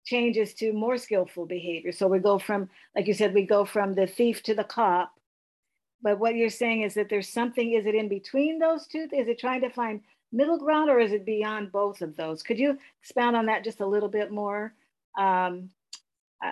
changes 0.05 0.55
to 0.55 0.73
more 0.73 0.99
skillful 0.99 1.47
behavior. 1.47 1.93
So 1.93 2.09
we 2.09 2.19
go 2.19 2.39
from, 2.39 2.69
like 2.95 3.07
you 3.07 3.15
said, 3.15 3.35
we 3.35 3.47
go 3.47 3.65
from 3.65 3.95
the 3.95 4.07
thief 4.07 4.43
to 4.45 4.55
the 4.55 4.65
cop. 4.65 5.13
But 6.03 6.19
what 6.19 6.35
you're 6.35 6.51
saying 6.51 6.83
is 6.83 6.95
that 6.95 7.09
there's 7.09 7.29
something, 7.29 7.73
is 7.73 7.87
it 7.87 7.95
in 7.95 8.09
between 8.09 8.59
those 8.59 8.87
two? 8.87 9.09
Is 9.13 9.29
it 9.29 9.39
trying 9.39 9.61
to 9.61 9.71
find 9.71 10.01
middle 10.33 10.59
ground 10.59 10.91
or 10.91 10.99
is 10.99 11.13
it 11.13 11.25
beyond 11.25 11.71
both 11.71 12.03
of 12.03 12.17
those? 12.17 12.43
Could 12.43 12.59
you 12.59 12.79
expound 13.01 13.37
on 13.37 13.47
that 13.47 13.65
just 13.65 13.81
a 13.81 13.87
little 13.87 14.09
bit 14.09 14.33
more? 14.33 14.75
Um, 15.19 15.71
uh, 16.45 16.51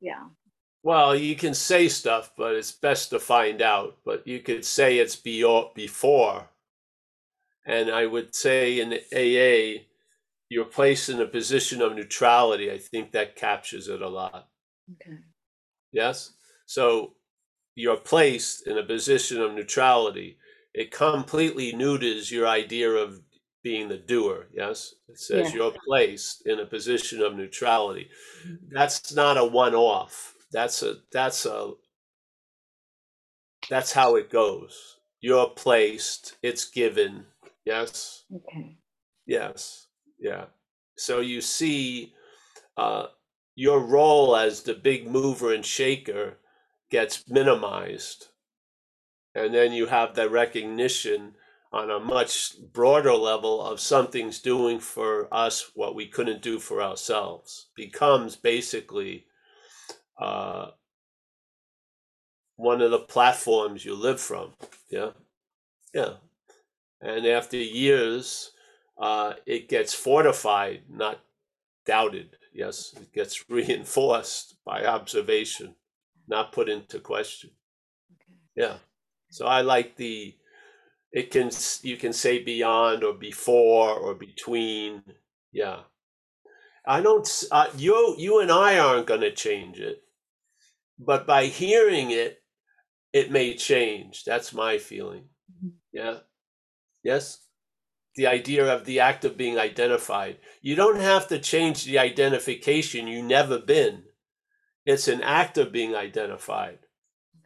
yeah. 0.00 0.24
Well, 0.82 1.14
you 1.16 1.36
can 1.36 1.54
say 1.54 1.88
stuff, 1.88 2.32
but 2.36 2.54
it's 2.54 2.72
best 2.72 3.10
to 3.10 3.20
find 3.20 3.62
out. 3.62 3.98
But 4.04 4.26
you 4.26 4.40
could 4.40 4.64
say 4.64 4.98
it's 4.98 5.16
before 5.16 6.48
and 7.66 7.90
I 7.90 8.06
would 8.06 8.34
say 8.34 8.80
in 8.80 8.92
AA, 8.92 9.82
you're 10.48 10.64
placed 10.64 11.08
in 11.08 11.20
a 11.20 11.26
position 11.26 11.82
of 11.82 11.96
neutrality. 11.96 12.70
I 12.70 12.78
think 12.78 13.10
that 13.10 13.34
captures 13.34 13.88
it 13.88 14.00
a 14.00 14.08
lot. 14.08 14.48
Okay. 14.92 15.18
Yes? 15.90 16.32
So 16.66 17.14
you're 17.76 17.98
placed 17.98 18.66
in 18.66 18.78
a 18.78 18.82
position 18.82 19.40
of 19.40 19.54
neutrality. 19.54 20.38
It 20.74 20.90
completely 20.90 21.72
neuters 21.72 22.32
your 22.32 22.48
idea 22.48 22.90
of 22.90 23.22
being 23.62 23.88
the 23.88 23.98
doer. 23.98 24.48
Yes? 24.52 24.94
It 25.08 25.18
says 25.18 25.50
Yeah. 25.50 25.54
you're 25.56 25.76
placed 25.86 26.46
in 26.46 26.58
a 26.60 26.66
position 26.66 27.22
of 27.22 27.36
neutrality. 27.36 28.10
That's 28.68 29.14
not 29.14 29.36
a 29.36 29.44
one 29.44 29.74
off. 29.74 30.34
That's 30.52 30.82
a 30.82 30.96
that's 31.12 31.46
a 31.46 31.74
that's 33.68 33.92
how 33.92 34.16
it 34.16 34.30
goes. 34.30 34.98
You're 35.20 35.50
placed, 35.50 36.36
it's 36.42 36.64
given. 36.66 37.26
Yes. 37.64 38.24
Okay. 38.34 38.78
Yes. 39.26 39.88
Yeah. 40.18 40.46
So 40.96 41.20
you 41.20 41.40
see, 41.40 42.14
uh, 42.76 43.08
your 43.56 43.80
role 43.80 44.36
as 44.36 44.62
the 44.62 44.74
big 44.74 45.08
mover 45.08 45.52
and 45.52 45.64
shaker 45.64 46.38
gets 46.90 47.28
minimized. 47.28 48.28
And 49.34 49.54
then 49.54 49.72
you 49.72 49.86
have 49.86 50.14
the 50.14 50.30
recognition 50.30 51.34
on 51.72 51.90
a 51.90 52.00
much 52.00 52.54
broader 52.72 53.12
level 53.12 53.60
of 53.60 53.80
something's 53.80 54.40
doing 54.40 54.80
for 54.80 55.32
us 55.32 55.72
what 55.74 55.94
we 55.94 56.06
couldn't 56.06 56.42
do 56.42 56.58
for 56.58 56.80
ourselves. 56.80 57.68
Becomes 57.76 58.36
basically 58.36 59.26
uh, 60.18 60.70
one 62.56 62.80
of 62.80 62.90
the 62.90 62.98
platforms 62.98 63.84
you 63.84 63.94
live 63.94 64.20
from. 64.20 64.52
Yeah. 64.88 65.10
Yeah. 65.92 66.14
And 67.00 67.26
after 67.26 67.56
years, 67.56 68.52
uh, 68.98 69.34
it 69.44 69.68
gets 69.68 69.92
fortified, 69.92 70.84
not 70.88 71.20
doubted. 71.84 72.36
Yes, 72.54 72.94
it 72.96 73.12
gets 73.12 73.44
reinforced 73.50 74.56
by 74.64 74.86
observation. 74.86 75.74
Not 76.28 76.52
put 76.52 76.68
into 76.68 77.00
question. 77.00 77.50
Okay. 78.12 78.38
Yeah. 78.56 78.76
So 79.30 79.46
I 79.46 79.62
like 79.62 79.96
the 79.96 80.34
it 81.12 81.30
can 81.30 81.50
you 81.82 81.96
can 81.96 82.12
say 82.12 82.42
beyond 82.42 83.04
or 83.04 83.14
before 83.14 83.90
or 83.94 84.14
between. 84.14 85.02
Yeah. 85.52 85.80
I 86.86 87.00
don't 87.02 87.28
uh, 87.52 87.68
you 87.76 88.14
you 88.18 88.40
and 88.40 88.50
I 88.52 88.78
aren't 88.78 89.06
going 89.06 89.22
to 89.22 89.32
change 89.34 89.80
it. 89.80 90.02
But 90.98 91.26
by 91.26 91.46
hearing 91.46 92.10
it 92.12 92.42
it 93.12 93.30
may 93.32 93.54
change. 93.56 94.24
That's 94.24 94.54
my 94.54 94.78
feeling. 94.78 95.24
Mhm. 95.52 95.72
Yeah. 95.92 96.18
Yes. 97.04 97.40
The 98.16 98.28
idea 98.28 98.74
of 98.74 98.84
the 98.86 99.00
act 99.00 99.24
of 99.24 99.36
being 99.38 99.58
identified. 99.58 100.38
You 100.62 100.76
don't 100.76 101.00
have 101.00 101.28
to 101.28 101.40
change 101.40 101.84
the 101.84 101.98
identification 102.00 103.08
you 103.08 103.22
never 103.22 103.58
been. 103.60 104.05
It's 104.86 105.08
an 105.08 105.22
act 105.22 105.58
of 105.58 105.72
being 105.72 105.96
identified. 105.96 106.80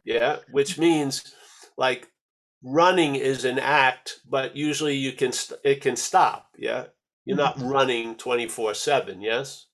Yeah. 0.05 0.37
Which 0.51 0.77
means 0.79 1.33
like 1.77 2.09
running 2.63 3.15
is 3.15 3.45
an 3.45 3.59
act, 3.59 4.19
but 4.29 4.55
usually 4.55 4.95
you 4.95 5.13
can 5.13 5.31
st- 5.33 5.59
it 5.65 5.81
can 5.81 5.95
stop. 5.97 6.49
Yeah. 6.57 6.85
You're 7.25 7.37
not 7.37 7.61
running 7.61 8.15
24 8.15 8.75
7. 8.75 9.21
Yes. 9.21 9.67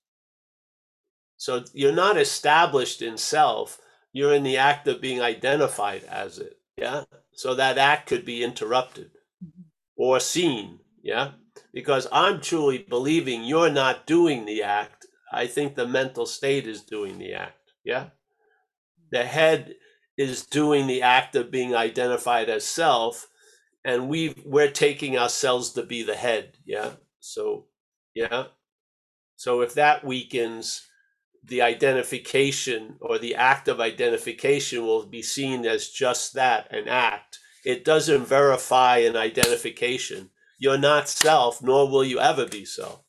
So 1.36 1.64
you're 1.74 1.92
not 1.92 2.18
established 2.18 3.02
in 3.02 3.18
self. 3.18 3.80
You're 4.12 4.34
in 4.34 4.44
the 4.44 4.58
act 4.58 4.88
of 4.88 5.00
being 5.00 5.20
identified 5.22 6.04
as 6.04 6.38
it. 6.38 6.58
Yeah. 6.76 7.04
So 7.34 7.54
that 7.54 7.78
act 7.78 8.08
could 8.08 8.24
be 8.24 8.44
interrupted 8.44 9.12
Mhm. 9.44 9.64
or 9.96 10.20
seen. 10.20 10.80
Yeah. 11.02 11.32
Because 11.72 12.08
I'm 12.12 12.40
truly 12.40 12.78
believing 12.78 13.44
you're 13.44 13.70
not 13.70 14.06
doing 14.06 14.44
the 14.46 14.62
act. 14.64 15.06
I 15.32 15.46
think 15.46 15.74
the 15.76 15.86
mental 15.86 16.26
state 16.26 16.66
is 16.66 16.82
doing 16.82 17.18
the 17.18 17.34
act. 17.34 17.57
Yeah. 17.88 18.08
The 19.10 19.24
head 19.24 19.76
is 20.18 20.44
doing 20.44 20.86
the 20.86 21.00
act 21.00 21.34
of 21.36 21.50
being 21.50 21.74
identified 21.74 22.50
as 22.50 22.66
self, 22.66 23.28
and 23.82 24.10
we 24.10 24.34
we're 24.44 24.70
taking 24.70 25.16
ourselves 25.16 25.72
to 25.72 25.82
be 25.82 26.02
the 26.02 26.14
head. 26.14 26.58
Yeah. 26.66 26.90
So 27.20 27.64
yeah. 28.14 28.48
So 29.36 29.62
if 29.62 29.72
that 29.74 30.04
weakens, 30.04 30.86
the 31.42 31.62
identification 31.62 32.96
or 33.00 33.18
the 33.18 33.34
act 33.36 33.68
of 33.68 33.80
identification 33.80 34.84
will 34.84 35.06
be 35.06 35.22
seen 35.22 35.64
as 35.64 35.88
just 35.88 36.34
that 36.34 36.70
an 36.70 36.88
act. 36.88 37.38
It 37.64 37.86
doesn't 37.86 38.26
verify 38.26 38.98
an 38.98 39.16
identification. 39.16 40.28
You're 40.58 40.76
not 40.76 41.08
self, 41.08 41.62
nor 41.62 41.88
will 41.88 42.04
you 42.04 42.20
ever 42.20 42.44
be 42.44 42.66
self. 42.66 43.02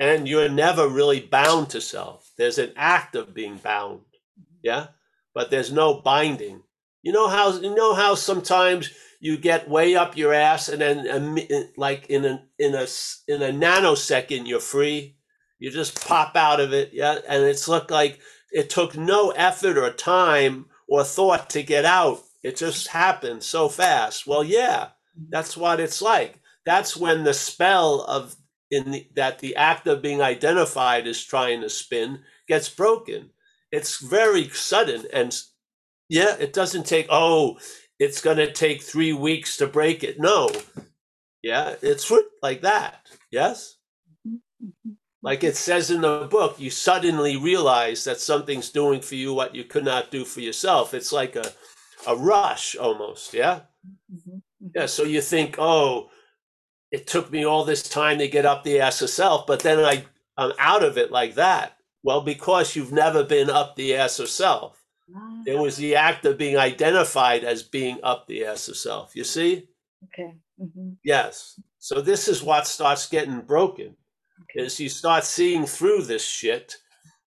And 0.00 0.26
you're 0.26 0.48
never 0.48 0.88
really 0.88 1.20
bound 1.20 1.70
to 1.70 1.80
self. 1.80 2.23
There's 2.36 2.58
an 2.58 2.72
act 2.76 3.14
of 3.14 3.34
being 3.34 3.56
bound. 3.56 4.00
Mm-hmm. 4.00 4.56
Yeah? 4.62 4.86
But 5.34 5.50
there's 5.50 5.72
no 5.72 6.00
binding. 6.00 6.62
You 7.02 7.12
know 7.12 7.28
how 7.28 7.52
you 7.58 7.74
know 7.74 7.94
how 7.94 8.14
sometimes 8.14 8.90
you 9.20 9.36
get 9.36 9.68
way 9.68 9.94
up 9.94 10.16
your 10.16 10.32
ass 10.32 10.70
and 10.70 10.80
then 10.80 11.06
um, 11.10 11.38
like 11.76 12.06
in 12.06 12.24
a 12.24 12.42
in 12.58 12.74
a 12.74 12.86
in 13.28 13.42
a 13.42 13.52
nanosecond 13.52 14.48
you're 14.48 14.60
free? 14.60 15.16
You 15.58 15.70
just 15.70 16.02
pop 16.06 16.34
out 16.34 16.60
of 16.60 16.72
it 16.72 16.90
yeah? 16.94 17.18
And 17.28 17.44
it's 17.44 17.68
looked 17.68 17.90
like 17.90 18.20
it 18.52 18.70
took 18.70 18.96
no 18.96 19.30
effort 19.32 19.76
or 19.76 19.90
time 19.90 20.66
or 20.88 21.04
thought 21.04 21.50
to 21.50 21.62
get 21.62 21.84
out. 21.84 22.22
It 22.42 22.56
just 22.56 22.88
happened 22.88 23.42
so 23.42 23.68
fast. 23.68 24.26
Well 24.26 24.42
yeah 24.42 24.88
mm-hmm. 25.18 25.24
that's 25.28 25.58
what 25.58 25.80
it's 25.80 26.00
like. 26.00 26.40
That's 26.64 26.96
when 26.96 27.24
the 27.24 27.34
spell 27.34 28.00
of 28.02 28.34
in 28.74 28.90
the, 28.92 29.08
that 29.14 29.38
the 29.40 29.56
act 29.56 29.86
of 29.86 30.02
being 30.02 30.22
identified 30.22 31.06
as 31.06 31.22
trying 31.22 31.60
to 31.62 31.70
spin 31.70 32.20
gets 32.48 32.68
broken 32.68 33.30
it's 33.72 33.98
very 34.00 34.48
sudden 34.50 35.04
and 35.12 35.42
yeah 36.08 36.36
it 36.40 36.52
doesn't 36.52 36.86
take 36.86 37.06
oh 37.10 37.58
it's 38.00 38.20
going 38.22 38.38
to 38.38 38.52
take 38.52 38.82
3 38.82 39.12
weeks 39.14 39.56
to 39.58 39.66
break 39.66 40.04
it 40.04 40.20
no 40.20 40.50
yeah 41.42 41.74
it's 41.82 42.10
like 42.42 42.60
that 42.62 43.08
yes 43.30 43.76
Mhm. 44.26 44.40
Mhm. 44.62 44.96
like 45.22 45.44
it 45.44 45.56
says 45.56 45.90
in 45.90 46.00
the 46.02 46.28
book, 46.30 46.58
you 46.60 46.70
suddenly 46.70 47.36
realize 47.36 48.04
that 48.04 48.20
something's 48.20 48.70
doing 48.70 49.00
for 49.00 49.14
you 49.16 49.34
what 49.34 49.54
you 49.54 49.64
could 49.64 49.84
not 49.84 50.10
do 50.10 50.24
for 50.24 50.40
yourself. 50.40 50.94
It's 50.94 51.12
like 51.12 51.36
a, 51.36 51.52
a 52.06 52.16
rush 52.16 52.76
almost, 52.76 53.34
yeah? 53.34 53.62
Mhm. 54.12 54.42
Mhm. 54.62 54.70
Yeah, 54.74 54.86
so 54.86 55.04
you 55.04 55.20
think, 55.20 55.56
oh, 55.58 56.10
it 56.92 57.06
took 57.06 57.30
me 57.32 57.44
all 57.44 57.64
this 57.64 57.82
time 57.88 58.18
to 58.18 58.28
get 58.28 58.46
up 58.46 58.64
the 58.64 58.80
ass 58.80 59.02
of 59.02 59.10
self, 59.10 59.46
but 59.46 59.60
then 59.60 59.80
I, 59.80 60.04
I'm 60.38 60.52
out 60.58 60.84
of 60.84 60.98
it 60.98 61.10
like 61.12 61.34
that. 61.36 61.76
Well, 62.02 62.22
because 62.22 62.76
you've 62.76 62.92
never 62.92 63.24
been 63.24 63.50
up 63.50 63.76
the 63.76 63.96
ass 63.96 64.18
of 64.20 64.28
self. 64.30 64.82
Ah, 65.14 65.42
It 65.46 65.58
was 65.58 65.76
the 65.76 65.96
act 65.96 66.24
of 66.26 66.38
being 66.38 66.56
identified 66.58 67.44
as 67.44 67.62
being 67.62 67.98
up 68.02 68.26
the 68.26 68.46
ass 68.46 68.68
of 68.68 68.76
self. 68.76 69.16
You 69.16 69.24
see? 69.24 69.68
Okay. 70.04 70.34
Mhm. 70.60 70.96
Yes. 71.04 71.60
So 71.78 72.00
this 72.00 72.28
is 72.28 72.42
what 72.42 72.66
starts 72.66 73.08
getting 73.08 73.40
broken. 73.42 73.96
Okay. 74.42 74.66
is 74.66 74.80
you 74.80 74.88
start 74.90 75.24
seeing 75.24 75.66
through 75.66 76.02
this 76.02 76.24
shit 76.26 76.76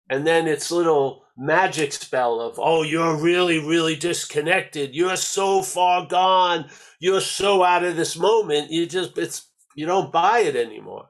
and 0.09 0.25
then 0.25 0.47
it's 0.47 0.71
little 0.71 1.23
magic 1.37 1.93
spell 1.93 2.41
of 2.41 2.57
oh 2.57 2.81
you're 2.81 3.15
really 3.15 3.59
really 3.59 3.95
disconnected. 3.95 4.95
You're 4.95 5.17
so 5.17 5.61
far 5.61 6.07
gone. 6.07 6.69
You're 6.99 7.21
so 7.21 7.63
out 7.63 7.83
of 7.83 7.95
this 7.95 8.17
moment. 8.17 8.71
You 8.71 8.85
just 8.85 9.17
it's 9.17 9.49
you 9.75 9.85
don't 9.85 10.11
buy 10.11 10.39
it 10.39 10.55
anymore. 10.55 11.09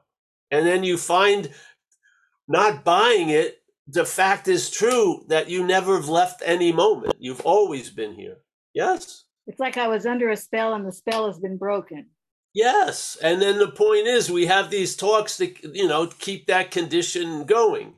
And 0.50 0.66
then 0.66 0.84
you 0.84 0.96
find 0.96 1.50
not 2.46 2.84
buying 2.84 3.30
it 3.30 3.58
the 3.86 4.04
fact 4.04 4.48
is 4.48 4.70
true 4.70 5.24
that 5.28 5.48
you 5.48 5.64
never 5.64 5.96
have 5.96 6.08
left 6.08 6.42
any 6.44 6.72
moment. 6.72 7.14
You've 7.18 7.40
always 7.40 7.88
been 7.88 8.14
here. 8.14 8.36
Yes? 8.74 9.24
It's 9.46 9.58
like 9.58 9.78
I 9.78 9.88
was 9.88 10.04
under 10.04 10.30
a 10.30 10.36
spell 10.36 10.74
and 10.74 10.86
the 10.86 10.92
spell 10.92 11.26
has 11.26 11.38
been 11.38 11.56
broken. 11.56 12.06
Yes, 12.54 13.16
and 13.22 13.40
then 13.40 13.58
the 13.58 13.70
point 13.70 14.06
is, 14.06 14.30
we 14.30 14.46
have 14.46 14.70
these 14.70 14.96
talks 14.96 15.36
to 15.36 15.54
you 15.76 15.86
know 15.86 16.06
keep 16.06 16.46
that 16.46 16.70
condition 16.70 17.44
going. 17.44 17.94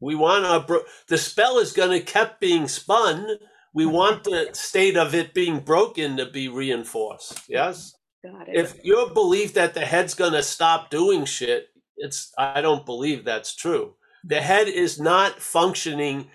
We 0.00 0.14
want 0.14 0.46
our 0.46 0.60
bro- 0.60 0.84
the 1.08 1.18
spell 1.18 1.58
is 1.58 1.72
going 1.72 1.90
to 1.90 2.04
kept 2.04 2.40
being 2.40 2.68
spun. 2.68 3.36
We 3.74 3.84
mm-hmm. 3.84 3.92
want 3.92 4.24
the 4.24 4.50
state 4.52 4.96
of 4.96 5.14
it 5.14 5.34
being 5.34 5.60
broken 5.60 6.16
to 6.16 6.26
be 6.26 6.48
reinforced. 6.48 7.42
Yes, 7.48 7.94
Got 8.24 8.48
it. 8.48 8.56
if 8.56 8.82
your 8.84 9.10
belief 9.10 9.54
that 9.54 9.74
the 9.74 9.80
head's 9.84 10.14
going 10.14 10.32
to 10.32 10.42
stop 10.42 10.90
doing 10.90 11.24
shit, 11.24 11.68
it's 11.96 12.32
I 12.38 12.60
don't 12.60 12.86
believe 12.86 13.24
that's 13.24 13.54
true. 13.54 13.94
The 14.24 14.40
head 14.40 14.68
is 14.68 15.00
not 15.00 15.40
functioning 15.40 16.30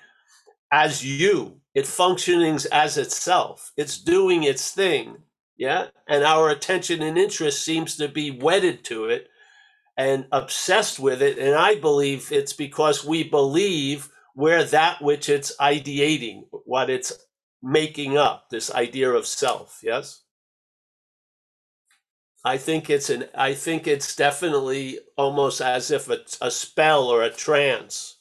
as 0.72 1.06
you. 1.06 1.62
It 1.74 1.86
functioning 1.86 2.60
as 2.72 2.98
itself. 2.98 3.72
It's 3.76 3.98
doing 3.98 4.44
its 4.44 4.72
thing. 4.72 5.18
Yeah. 5.58 5.88
And 6.08 6.24
our 6.24 6.50
attention 6.50 7.02
and 7.02 7.18
interest 7.18 7.64
seems 7.64 7.98
to 7.98 8.08
be 8.08 8.32
wedded 8.32 8.84
to 8.86 9.06
it 9.06 9.28
and 9.98 10.28
obsessed 10.32 11.00
with 11.00 11.22
it. 11.22 11.38
And 11.38 11.56
I 11.56 11.76
believe 11.76 12.32
it's 12.32 12.54
because 12.54 13.06
we 13.06 13.24
believe 13.24 14.10
we're 14.36 14.64
that 14.66 15.02
which 15.02 15.30
it's 15.30 15.56
ideating, 15.58 16.44
what 16.66 16.90
it's 16.90 17.14
making 17.64 18.18
up, 18.18 18.50
this 18.50 18.74
idea 18.74 19.12
of 19.12 19.26
self. 19.26 19.80
Yes. 19.82 20.22
I 22.44 22.58
think 22.58 22.90
it's 22.92 23.10
an 23.10 23.26
I 23.34 23.54
think 23.56 23.88
it's 23.88 24.16
definitely 24.16 25.00
almost 25.18 25.62
as 25.62 25.90
if 25.90 26.10
a, 26.10 26.20
a 26.42 26.52
spell 26.52 27.06
or 27.06 27.24
a 27.24 27.32
trance 27.32 28.18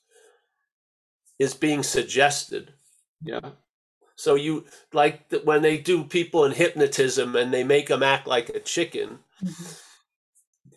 is 1.39 1.53
being 1.53 1.83
suggested. 1.83 2.73
Yeah. 3.23 3.51
So 4.17 4.35
you 4.37 4.65
like 4.93 5.29
th- 5.29 5.45
when 5.45 5.61
they 5.63 5.77
do 5.77 6.05
people 6.05 6.45
in 6.45 6.53
hypnotism 6.53 7.37
and 7.37 7.53
they 7.53 7.65
make 7.65 7.89
them 7.89 8.03
act 8.03 8.27
like 8.27 8.49
a 8.49 8.61
chicken. 8.61 9.19
Mhm. 9.45 9.81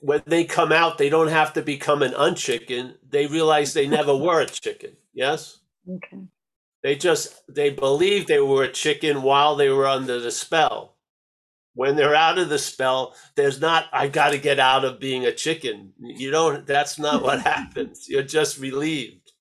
When 0.01 0.23
they 0.25 0.45
come 0.45 0.71
out, 0.71 0.97
they 0.97 1.10
don't 1.10 1.29
have 1.29 1.53
to 1.53 1.62
become 1.62 2.01
an 2.03 2.13
unchicken. 2.13 2.95
They 3.10 3.27
realize 3.27 3.73
they 3.73 3.88
never 3.88 4.15
were 4.25 4.41
a 4.41 4.45
chicken. 4.47 4.97
Yes, 5.13 5.60
Okay. 5.89 6.17
they 6.83 6.95
just 6.95 7.41
they 7.53 7.69
believe 7.71 8.27
they 8.27 8.39
were 8.39 8.63
a 8.63 8.71
chicken 8.71 9.21
while 9.23 9.55
they 9.55 9.69
were 9.69 9.88
under 9.88 10.19
the 10.19 10.31
spell. 10.31 10.95
When 11.73 11.95
they're 11.95 12.15
out 12.15 12.39
of 12.39 12.49
the 12.49 12.60
spell, 12.60 13.15
there's 13.36 13.62
not 13.62 13.86
I 13.93 14.07
got 14.07 14.31
to 14.31 14.38
get 14.39 14.60
out 14.60 14.83
of 14.86 14.99
being 14.99 15.25
a 15.25 15.31
chicken. 15.31 15.93
You 15.99 16.31
don't. 16.31 16.65
That's 16.67 16.99
not 16.99 17.23
what 17.23 17.41
happens. 17.55 18.07
You're 18.10 18.23
just 18.23 18.60
relieved. 18.60 19.31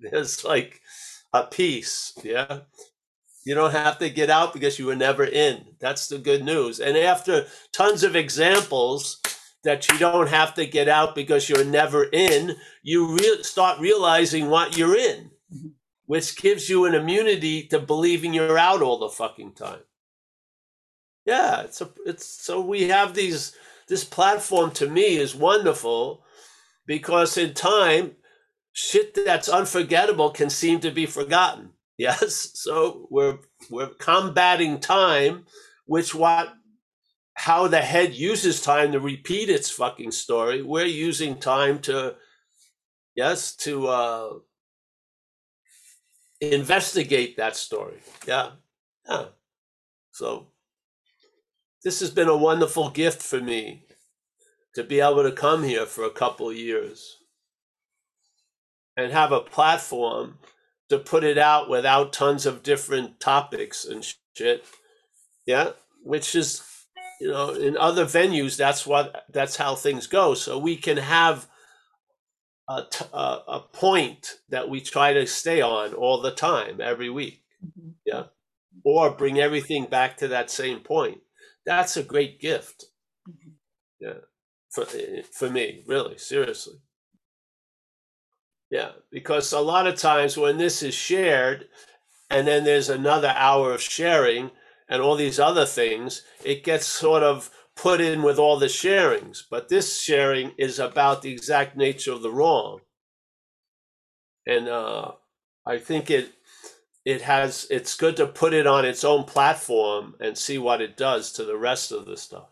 There's 0.00 0.44
like 0.44 0.80
a 1.32 1.44
peace. 1.44 2.12
Yeah. 2.22 2.60
You 3.46 3.54
don't 3.54 3.72
have 3.72 3.98
to 3.98 4.08
get 4.10 4.30
out 4.30 4.52
because 4.54 4.78
you 4.78 4.86
were 4.86 4.96
never 4.96 5.24
in. 5.24 5.64
That's 5.80 6.08
the 6.08 6.18
good 6.18 6.44
news. 6.44 6.80
And 6.80 6.96
after 6.96 7.46
tons 7.72 8.02
of 8.02 8.16
examples 8.16 9.20
that 9.64 9.88
you 9.90 9.98
don't 9.98 10.28
have 10.28 10.54
to 10.54 10.66
get 10.66 10.88
out 10.88 11.14
because 11.14 11.48
you're 11.48 11.64
never 11.64 12.04
in, 12.04 12.56
you 12.82 13.14
re- 13.16 13.42
start 13.42 13.80
realizing 13.80 14.48
what 14.48 14.76
you're 14.76 14.96
in, 14.96 15.30
Mhm. 15.54 15.72
which 16.06 16.36
gives 16.36 16.68
you 16.68 16.84
an 16.86 16.94
immunity 16.94 17.66
to 17.68 17.78
believing 17.80 18.34
you're 18.34 18.58
out 18.58 18.82
all 18.82 18.98
the 18.98 19.08
fucking 19.08 19.54
time. 19.54 19.80
Yeah, 21.26 21.62
it's 21.62 21.80
a 21.80 21.90
it's 22.06 22.26
so 22.26 22.60
we 22.60 22.88
have 22.88 23.14
these 23.14 23.56
this 23.88 24.04
platform 24.04 24.70
to 24.72 24.88
me 24.88 25.16
is 25.16 25.34
wonderful 25.34 26.24
because 26.86 27.36
in 27.38 27.54
time 27.54 28.16
shit 28.72 29.14
that's 29.14 29.48
unforgettable 29.48 30.30
can 30.30 30.50
seem 30.50 30.80
to 30.80 30.90
be 30.90 31.06
forgotten. 31.06 31.70
Yes, 31.96 32.50
so 32.54 33.06
we're 33.10 33.38
we're 33.70 33.94
combating 34.00 34.80
time, 34.80 35.46
which 35.86 36.12
what 36.12 36.52
how 37.34 37.66
the 37.68 37.80
head 37.80 38.14
uses 38.14 38.62
time 38.62 38.92
to 38.92 39.00
repeat 39.00 39.50
its 39.50 39.70
fucking 39.70 40.12
story. 40.12 40.62
We're 40.62 40.86
using 40.86 41.38
time 41.38 41.80
to 41.80 42.16
yes 43.14 43.54
to 43.56 43.88
uh, 43.88 44.30
investigate 46.40 47.36
that 47.36 47.56
story. 47.56 48.00
Yeah, 48.26 48.50
yeah. 49.08 49.26
So 50.12 50.48
this 51.82 52.00
has 52.00 52.10
been 52.10 52.28
a 52.28 52.36
wonderful 52.36 52.90
gift 52.90 53.22
for 53.22 53.40
me 53.40 53.84
to 54.74 54.84
be 54.84 55.00
able 55.00 55.22
to 55.22 55.32
come 55.32 55.64
here 55.64 55.86
for 55.86 56.04
a 56.04 56.10
couple 56.10 56.52
years 56.52 57.18
and 58.96 59.12
have 59.12 59.32
a 59.32 59.40
platform 59.40 60.38
to 60.88 60.98
put 60.98 61.24
it 61.24 61.38
out 61.38 61.68
without 61.68 62.12
tons 62.12 62.46
of 62.46 62.62
different 62.62 63.18
topics 63.18 63.84
and 63.84 64.04
shit. 64.36 64.64
Yeah, 65.46 65.70
which 66.02 66.34
is 66.34 66.62
you 67.20 67.28
know 67.28 67.50
in 67.54 67.76
other 67.76 68.04
venues 68.04 68.56
that's 68.56 68.86
what 68.86 69.24
that's 69.32 69.56
how 69.56 69.74
things 69.74 70.06
go. 70.06 70.34
So 70.34 70.58
we 70.58 70.76
can 70.76 70.96
have 70.98 71.48
a, 72.68 72.82
t- 72.90 73.04
a, 73.12 73.38
a 73.48 73.60
point 73.72 74.34
that 74.48 74.68
we 74.68 74.80
try 74.80 75.12
to 75.12 75.26
stay 75.26 75.60
on 75.60 75.94
all 75.94 76.20
the 76.20 76.30
time 76.30 76.80
every 76.80 77.10
week. 77.10 77.42
Mhm. 77.64 77.94
Yeah, 78.06 78.24
or 78.84 79.10
bring 79.12 79.40
everything 79.40 79.86
back 79.86 80.18
to 80.18 80.28
that 80.28 80.50
same 80.50 80.80
point. 80.80 81.20
That's 81.66 81.96
a 81.96 82.02
great 82.02 82.40
gift. 82.40 82.86
Mhm. 83.28 83.52
Yeah, 84.00 84.20
for 84.70 84.86
for 85.32 85.50
me, 85.50 85.84
really, 85.86 86.18
seriously. 86.18 86.78
Yeah, 88.70 88.92
because 89.10 89.52
a 89.52 89.60
lot 89.60 89.86
of 89.86 89.96
times 89.96 90.36
when 90.36 90.58
this 90.58 90.82
is 90.82 90.94
shared, 90.94 91.68
and 92.30 92.46
then 92.46 92.64
there's 92.64 92.88
another 92.90 93.32
hour 93.36 93.72
of 93.74 93.82
sharing 93.82 94.50
and 94.88 95.00
all 95.00 95.16
these 95.16 95.38
other 95.38 95.66
things, 95.66 96.22
it 96.44 96.64
gets 96.64 96.86
sort 96.86 97.22
of 97.22 97.50
put 97.76 98.00
in 98.00 98.22
with 98.22 98.38
all 98.38 98.58
the 98.58 98.66
sharings. 98.66 99.42
But 99.48 99.68
this 99.68 100.00
sharing 100.00 100.52
is 100.58 100.78
about 100.78 101.22
the 101.22 101.32
exact 101.32 101.76
nature 101.76 102.12
of 102.12 102.22
the 102.22 102.30
wrong, 102.30 102.80
and 104.46 104.68
uh, 104.68 105.12
I 105.66 105.78
think 105.78 106.10
it 106.10 106.32
it 107.04 107.22
has 107.22 107.66
it's 107.70 107.96
good 107.96 108.16
to 108.16 108.26
put 108.26 108.54
it 108.54 108.66
on 108.66 108.84
its 108.84 109.04
own 109.04 109.24
platform 109.24 110.14
and 110.20 110.36
see 110.38 110.58
what 110.58 110.80
it 110.80 110.96
does 110.96 111.32
to 111.32 111.44
the 111.44 111.56
rest 111.56 111.92
of 111.92 112.06
the 112.06 112.16
stuff. 112.16 112.48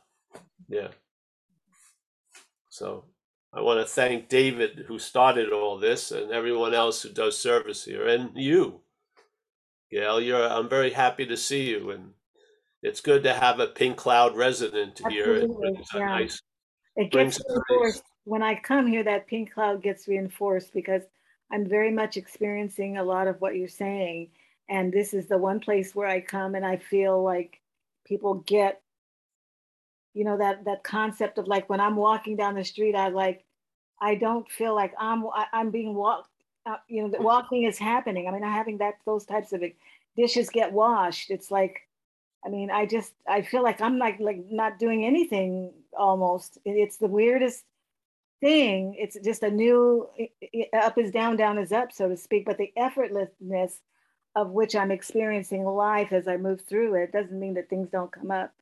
Yeah. 0.68 0.88
So 2.68 3.04
I 3.52 3.60
want 3.60 3.80
to 3.80 3.86
thank 3.86 4.28
David 4.28 4.84
who 4.88 4.98
started 4.98 5.52
all 5.52 5.78
this 5.78 6.10
and 6.10 6.32
everyone 6.32 6.74
else 6.74 7.02
who 7.02 7.10
does 7.10 7.38
service 7.38 7.84
here 7.84 8.06
and 8.06 8.30
you. 8.34 8.80
Gail, 9.90 10.20
you're 10.20 10.48
I'm 10.48 10.68
very 10.68 10.90
happy 10.90 11.26
to 11.26 11.36
see 11.36 11.68
you 11.68 11.90
and 11.90 12.12
it's 12.82 13.00
good 13.00 13.22
to 13.22 13.32
have 13.32 13.60
a 13.60 13.68
Pink 13.68 13.96
Cloud 13.96 14.36
resident 14.36 15.00
here. 15.08 15.36
It 15.36 15.56
brings 15.56 15.88
yeah. 15.94 16.06
nice 16.06 16.42
It 16.96 17.10
gets 17.10 17.38
a 17.38 17.42
nice- 17.48 17.62
reinforced. 17.68 18.02
When 18.24 18.42
I 18.42 18.54
come 18.54 18.86
here, 18.86 19.02
that 19.02 19.26
pink 19.26 19.52
cloud 19.52 19.82
gets 19.82 20.06
reinforced 20.06 20.72
because 20.72 21.02
I'm 21.50 21.68
very 21.68 21.90
much 21.90 22.16
experiencing 22.16 22.96
a 22.96 23.02
lot 23.02 23.26
of 23.26 23.40
what 23.40 23.56
you're 23.56 23.66
saying. 23.66 24.28
And 24.68 24.92
this 24.92 25.12
is 25.12 25.26
the 25.26 25.38
one 25.38 25.58
place 25.58 25.92
where 25.92 26.06
I 26.06 26.20
come 26.20 26.54
and 26.54 26.64
I 26.64 26.76
feel 26.76 27.20
like 27.20 27.60
people 28.06 28.34
get, 28.46 28.80
you 30.14 30.24
know, 30.24 30.38
that 30.38 30.64
that 30.66 30.84
concept 30.84 31.38
of 31.38 31.48
like 31.48 31.68
when 31.68 31.80
I'm 31.80 31.96
walking 31.96 32.36
down 32.36 32.54
the 32.54 32.64
street, 32.64 32.94
I 32.94 33.08
like, 33.08 33.44
I 34.00 34.14
don't 34.14 34.48
feel 34.48 34.74
like 34.74 34.94
I'm 35.00 35.26
I, 35.26 35.46
I'm 35.52 35.70
being 35.72 35.94
walked. 35.94 36.28
Uh, 36.64 36.76
you 36.86 37.02
know, 37.02 37.08
the 37.08 37.20
walking 37.20 37.64
is 37.64 37.76
happening. 37.76 38.28
I 38.28 38.30
mean, 38.30 38.44
I'm 38.44 38.52
having 38.52 38.78
that 38.78 38.98
those 39.04 39.26
types 39.26 39.52
of 39.52 39.64
dishes 40.16 40.48
get 40.48 40.72
washed. 40.72 41.30
It's 41.30 41.50
like 41.50 41.88
I 42.44 42.48
mean, 42.48 42.70
I 42.70 42.86
just 42.86 43.12
I 43.28 43.42
feel 43.42 43.62
like 43.62 43.80
I'm 43.80 43.98
like 43.98 44.18
like 44.20 44.44
not 44.50 44.78
doing 44.78 45.04
anything 45.04 45.72
almost. 45.96 46.58
It's 46.64 46.96
the 46.96 47.06
weirdest 47.06 47.64
thing. 48.40 48.96
It's 48.98 49.16
just 49.24 49.42
a 49.42 49.50
new 49.50 50.08
up 50.72 50.98
is 50.98 51.10
down, 51.12 51.36
down 51.36 51.58
is 51.58 51.72
up, 51.72 51.92
so 51.92 52.08
to 52.08 52.16
speak. 52.16 52.44
But 52.44 52.58
the 52.58 52.72
effortlessness 52.76 53.74
of 54.34 54.50
which 54.50 54.74
I'm 54.74 54.90
experiencing 54.90 55.64
life 55.64 56.12
as 56.12 56.26
I 56.26 56.36
move 56.36 56.62
through 56.62 56.94
it 56.94 57.12
doesn't 57.12 57.38
mean 57.38 57.54
that 57.54 57.68
things 57.68 57.90
don't 57.90 58.12
come 58.12 58.30
up. 58.30 58.52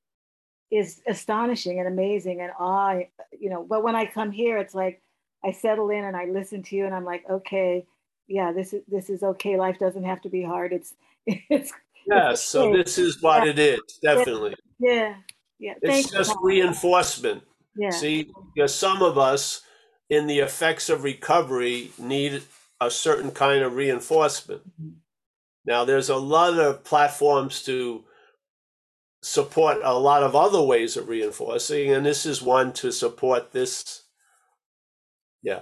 Is 0.71 1.01
astonishing 1.09 1.81
and 1.81 1.89
amazing 1.89 2.41
and 2.43 2.53
awe, 2.57 3.01
you 3.39 3.51
know. 3.51 3.65
But 3.69 3.83
when 3.83 3.97
I 3.97 4.07
come 4.07 4.31
here, 4.31 4.57
it's 4.59 4.75
like 4.75 5.03
I 5.45 5.51
settle 5.51 5.91
in 5.91 6.05
and 6.05 6.17
I 6.17 6.27
listen 6.27 6.63
to 6.65 6.77
you, 6.77 6.87
and 6.87 6.95
I'm 6.95 7.05
like, 7.05 7.25
okay, 7.29 7.87
yeah, 8.29 8.53
this 8.53 8.73
is 8.73 8.83
this 8.87 9.11
is 9.11 9.25
okay. 9.25 9.57
Life 9.57 9.81
doesn't 9.81 10.05
have 10.05 10.21
to 10.23 10.29
be 10.29 10.45
hard. 10.45 10.73
It's 10.73 10.95
it's 11.27 11.73
Yeah, 12.07 12.35
so 12.35 12.73
this 12.73 12.99
is 12.99 13.23
what 13.23 13.47
it 13.47 13.59
is, 13.59 13.81
definitely. 14.03 14.55
yeah, 14.79 15.17
yeah. 15.59 15.75
It's 15.83 16.09
Thank 16.09 16.13
just 16.13 16.31
you. 16.31 16.41
reinforcement. 16.43 17.43
Yeah. 17.77 17.91
See, 17.91 18.31
because 18.55 18.75
some 18.75 19.03
of 19.03 19.17
us 19.19 19.63
in 20.09 20.27
the 20.27 20.41
effects 20.41 20.89
of 20.89 21.05
recovery 21.05 21.93
need 21.99 22.43
a 22.81 22.91
certain 22.91 23.31
kind 23.31 23.63
of 23.63 23.77
reinforcement. 23.77 24.63
Now, 25.65 25.85
there's 25.85 26.09
a 26.09 26.17
lot 26.17 26.59
of 26.59 26.83
platforms 26.83 27.63
to 27.65 28.05
support 29.23 29.79
a 29.83 29.99
lot 29.99 30.23
of 30.23 30.35
other 30.35 30.63
ways 30.63 30.97
of 30.97 31.09
reinforcing, 31.09 31.93
and 31.93 32.05
this 32.05 32.25
is 32.25 32.43
one 32.43 32.73
to 32.75 32.91
support 32.91 33.53
this. 33.53 34.05
Yeah, 35.43 35.61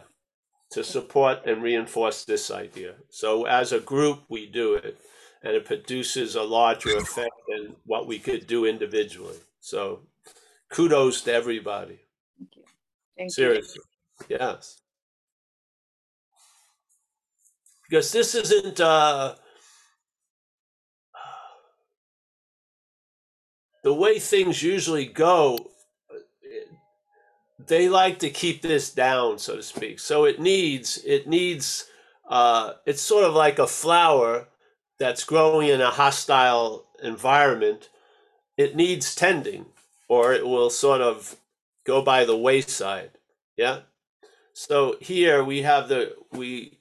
to 0.73 0.83
support 0.83 1.47
and 1.47 1.63
reinforce 1.63 2.25
this 2.25 2.51
idea. 2.51 2.95
So, 3.11 3.45
as 3.45 3.73
a 3.73 3.81
group, 3.81 4.23
we 4.29 4.47
do 4.47 4.75
it, 4.75 4.99
and 5.43 5.55
it 5.55 5.65
produces 5.65 6.35
a 6.35 6.43
larger 6.43 6.97
effect 6.97 7.35
than 7.49 7.77
what 7.85 8.07
we 8.07 8.19
could 8.19 8.47
do 8.47 8.67
individually. 8.67 9.37
So, 9.61 10.01
kudos 10.69 11.23
to 11.23 11.33
everybody. 11.33 12.01
Thank 12.39 12.57
you. 12.57 12.63
Thank 13.17 13.31
Seriously. 13.31 13.83
Yes. 14.29 14.81
Because 17.89 18.13
this 18.13 18.35
isn't 18.35 18.81
uh 18.81 19.37
the 23.83 23.95
way 23.95 24.19
things 24.19 24.63
usually 24.63 25.07
go 25.07 25.57
they 27.67 27.89
like 27.89 28.19
to 28.19 28.31
keep 28.31 28.61
this 28.63 28.93
down 28.93 29.39
so 29.39 29.57
to 29.57 29.63
speak 29.63 29.99
so 29.99 30.25
it 30.25 30.41
needs 30.41 30.99
it 31.07 31.27
needs 31.27 31.87
uh 32.29 32.73
it's 32.87 33.01
sort 33.01 33.25
of 33.25 33.35
like 33.35 33.59
a 33.59 33.67
flower 33.67 34.47
that's 34.99 35.25
growing 35.25 35.69
in 35.69 35.81
a 35.81 35.91
hostile 35.91 36.87
environment 37.03 37.89
it 38.57 38.75
needs 38.75 39.15
tending 39.15 39.67
or 40.09 40.33
it 40.33 40.47
will 40.47 40.71
sort 40.71 41.01
of 41.01 41.37
go 41.87 42.03
by 42.03 42.25
the 42.25 42.37
wayside 42.37 43.11
yeah? 43.59 43.81
So 44.55 44.97
here 45.01 45.45
we 45.45 45.63
have 45.63 45.89
the 45.89 46.15
we 46.33 46.79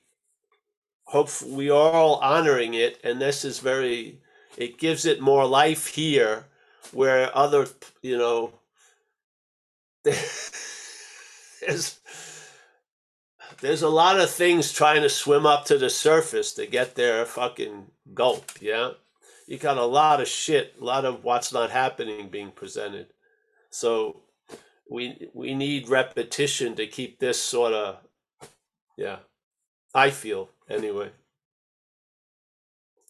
hope 1.06 1.30
we 1.42 1.70
are 1.70 1.92
all 1.92 2.16
honoring 2.18 2.76
it 2.76 3.00
and 3.04 3.20
this 3.20 3.44
is 3.44 3.60
very 3.60 4.22
it 4.58 4.78
gives 4.78 5.06
it 5.06 5.22
more 5.22 5.46
life 5.46 5.88
here 5.88 6.46
where 6.92 7.36
other 7.36 7.68
you 8.02 8.18
know 8.18 8.54
there's 10.04 12.00
there's 13.62 13.82
a 13.82 13.90
lot 13.90 14.20
of 14.20 14.30
things 14.30 14.72
trying 14.72 15.02
to 15.02 15.10
swim 15.10 15.46
up 15.46 15.66
to 15.66 15.78
the 15.78 15.90
surface 15.90 16.54
to 16.54 16.66
get 16.66 16.96
their 16.96 17.26
fucking 17.26 17.88
gulp 18.14 18.52
yeah? 18.62 18.92
You 19.48 19.58
got 19.58 19.78
a 19.78 19.86
lot 19.86 20.22
of 20.22 20.28
shit 20.28 20.76
a 20.80 20.84
lot 20.84 21.06
of 21.06 21.24
what's 21.24 21.54
not 21.54 21.70
happening 21.72 22.30
being 22.30 22.52
presented. 22.52 23.08
So 23.70 24.22
we 24.90 25.30
we 25.34 25.54
need 25.54 25.90
repetition 25.90 26.76
to 26.76 26.88
keep 26.88 27.20
this 27.20 27.42
sort 27.42 27.74
of 27.74 27.98
yeah 28.98 29.18
i 29.94 30.10
feel 30.10 30.50
anyway. 30.70 31.12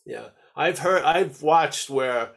Yeah 0.06 0.30
i've 0.56 0.80
heard 0.80 1.04
i've 1.04 1.42
watched 1.42 1.90
where 1.90 2.32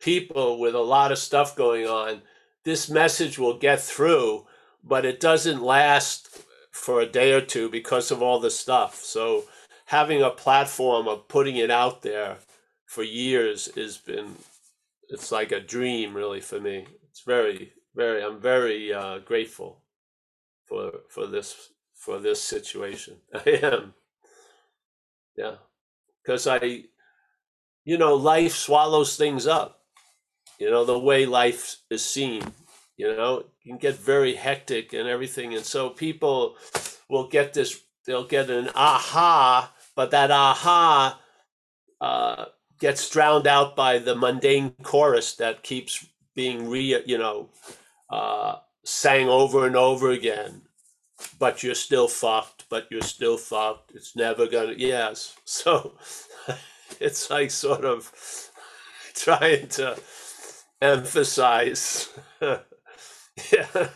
people 0.00 0.58
with 0.58 0.74
a 0.74 0.80
lot 0.80 1.12
of 1.12 1.18
stuff 1.18 1.56
going 1.56 1.86
on 1.86 2.22
this 2.64 2.88
message 2.88 3.38
will 3.38 3.58
get 3.58 3.80
through 3.80 4.46
but 4.82 5.04
it 5.04 5.20
doesn't 5.20 5.62
last 5.62 6.44
for 6.76 7.00
a 7.00 7.06
day 7.06 7.32
or 7.32 7.40
two 7.40 7.68
because 7.70 8.10
of 8.10 8.22
all 8.22 8.38
the 8.38 8.50
stuff. 8.50 9.02
So 9.02 9.44
having 9.86 10.22
a 10.22 10.30
platform 10.30 11.08
of 11.08 11.26
putting 11.26 11.56
it 11.56 11.70
out 11.70 12.02
there 12.02 12.36
for 12.84 13.02
years 13.02 13.74
has 13.74 13.96
been 13.96 14.36
it's 15.08 15.32
like 15.32 15.52
a 15.52 15.60
dream 15.60 16.14
really 16.14 16.40
for 16.40 16.60
me. 16.60 16.86
It's 17.10 17.22
very 17.22 17.72
very 17.94 18.22
i'm 18.22 18.40
very 18.40 18.92
uh, 18.92 19.18
grateful 19.18 19.80
for 20.66 21.00
for 21.08 21.26
this 21.26 21.70
for 21.94 22.18
this 22.18 22.42
situation. 22.42 23.16
I 23.34 23.50
am. 23.62 23.94
Yeah. 25.36 25.56
Because 26.22 26.46
i 26.46 26.84
you 27.84 27.96
know 27.96 28.14
life 28.14 28.54
swallows 28.54 29.16
things 29.16 29.46
up. 29.46 29.80
You 30.58 30.70
know 30.70 30.84
the 30.84 30.98
way 30.98 31.24
life 31.24 31.78
is 31.90 32.04
seen 32.04 32.42
you 32.96 33.06
know 33.06 33.38
it 33.38 33.46
can 33.66 33.76
get 33.78 33.96
very 33.96 34.34
hectic 34.34 34.92
and 34.92 35.08
everything 35.08 35.54
and 35.54 35.64
so 35.64 35.90
people 35.90 36.56
will 37.08 37.28
get 37.28 37.54
this 37.54 37.80
they'll 38.06 38.26
get 38.26 38.50
an 38.50 38.68
aha 38.74 39.72
but 39.94 40.10
that 40.10 40.30
aha 40.30 41.20
uh, 42.00 42.46
gets 42.78 43.08
drowned 43.08 43.46
out 43.46 43.76
by 43.76 43.98
the 43.98 44.14
mundane 44.14 44.72
chorus 44.82 45.34
that 45.36 45.62
keeps 45.62 46.06
being 46.34 46.68
re, 46.68 47.02
you 47.06 47.18
know, 47.18 47.48
uh, 48.10 48.56
sang 48.84 49.28
over 49.28 49.66
and 49.66 49.76
over 49.76 50.10
again. 50.10 50.62
But 51.38 51.62
you're 51.62 51.74
still 51.74 52.08
fucked. 52.08 52.66
But 52.68 52.88
you're 52.90 53.00
still 53.00 53.38
fucked. 53.38 53.92
It's 53.94 54.14
never 54.16 54.46
gonna. 54.46 54.74
Yes. 54.76 55.36
So 55.46 55.94
it's 57.00 57.30
like 57.30 57.50
sort 57.50 57.84
of 57.84 58.12
trying 59.14 59.68
to 59.68 59.98
emphasize. 60.82 62.10
yeah. 63.52 63.88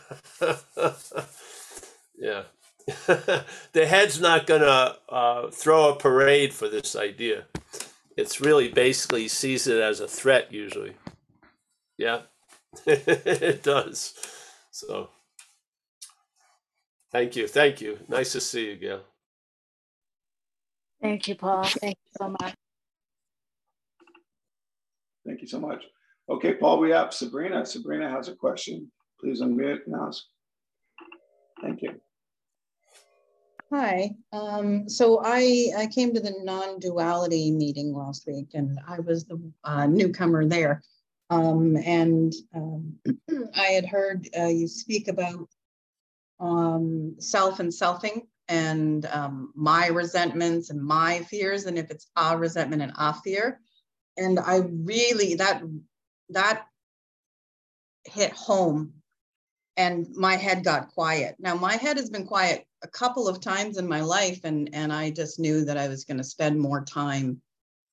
yeah. 2.19 2.43
the 3.73 3.87
head's 3.87 4.21
not 4.21 4.47
gonna 4.47 4.97
uh, 5.09 5.51
throw 5.51 5.91
a 5.91 5.97
parade 5.97 6.53
for 6.53 6.69
this 6.69 6.97
idea. 6.97 7.45
It's 8.17 8.41
really 8.41 8.69
basically 8.69 9.29
sees 9.29 9.67
it 9.67 9.81
as 9.81 10.01
a 10.01 10.09
threat 10.09 10.53
usually. 10.53 10.95
Yeah, 11.99 12.23
it 12.87 13.63
does. 13.63 14.15
So, 14.71 15.11
thank 17.13 17.37
you, 17.37 17.47
thank 17.47 17.81
you. 17.81 17.99
Nice 18.09 18.33
to 18.33 18.41
see 18.41 18.71
you, 18.71 18.77
Gail. 18.77 19.01
Thank 21.03 21.29
you, 21.29 21.35
Paul. 21.35 21.65
Thank 21.65 21.97
you 21.97 22.13
so 22.19 22.29
much. 22.29 22.55
Thank 25.27 25.43
you 25.43 25.47
so 25.49 25.61
much. 25.61 25.85
Okay, 26.29 26.55
Paul, 26.55 26.79
we 26.81 26.91
have 26.91 27.13
Sabrina. 27.13 27.65
Sabrina 27.65 28.11
has 28.11 28.29
a 28.29 28.35
question. 28.35 28.91
Please 29.21 29.43
unmute 29.43 29.87
and 29.87 29.95
ask. 29.97 30.25
Thank 31.61 31.83
you. 31.83 32.01
Hi. 33.73 34.17
Um, 34.33 34.89
so 34.89 35.21
I, 35.23 35.71
I 35.77 35.87
came 35.87 36.13
to 36.15 36.21
the 36.21 36.35
non-duality 36.43 37.53
meeting 37.53 37.95
last 37.95 38.27
week 38.27 38.49
and 38.55 38.81
I 38.89 38.99
was 38.99 39.27
the 39.27 39.41
uh, 39.63 39.87
newcomer 39.87 40.45
there. 40.47 40.83
Um, 41.29 41.77
and 41.77 42.33
um, 42.55 42.95
I 43.55 43.67
had 43.67 43.87
heard 43.87 44.29
uh, 44.37 44.47
you 44.47 44.67
speak 44.67 45.07
about 45.07 45.49
um, 46.41 47.15
self 47.21 47.61
and 47.61 47.71
selfing 47.71 48.23
and 48.49 49.07
um, 49.07 49.53
my 49.55 49.87
resentments 49.87 50.71
and 50.71 50.83
my 50.83 51.21
fears 51.21 51.67
and 51.67 51.79
if 51.79 51.91
it's 51.91 52.11
a 52.17 52.37
resentment 52.37 52.83
and 52.83 52.93
a 52.99 53.15
fear. 53.15 53.61
And 54.17 54.41
I 54.41 54.63
really, 54.69 55.37
that, 55.37 55.63
that 56.31 56.65
hit 58.05 58.33
home 58.33 58.95
and 59.81 60.15
my 60.15 60.37
head 60.37 60.63
got 60.63 60.89
quiet. 60.89 61.37
Now 61.39 61.55
my 61.55 61.77
head 61.77 61.97
has 61.97 62.11
been 62.11 62.27
quiet 62.27 62.67
a 62.85 62.89
couple 62.89 63.27
of 63.27 63.41
times 63.41 63.79
in 63.79 63.89
my 63.89 64.03
life, 64.03 64.41
and 64.45 64.69
and 64.75 64.93
I 64.93 65.11
just 65.11 65.39
knew 65.39 65.65
that 65.65 65.79
I 65.79 65.89
was 65.89 66.05
going 66.05 66.19
to 66.19 66.25
spend 66.25 66.61
more 66.61 66.85
time 66.85 67.41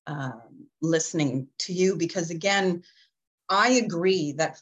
um, 0.06 0.66
listening 0.82 1.48
to 1.60 1.72
you 1.72 1.96
because 1.96 2.30
again, 2.30 2.82
I 3.48 3.70
agree 3.70 4.32
that, 4.32 4.60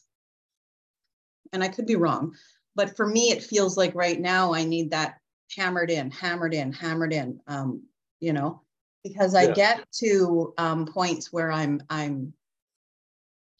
and 1.52 1.64
I 1.64 1.68
could 1.68 1.86
be 1.86 1.96
wrong, 1.96 2.36
but 2.76 2.96
for 2.96 3.06
me 3.06 3.32
it 3.32 3.42
feels 3.42 3.76
like 3.76 3.94
right 3.96 4.20
now 4.20 4.54
I 4.54 4.64
need 4.64 4.92
that 4.92 5.18
hammered 5.56 5.90
in, 5.90 6.12
hammered 6.12 6.54
in, 6.54 6.72
hammered 6.72 7.12
in. 7.12 7.40
Um, 7.48 7.82
you 8.20 8.32
know, 8.32 8.62
because 9.02 9.34
I 9.34 9.46
Yeah. 9.46 9.54
get 9.54 9.84
to 9.98 10.54
um, 10.58 10.86
points 10.86 11.32
where 11.32 11.50
I'm 11.50 11.82
I'm 11.90 12.32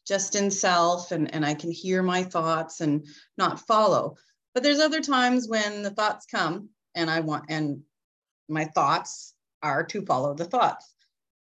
just 0.07 0.35
in 0.35 0.49
self 0.49 1.11
and, 1.11 1.33
and 1.33 1.45
I 1.45 1.53
can 1.53 1.71
hear 1.71 2.01
my 2.01 2.23
thoughts 2.23 2.81
and 2.81 3.05
not 3.37 3.59
follow. 3.59 4.15
But 4.53 4.63
there's 4.63 4.79
other 4.79 5.01
times 5.01 5.47
when 5.47 5.83
the 5.83 5.91
thoughts 5.91 6.25
come 6.25 6.69
and 6.95 7.09
I 7.09 7.19
want, 7.19 7.45
and 7.49 7.81
my 8.49 8.65
thoughts 8.65 9.35
are 9.61 9.83
to 9.83 10.05
follow 10.05 10.33
the 10.33 10.45
thoughts. 10.45 10.93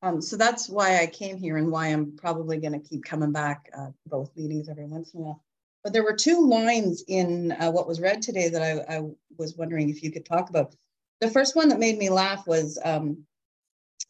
Um, 0.03 0.21
so 0.21 0.37
that's 0.37 0.69
why 0.69 1.01
I 1.01 1.07
came 1.07 1.39
here 1.39 1.57
and 1.57 1.71
why 1.71 1.87
I'm 1.87 2.17
probably 2.17 2.59
going 2.59 2.73
to 2.73 2.89
keep 2.89 3.05
coming 3.05 3.33
back 3.33 3.71
uh, 3.77 3.89
both 4.07 4.37
meetings 4.37 4.69
every 4.69 4.87
once 4.87 5.15
in 5.15 5.21
a 5.21 5.23
while. 5.23 5.43
But 5.83 5.93
there 5.93 6.03
were 6.03 6.17
two 6.17 6.47
lines 6.47 7.05
in 7.09 7.53
uh, 7.53 7.71
what 7.71 7.87
was 7.87 8.01
read 8.01 8.23
today 8.23 8.49
that 8.49 8.63
I, 8.63 8.97
I 8.97 9.03
was 9.37 9.57
wondering 9.57 9.91
if 9.91 10.03
you 10.03 10.11
could 10.11 10.25
talk 10.25 10.51
about. 10.51 10.75
The 11.21 11.31
first 11.31 11.57
one 11.57 11.69
that 11.69 11.79
made 11.79 11.99
me 11.99 12.11
laugh 12.11 12.47
was 12.47 12.79
um, 12.85 13.25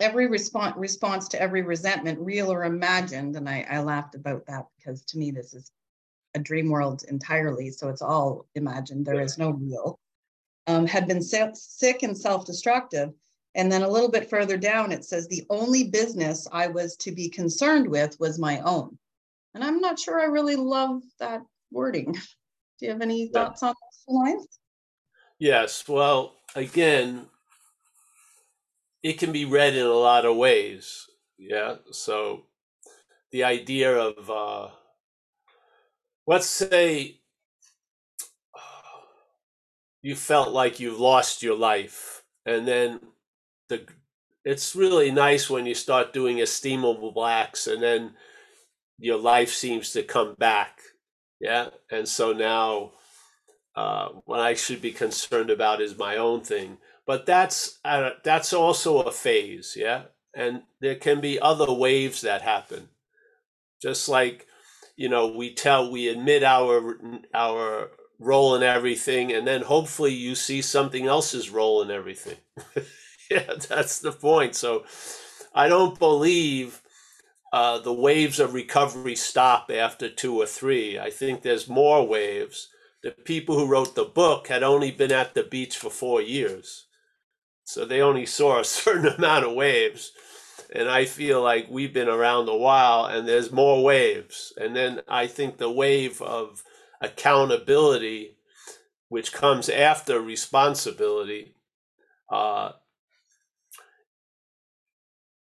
every 0.00 0.26
response 0.26 0.76
response 0.76 1.28
to 1.28 1.40
every 1.40 1.62
resentment, 1.62 2.18
real 2.20 2.52
or 2.52 2.64
imagined. 2.64 3.36
And 3.36 3.48
I, 3.48 3.66
I 3.68 3.80
laughed 3.80 4.14
about 4.14 4.46
that 4.46 4.66
because 4.76 5.02
to 5.06 5.18
me, 5.18 5.30
this 5.30 5.54
is 5.54 5.70
a 6.34 6.38
dream 6.38 6.68
world 6.68 7.04
entirely. 7.08 7.70
So 7.70 7.88
it's 7.88 8.02
all 8.02 8.46
imagined. 8.54 9.06
There 9.06 9.20
is 9.20 9.38
no 9.38 9.50
real. 9.50 9.98
Um, 10.66 10.86
had 10.86 11.06
been 11.06 11.22
si- 11.22 11.50
sick 11.54 12.02
and 12.02 12.16
self 12.16 12.46
destructive. 12.46 13.12
And 13.56 13.70
then 13.70 13.82
a 13.82 13.88
little 13.88 14.10
bit 14.10 14.28
further 14.28 14.56
down, 14.56 14.90
it 14.90 15.04
says 15.04 15.28
the 15.28 15.44
only 15.48 15.84
business 15.84 16.48
I 16.50 16.66
was 16.66 16.96
to 16.96 17.12
be 17.12 17.28
concerned 17.28 17.88
with 17.88 18.18
was 18.18 18.38
my 18.38 18.58
own. 18.60 18.98
And 19.54 19.62
I'm 19.62 19.80
not 19.80 20.00
sure 20.00 20.20
I 20.20 20.24
really 20.24 20.56
love 20.56 21.02
that 21.20 21.42
wording. 21.70 22.12
Do 22.12 22.86
you 22.86 22.90
have 22.90 23.02
any 23.02 23.28
thoughts 23.28 23.62
on 23.62 23.74
those 23.74 24.14
lines? 24.16 24.58
Yes. 25.38 25.86
Well, 25.86 26.34
again, 26.56 27.26
it 29.04 29.18
can 29.18 29.30
be 29.30 29.44
read 29.44 29.76
in 29.76 29.84
a 29.84 29.90
lot 29.90 30.24
of 30.24 30.34
ways. 30.34 31.06
Yeah. 31.38 31.76
So 31.92 32.46
the 33.30 33.44
idea 33.44 33.94
of, 33.94 34.30
uh, 34.30 34.68
let's 36.26 36.46
say, 36.46 37.20
you 40.02 40.16
felt 40.16 40.52
like 40.52 40.80
you've 40.80 40.98
lost 40.98 41.42
your 41.42 41.56
life, 41.56 42.22
and 42.46 42.66
then 42.66 43.00
the 43.68 43.86
it's 44.44 44.76
really 44.76 45.10
nice 45.10 45.48
when 45.48 45.64
you 45.64 45.74
start 45.74 46.12
doing 46.12 46.38
esteemable 46.38 47.28
acts, 47.28 47.66
and 47.66 47.82
then 47.82 48.14
your 48.98 49.18
life 49.18 49.50
seems 49.50 49.92
to 49.92 50.02
come 50.02 50.34
back. 50.38 50.80
Yeah. 51.40 51.68
And 51.90 52.08
so 52.08 52.32
now 52.32 52.92
uh, 53.76 54.08
what 54.24 54.40
I 54.40 54.54
should 54.54 54.80
be 54.80 54.92
concerned 54.92 55.50
about 55.50 55.80
is 55.82 55.98
my 55.98 56.16
own 56.16 56.42
thing. 56.42 56.78
But 57.06 57.26
that's 57.26 57.78
uh, 57.84 58.10
that's 58.22 58.52
also 58.52 59.00
a 59.02 59.12
phase, 59.12 59.76
yeah. 59.76 60.04
And 60.34 60.62
there 60.80 60.96
can 60.96 61.20
be 61.20 61.38
other 61.38 61.72
waves 61.72 62.22
that 62.22 62.42
happen, 62.42 62.88
just 63.80 64.08
like 64.08 64.46
you 64.96 65.08
know 65.08 65.28
we 65.28 65.54
tell 65.54 65.90
we 65.90 66.08
admit 66.08 66.42
our 66.42 66.96
our 67.34 67.90
role 68.18 68.54
in 68.54 68.62
everything, 68.62 69.32
and 69.32 69.46
then 69.46 69.62
hopefully 69.62 70.14
you 70.14 70.34
see 70.34 70.62
something 70.62 71.06
else's 71.06 71.50
role 71.50 71.82
in 71.82 71.90
everything. 71.90 72.38
yeah, 73.30 73.54
that's 73.68 74.00
the 74.00 74.12
point. 74.12 74.54
So 74.54 74.84
I 75.54 75.68
don't 75.68 75.98
believe 75.98 76.80
uh, 77.52 77.78
the 77.80 77.92
waves 77.92 78.40
of 78.40 78.54
recovery 78.54 79.16
stop 79.16 79.70
after 79.70 80.08
two 80.08 80.40
or 80.40 80.46
three. 80.46 80.98
I 80.98 81.10
think 81.10 81.42
there's 81.42 81.68
more 81.68 82.06
waves 82.06 82.68
the 83.04 83.10
people 83.10 83.58
who 83.58 83.66
wrote 83.66 83.94
the 83.94 84.04
book 84.04 84.48
had 84.48 84.62
only 84.62 84.90
been 84.90 85.12
at 85.12 85.34
the 85.34 85.42
beach 85.42 85.76
for 85.76 85.90
four 85.90 86.22
years. 86.22 86.86
So 87.64 87.84
they 87.84 88.00
only 88.00 88.26
saw 88.26 88.60
a 88.60 88.64
certain 88.64 89.06
amount 89.06 89.44
of 89.44 89.54
waves. 89.54 90.12
And 90.72 90.88
I 90.88 91.04
feel 91.04 91.42
like 91.42 91.66
we've 91.70 91.92
been 91.92 92.08
around 92.08 92.48
a 92.48 92.56
while 92.56 93.04
and 93.06 93.28
there's 93.28 93.52
more 93.52 93.82
waves. 93.82 94.52
And 94.56 94.74
then 94.74 95.02
I 95.08 95.26
think 95.26 95.56
the 95.56 95.70
wave 95.70 96.20
of 96.20 96.62
accountability, 97.00 98.36
which 99.08 99.32
comes 99.32 99.68
after 99.68 100.20
responsibility, 100.20 101.54
uh, 102.30 102.72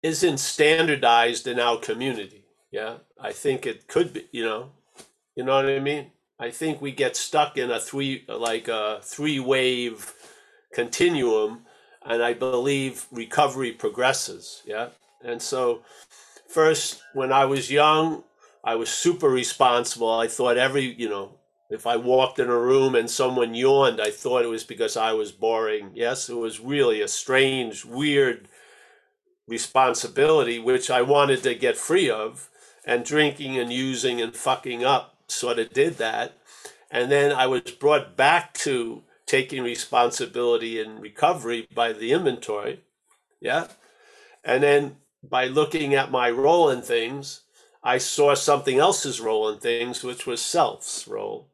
isn't 0.01 0.39
standardized 0.39 1.45
in 1.47 1.59
our 1.59 1.77
community. 1.77 2.45
Yeah. 2.71 2.97
I 3.19 3.31
think 3.33 3.67
it 3.67 3.87
could 3.87 4.13
be, 4.13 4.27
you 4.31 4.43
know, 4.43 4.71
you 5.35 5.43
know 5.43 5.55
what 5.55 5.69
I 5.69 5.79
mean? 5.79 6.11
I 6.39 6.49
think 6.49 6.81
we 6.81 6.91
get 6.91 7.15
stuck 7.15 7.57
in 7.57 7.69
a 7.69 7.79
three 7.79 8.25
like 8.27 8.67
a 8.67 8.99
three 9.03 9.39
wave 9.39 10.13
continuum 10.73 11.65
and 12.05 12.23
I 12.23 12.33
believe 12.33 13.05
recovery 13.11 13.71
progresses, 13.71 14.61
yeah? 14.65 14.89
And 15.23 15.41
so 15.41 15.81
first 16.47 17.01
when 17.13 17.31
I 17.31 17.45
was 17.45 17.71
young, 17.71 18.23
I 18.63 18.75
was 18.75 18.89
super 18.89 19.29
responsible. 19.29 20.11
I 20.11 20.27
thought 20.27 20.57
every, 20.57 20.93
you 20.93 21.09
know, 21.09 21.35
if 21.69 21.87
I 21.87 21.95
walked 21.95 22.37
in 22.39 22.49
a 22.49 22.59
room 22.59 22.95
and 22.95 23.09
someone 23.09 23.55
yawned, 23.55 24.01
I 24.01 24.11
thought 24.11 24.43
it 24.43 24.49
was 24.49 24.63
because 24.63 24.97
I 24.97 25.13
was 25.13 25.31
boring. 25.31 25.91
Yes, 25.93 26.29
it 26.29 26.35
was 26.35 26.59
really 26.59 27.01
a 27.01 27.07
strange, 27.07 27.85
weird 27.85 28.47
responsibility 29.47 30.59
which 30.59 30.89
I 30.89 31.01
wanted 31.01 31.43
to 31.43 31.55
get 31.55 31.77
free 31.77 32.09
of 32.09 32.49
and 32.85 33.05
drinking 33.05 33.57
and 33.57 33.71
using 33.71 34.21
and 34.21 34.35
fucking 34.35 34.83
up 34.83 35.15
sort 35.27 35.59
of 35.59 35.71
did 35.71 35.97
that. 35.97 36.33
And 36.89 37.11
then 37.11 37.31
I 37.31 37.47
was 37.47 37.61
brought 37.61 38.17
back 38.17 38.53
to 38.55 39.03
taking 39.31 39.63
responsibility 39.63 40.77
in 40.77 40.99
recovery 40.99 41.65
by 41.73 41.93
the 41.93 42.11
inventory. 42.11 42.81
Yeah. 43.39 43.67
And 44.43 44.61
then 44.61 44.97
by 45.23 45.45
looking 45.47 45.95
at 45.95 46.11
my 46.11 46.29
role 46.29 46.69
in 46.69 46.81
things, 46.81 47.43
I 47.81 47.97
saw 47.97 48.33
something 48.33 48.77
else's 48.77 49.21
role 49.21 49.47
in 49.47 49.59
things, 49.59 50.03
which 50.03 50.27
was 50.27 50.41
self's 50.41 51.07
role. 51.07 51.47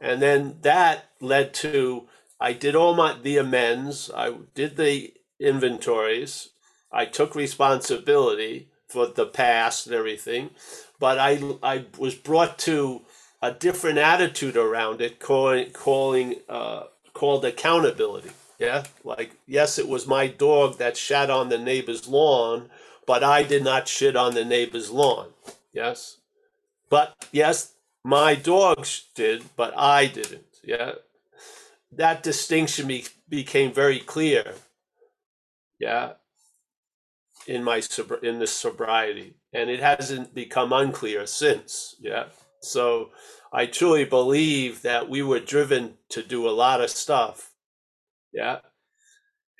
And 0.00 0.20
then 0.20 0.56
that 0.62 1.10
led 1.20 1.54
to 1.54 2.08
I 2.40 2.52
did 2.52 2.74
all 2.74 2.94
my 2.96 3.14
the 3.22 3.36
amends, 3.36 4.10
I 4.12 4.34
did 4.56 4.76
the 4.76 5.12
inventories, 5.38 6.48
I 6.90 7.04
took 7.04 7.36
responsibility 7.36 8.70
for 8.88 9.06
the 9.06 9.26
past 9.26 9.86
and 9.86 9.94
everything, 9.94 10.50
but 10.98 11.16
I 11.20 11.40
I 11.62 11.84
was 11.96 12.16
brought 12.16 12.58
to 12.70 13.02
a 13.40 13.52
different 13.52 13.98
attitude 13.98 14.56
around 14.56 15.00
it, 15.00 15.20
calling 15.20 15.70
calling 15.70 16.36
uh, 16.48 16.84
called 17.12 17.44
accountability. 17.44 18.30
Yeah, 18.58 18.84
like 19.04 19.36
yes, 19.46 19.78
it 19.78 19.88
was 19.88 20.06
my 20.06 20.26
dog 20.26 20.78
that 20.78 20.96
shat 20.96 21.30
on 21.30 21.48
the 21.48 21.58
neighbor's 21.58 22.06
lawn, 22.08 22.70
but 23.06 23.24
I 23.24 23.42
did 23.42 23.64
not 23.64 23.88
shit 23.88 24.16
on 24.16 24.34
the 24.34 24.44
neighbor's 24.44 24.90
lawn. 24.90 25.28
Yes, 25.72 26.18
but 26.90 27.14
yes, 27.32 27.72
my 28.04 28.34
dog 28.34 28.86
did, 29.14 29.44
but 29.56 29.72
I 29.76 30.06
didn't. 30.06 30.44
Yeah, 30.62 30.92
that 31.92 32.22
distinction 32.22 32.86
be, 32.86 33.06
became 33.28 33.72
very 33.72 33.98
clear. 33.98 34.54
Yeah, 35.78 36.12
in 37.46 37.64
my 37.64 37.80
sob- 37.80 38.22
in 38.22 38.38
this 38.38 38.52
sobriety, 38.52 39.34
and 39.52 39.70
it 39.70 39.80
hasn't 39.80 40.34
become 40.34 40.72
unclear 40.72 41.26
since. 41.26 41.96
Yeah, 41.98 42.24
so 42.60 43.10
I 43.52 43.66
truly 43.66 44.04
believe 44.04 44.82
that 44.82 45.08
we 45.08 45.22
were 45.22 45.40
driven 45.40 45.98
to 46.10 46.22
do 46.22 46.48
a 46.48 46.50
lot 46.50 46.80
of 46.80 46.90
stuff. 46.90 47.52
Yeah, 48.32 48.58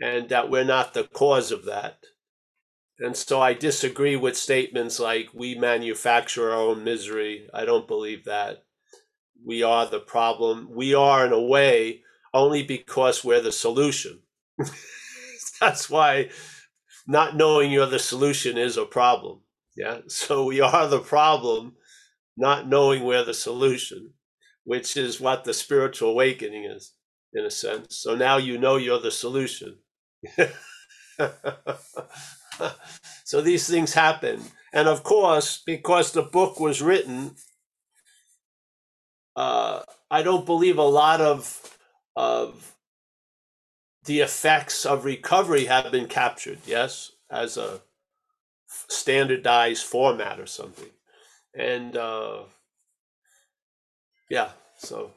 and 0.01 0.28
that 0.28 0.51
we're 0.51 0.64
not 0.64 0.95
the 0.95 1.05
cause 1.05 1.53
of 1.53 1.64
that. 1.66 2.05
And 3.01 3.16
so 3.16 3.41
I 3.41 3.55
disagree 3.55 4.16
with 4.16 4.36
statements 4.36 5.01
like 5.01 5.30
we 5.32 5.55
manufacture 5.55 6.51
our 6.51 6.61
own 6.61 6.84
misery. 6.84 7.49
I 7.53 7.64
don't 7.64 7.88
believe 7.88 8.24
that. 8.26 8.64
We 9.45 9.62
are 9.62 9.86
the 9.86 10.01
problem. 10.01 10.68
We 10.70 10.95
are, 10.95 11.24
in 11.24 11.32
a 11.32 11.41
way, 11.41 12.03
only 12.34 12.62
because 12.62 13.24
we're 13.24 13.41
the 13.41 13.53
solution. 13.53 14.20
That's 15.61 15.88
why 15.88 16.28
not 17.07 17.36
knowing 17.36 17.72
you're 17.72 17.86
the 17.86 17.99
solution 17.99 18.59
is 18.59 18.76
a 18.76 18.84
problem. 18.84 19.41
Yeah. 19.76 20.01
So 20.09 20.45
we 20.45 20.61
are 20.61 20.86
the 20.86 21.01
problem, 21.01 21.76
not 22.41 22.66
knowing 22.66 23.05
we're 23.05 23.24
the 23.24 23.34
solution, 23.34 24.14
which 24.64 24.97
is 24.97 25.20
what 25.20 25.45
the 25.45 25.55
spiritual 25.55 26.11
awakening 26.11 26.64
is, 26.64 26.95
in 27.34 27.45
a 27.45 27.51
sense. 27.51 27.99
So 27.99 28.16
now 28.16 28.38
you 28.38 28.57
know 28.59 28.76
you're 28.76 28.99
the 28.99 29.11
solution. 29.11 29.76
so 33.24 33.41
these 33.43 33.68
things 33.68 33.93
happen. 33.93 34.43
And 34.72 34.88
of 34.88 35.03
course, 35.03 35.62
because 35.66 36.12
the 36.12 36.22
book 36.22 36.59
was 36.59 36.80
written, 36.80 37.36
uh, 39.36 39.82
I 40.11 40.22
don't 40.22 40.47
believe 40.47 40.78
a 40.78 40.82
lot 40.82 41.20
of 41.20 41.76
of 42.16 42.74
the 44.05 44.20
effects 44.20 44.86
of 44.86 45.05
recovery 45.05 45.66
have 45.66 45.93
been 45.93 46.09
captured. 46.09 46.59
Yes, 46.66 47.12
as 47.30 47.59
a 47.59 47.82
standardized 48.88 49.84
format 49.84 50.41
or 50.41 50.47
something, 50.47 50.91
and 51.55 51.96
uh, 51.96 52.42
yeah, 54.28 54.51
so 54.78 55.12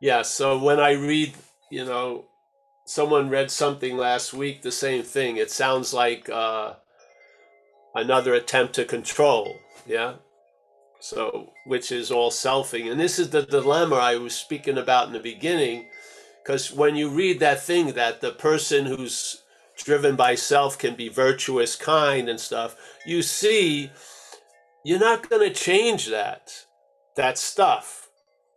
yeah, 0.00 0.22
so 0.22 0.58
when 0.58 0.80
I 0.80 0.92
read, 0.92 1.34
you 1.70 1.84
know, 1.84 2.24
someone 2.86 3.30
read 3.30 3.50
something 3.50 3.96
last 3.96 4.34
week, 4.34 4.62
the 4.62 4.72
same 4.72 5.04
thing. 5.04 5.36
It 5.36 5.50
sounds 5.50 5.94
like 5.94 6.28
uh, 6.28 6.74
another 7.94 8.34
attempt 8.34 8.74
to 8.74 8.84
control. 8.84 9.56
Yeah. 9.86 10.14
So, 11.00 11.52
which 11.66 11.90
is 11.92 12.10
all 12.10 12.30
selfing. 12.30 12.90
And 12.90 13.00
this 13.00 13.18
is 13.18 13.30
the 13.30 13.42
dilemma 13.42 13.96
I 13.96 14.16
was 14.16 14.34
speaking 14.34 14.78
about 14.78 15.08
in 15.08 15.12
the 15.12 15.20
beginning. 15.20 15.86
Because 16.42 16.72
when 16.72 16.96
you 16.96 17.08
read 17.08 17.40
that 17.40 17.62
thing 17.62 17.92
that 17.92 18.20
the 18.20 18.32
person 18.32 18.86
who's 18.86 19.42
driven 19.76 20.16
by 20.16 20.34
self 20.34 20.78
can 20.78 20.94
be 20.94 21.08
virtuous, 21.08 21.76
kind, 21.76 22.28
and 22.28 22.40
stuff, 22.40 22.76
you 23.06 23.22
see, 23.22 23.90
you're 24.84 24.98
not 24.98 25.28
going 25.28 25.48
to 25.48 25.54
change 25.54 26.08
that, 26.08 26.66
that 27.16 27.38
stuff. 27.38 28.08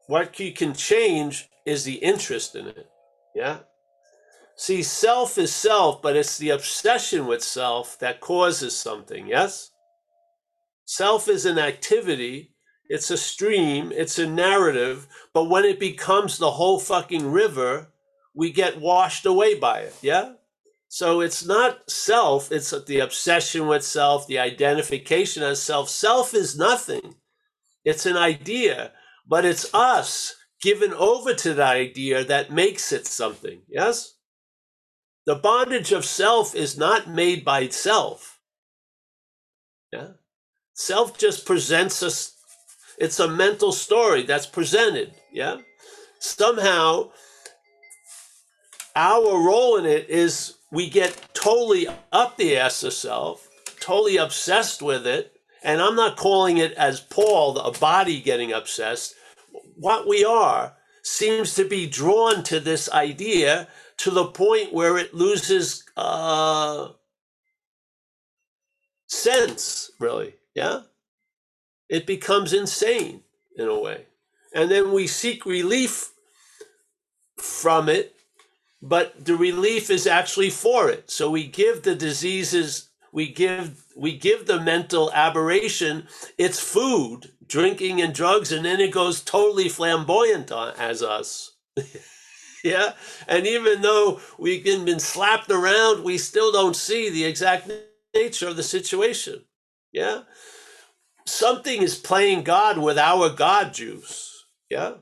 What 0.07 0.39
you 0.39 0.51
can 0.53 0.73
change 0.73 1.49
is 1.65 1.83
the 1.83 1.95
interest 1.95 2.55
in 2.55 2.67
it. 2.67 2.89
Yeah. 3.35 3.59
See, 4.55 4.83
self 4.83 5.37
is 5.37 5.53
self, 5.53 6.01
but 6.01 6.15
it's 6.15 6.37
the 6.37 6.51
obsession 6.51 7.27
with 7.27 7.43
self 7.43 7.99
that 7.99 8.21
causes 8.21 8.77
something, 8.77 9.27
yes? 9.27 9.71
Self 10.85 11.27
is 11.27 11.45
an 11.45 11.59
activity, 11.59 12.51
it's 12.87 13.11
a 13.11 13.17
stream, 13.17 13.91
it's 13.91 14.19
a 14.19 14.27
narrative, 14.27 15.07
but 15.33 15.49
when 15.49 15.65
it 15.65 15.79
becomes 15.79 16.37
the 16.37 16.51
whole 16.51 16.79
fucking 16.79 17.31
river, 17.31 17.91
we 18.33 18.51
get 18.51 18.79
washed 18.79 19.25
away 19.25 19.55
by 19.55 19.79
it, 19.79 19.95
yeah? 20.01 20.33
So 20.95 21.19
it's 21.19 21.45
not 21.45 21.91
self, 21.91 22.53
it's 22.53 22.71
the 22.85 22.99
obsession 22.99 23.67
with 23.67 23.83
self, 23.83 24.27
the 24.27 24.39
identification 24.39 25.43
as 25.43 25.61
self. 25.61 25.89
Self 25.89 26.33
is 26.33 26.57
nothing, 26.57 27.15
it's 27.83 28.05
an 28.05 28.15
idea, 28.15 28.93
but 29.27 29.43
it's 29.43 29.73
us 29.73 30.33
given 30.61 30.93
over 30.93 31.33
to 31.33 31.53
that 31.55 31.75
idea 31.75 32.23
that 32.23 32.49
makes 32.49 32.93
it 32.93 33.07
something, 33.07 33.63
yes? 33.67 34.13
The 35.25 35.35
bondage 35.35 35.91
of 35.91 36.05
self 36.05 36.55
is 36.55 36.77
not 36.77 37.09
made 37.09 37.43
by 37.43 37.67
self. 37.67 38.39
Yeah. 39.91 40.11
Self 40.75 41.17
just 41.17 41.45
presents 41.45 42.03
us, 42.03 42.37
it's 42.97 43.19
a 43.19 43.27
mental 43.27 43.73
story 43.73 44.23
that's 44.23 44.45
presented. 44.45 45.13
Yeah. 45.33 45.57
Somehow, 46.19 47.11
our 48.95 49.45
role 49.45 49.75
in 49.75 49.85
it 49.85 50.09
is 50.09 50.53
we 50.71 50.89
get 50.89 51.29
totally 51.33 51.87
up 52.11 52.37
the 52.37 52.57
ass 52.57 52.83
of 52.83 52.93
self, 52.93 53.47
totally 53.79 54.17
obsessed 54.17 54.81
with 54.81 55.05
it. 55.05 55.31
And 55.63 55.81
I'm 55.81 55.95
not 55.95 56.17
calling 56.17 56.57
it 56.57 56.73
as 56.73 56.99
Paul, 56.99 57.57
a 57.57 57.71
body 57.77 58.21
getting 58.21 58.51
obsessed. 58.51 59.15
What 59.77 60.07
we 60.07 60.23
are 60.23 60.75
seems 61.01 61.55
to 61.55 61.67
be 61.67 61.87
drawn 61.87 62.43
to 62.43 62.59
this 62.59 62.91
idea 62.91 63.67
to 63.97 64.11
the 64.11 64.25
point 64.25 64.73
where 64.73 64.97
it 64.97 65.13
loses 65.13 65.83
uh, 65.95 66.89
sense, 69.07 69.91
really. 69.99 70.35
Yeah. 70.53 70.81
It 71.89 72.05
becomes 72.05 72.53
insane 72.53 73.21
in 73.55 73.67
a 73.67 73.79
way. 73.79 74.05
And 74.53 74.69
then 74.71 74.91
we 74.91 75.07
seek 75.07 75.45
relief 75.45 76.11
from 77.37 77.89
it, 77.89 78.14
but 78.81 79.25
the 79.25 79.35
relief 79.35 79.89
is 79.89 80.07
actually 80.07 80.49
for 80.49 80.89
it. 80.89 81.09
So 81.09 81.29
we 81.29 81.47
give 81.47 81.83
the 81.83 81.95
diseases, 81.95 82.89
we 83.11 83.31
give 83.31 83.85
we 83.95 84.17
give 84.17 84.45
the 84.45 84.59
mental 84.59 85.11
aberration 85.13 86.07
its 86.37 86.59
food, 86.59 87.31
drinking 87.47 88.01
and 88.01 88.13
drugs, 88.13 88.51
and 88.51 88.65
then 88.65 88.79
it 88.79 88.91
goes 88.91 89.21
totally 89.21 89.69
flamboyant 89.69 90.51
on, 90.51 90.73
as 90.77 91.01
us. 91.01 91.55
yeah. 92.63 92.93
And 93.27 93.47
even 93.47 93.81
though 93.81 94.19
we've 94.37 94.63
been, 94.63 94.83
been 94.83 94.99
slapped 94.99 95.49
around, 95.49 96.03
we 96.03 96.17
still 96.17 96.51
don't 96.51 96.75
see 96.75 97.09
the 97.09 97.23
exact 97.23 97.71
nature 98.13 98.49
of 98.49 98.57
the 98.57 98.63
situation. 98.63 99.43
Yeah. 99.93 100.23
Something 101.25 101.81
is 101.81 101.95
playing 101.95 102.43
God 102.43 102.77
with 102.77 102.97
our 102.97 103.29
God 103.29 103.73
juice. 103.73 104.45
Yeah. 104.69 104.95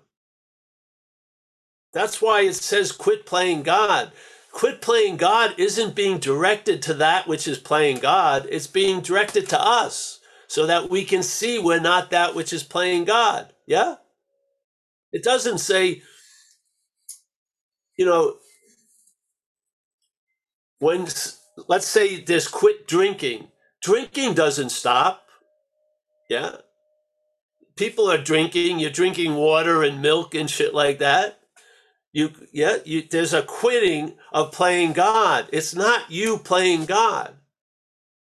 That's 1.93 2.21
why 2.21 2.41
it 2.41 2.55
says 2.55 2.91
quit 2.91 3.25
playing 3.25 3.63
God. 3.63 4.11
Quit 4.51 4.81
playing 4.81 5.17
God 5.17 5.55
isn't 5.57 5.95
being 5.95 6.19
directed 6.19 6.81
to 6.83 6.95
that 6.95 7.27
which 7.27 7.47
is 7.47 7.59
playing 7.59 7.99
God, 7.99 8.47
it's 8.51 8.67
being 8.67 9.01
directed 9.01 9.49
to 9.49 9.61
us 9.61 10.19
so 10.47 10.67
that 10.67 10.89
we 10.89 11.05
can 11.05 11.23
see 11.23 11.59
we're 11.59 11.79
not 11.79 12.11
that 12.11 12.35
which 12.35 12.53
is 12.53 12.63
playing 12.63 13.05
God. 13.05 13.53
Yeah? 13.67 13.95
It 15.13 15.23
doesn't 15.23 15.59
say, 15.59 16.03
you 17.97 18.05
know, 18.05 18.37
when, 20.79 21.07
let's 21.67 21.87
say 21.87 22.21
there's 22.23 22.47
quit 22.47 22.87
drinking, 22.87 23.49
drinking 23.81 24.35
doesn't 24.35 24.71
stop. 24.71 25.27
Yeah? 26.29 26.57
People 27.77 28.11
are 28.11 28.19
drinking, 28.21 28.79
you're 28.79 28.91
drinking 28.91 29.35
water 29.35 29.83
and 29.83 30.01
milk 30.01 30.35
and 30.35 30.49
shit 30.49 30.73
like 30.73 30.99
that. 30.99 31.39
You, 32.13 32.31
yeah, 32.53 32.77
you, 32.85 33.03
there's 33.09 33.33
a 33.33 33.43
quitting 33.43 34.15
of 34.31 34.53
playing 34.53 34.93
God. 34.93 35.47
It's 35.51 35.75
not 35.75 36.11
you 36.11 36.37
playing 36.37 36.85
God. 36.85 37.35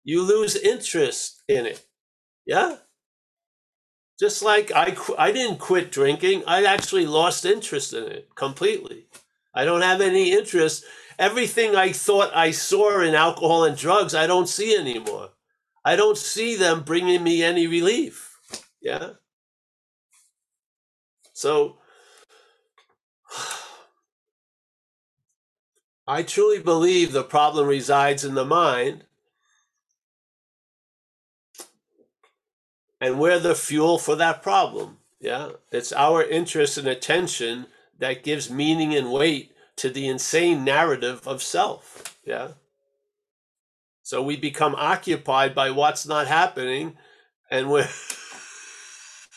You 0.04 0.22
lose 0.22 0.56
interest 0.56 1.42
in 1.48 1.66
it. 1.66 1.84
Yeah. 2.46 2.76
Just 4.18 4.42
like 4.42 4.72
I, 4.74 4.96
I 5.18 5.32
didn't 5.32 5.58
quit 5.58 5.92
drinking. 5.92 6.44
I 6.46 6.64
actually 6.64 7.06
lost 7.06 7.44
interest 7.46 7.92
in 7.94 8.04
it 8.04 8.28
completely. 8.34 9.06
I 9.54 9.64
don't 9.64 9.82
have 9.82 10.00
any 10.00 10.32
interest. 10.32 10.84
Everything 11.18 11.76
I 11.76 11.92
thought 11.92 12.34
I 12.34 12.50
saw 12.52 13.00
in 13.00 13.14
alcohol 13.14 13.64
and 13.64 13.76
drugs, 13.76 14.14
I 14.14 14.26
don't 14.26 14.48
see 14.48 14.76
anymore. 14.76 15.30
I 15.84 15.96
don't 15.96 16.18
see 16.18 16.56
them 16.56 16.82
bringing 16.82 17.22
me 17.22 17.42
any 17.44 17.66
relief. 17.66 18.38
Yeah. 18.82 19.10
So 21.32 21.77
I 26.08 26.22
truly 26.22 26.58
believe 26.58 27.12
the 27.12 27.22
problem 27.22 27.68
resides 27.68 28.24
in 28.24 28.34
the 28.34 28.46
mind. 28.46 29.04
And 32.98 33.20
we're 33.20 33.38
the 33.38 33.54
fuel 33.54 33.98
for 33.98 34.16
that 34.16 34.42
problem. 34.42 34.96
Yeah. 35.20 35.50
It's 35.70 35.92
our 35.92 36.24
interest 36.24 36.78
and 36.78 36.88
attention 36.88 37.66
that 37.98 38.22
gives 38.24 38.50
meaning 38.50 38.94
and 38.94 39.12
weight 39.12 39.52
to 39.76 39.90
the 39.90 40.08
insane 40.08 40.64
narrative 40.64 41.28
of 41.28 41.42
self. 41.42 42.16
Yeah. 42.24 42.52
So 44.02 44.22
we 44.22 44.36
become 44.38 44.74
occupied 44.76 45.54
by 45.54 45.70
what's 45.70 46.06
not 46.06 46.26
happening 46.26 46.96
and 47.50 47.70
we're 47.70 47.88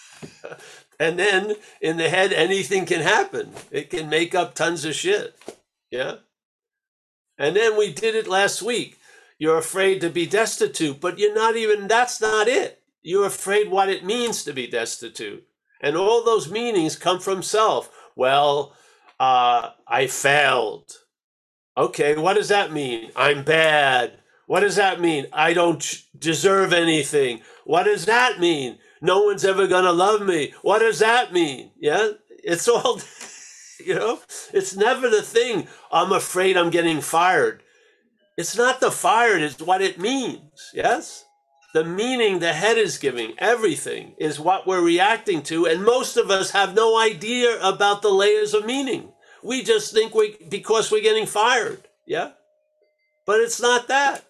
and 0.99 1.19
then 1.19 1.55
in 1.81 1.97
the 1.97 2.07
head 2.07 2.31
anything 2.31 2.85
can 2.85 3.01
happen. 3.01 3.51
It 3.71 3.89
can 3.89 4.07
make 4.07 4.33
up 4.33 4.55
tons 4.55 4.85
of 4.85 4.95
shit. 4.95 5.35
Yeah. 5.91 6.15
And 7.41 7.55
then 7.55 7.75
we 7.75 7.91
did 7.91 8.13
it 8.13 8.27
last 8.27 8.61
week. 8.61 8.99
You're 9.39 9.57
afraid 9.57 9.99
to 10.01 10.11
be 10.11 10.27
destitute, 10.27 11.01
but 11.01 11.17
you're 11.17 11.33
not 11.33 11.55
even 11.55 11.87
that's 11.87 12.21
not 12.21 12.47
it. 12.47 12.83
You're 13.01 13.25
afraid 13.25 13.71
what 13.71 13.89
it 13.89 14.05
means 14.05 14.43
to 14.43 14.53
be 14.53 14.67
destitute. 14.67 15.47
And 15.81 15.97
all 15.97 16.23
those 16.23 16.51
meanings 16.51 16.95
come 16.95 17.19
from 17.19 17.41
self. 17.41 17.89
Well, 18.15 18.75
uh, 19.19 19.71
I 19.87 20.05
failed. 20.05 20.97
Okay, 21.75 22.15
what 22.15 22.35
does 22.35 22.49
that 22.49 22.71
mean? 22.71 23.09
I'm 23.15 23.43
bad. 23.43 24.19
What 24.45 24.59
does 24.59 24.75
that 24.75 25.01
mean? 25.01 25.25
I 25.33 25.53
don't 25.53 26.03
deserve 26.19 26.73
anything. 26.73 27.41
What 27.65 27.85
does 27.85 28.05
that 28.05 28.39
mean? 28.39 28.77
No 29.01 29.23
one's 29.23 29.45
ever 29.45 29.65
going 29.65 29.85
to 29.85 29.91
love 29.91 30.21
me. 30.21 30.53
What 30.61 30.79
does 30.79 30.99
that 30.99 31.33
mean? 31.33 31.71
Yeah, 31.79 32.11
it's 32.29 32.67
all, 32.67 33.01
you 33.85 33.95
know, 33.95 34.19
it's 34.53 34.75
never 34.75 35.09
the 35.09 35.21
thing. 35.21 35.67
I'm 35.91 36.11
afraid 36.11 36.57
I'm 36.57 36.69
getting 36.69 37.01
fired. 37.01 37.63
It's 38.37 38.55
not 38.55 38.79
the 38.79 38.91
fired, 38.91 39.41
it's 39.41 39.61
what 39.61 39.81
it 39.81 39.99
means. 39.99 40.71
Yes? 40.73 41.25
The 41.73 41.83
meaning 41.85 42.39
the 42.39 42.53
head 42.53 42.77
is 42.77 42.97
giving, 42.97 43.33
everything 43.37 44.15
is 44.17 44.39
what 44.39 44.67
we're 44.67 44.83
reacting 44.83 45.41
to. 45.43 45.65
And 45.65 45.85
most 45.85 46.17
of 46.17 46.29
us 46.29 46.51
have 46.51 46.75
no 46.75 46.99
idea 46.99 47.59
about 47.61 48.01
the 48.01 48.09
layers 48.09 48.53
of 48.53 48.65
meaning. 48.65 49.13
We 49.43 49.63
just 49.63 49.93
think 49.93 50.13
we, 50.13 50.37
because 50.49 50.91
we're 50.91 51.01
getting 51.01 51.25
fired. 51.25 51.87
Yeah? 52.05 52.31
But 53.25 53.39
it's 53.39 53.61
not 53.61 53.87
that. 53.87 54.25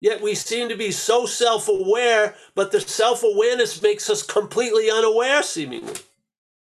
Yet 0.00 0.20
we 0.22 0.34
seem 0.34 0.68
to 0.68 0.76
be 0.76 0.92
so 0.92 1.26
self 1.26 1.68
aware, 1.68 2.36
but 2.54 2.70
the 2.70 2.80
self 2.80 3.22
awareness 3.24 3.82
makes 3.82 4.08
us 4.08 4.22
completely 4.22 4.90
unaware, 4.90 5.42
seemingly, 5.42 5.94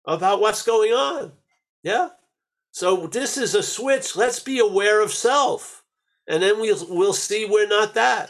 about 0.08 0.40
what's 0.40 0.64
going 0.64 0.92
on. 0.92 1.34
Yeah? 1.84 2.10
So 2.72 3.08
this 3.08 3.38
is 3.38 3.56
a 3.56 3.64
switch. 3.64 4.16
Let's 4.16 4.40
be 4.40 4.60
aware 4.60 5.02
of 5.02 5.12
self. 5.12 5.84
And 6.28 6.42
then 6.42 6.60
we'll, 6.60 6.86
we'll 6.90 7.14
see 7.14 7.46
we're 7.46 7.68
not 7.68 7.94
that. 7.94 8.30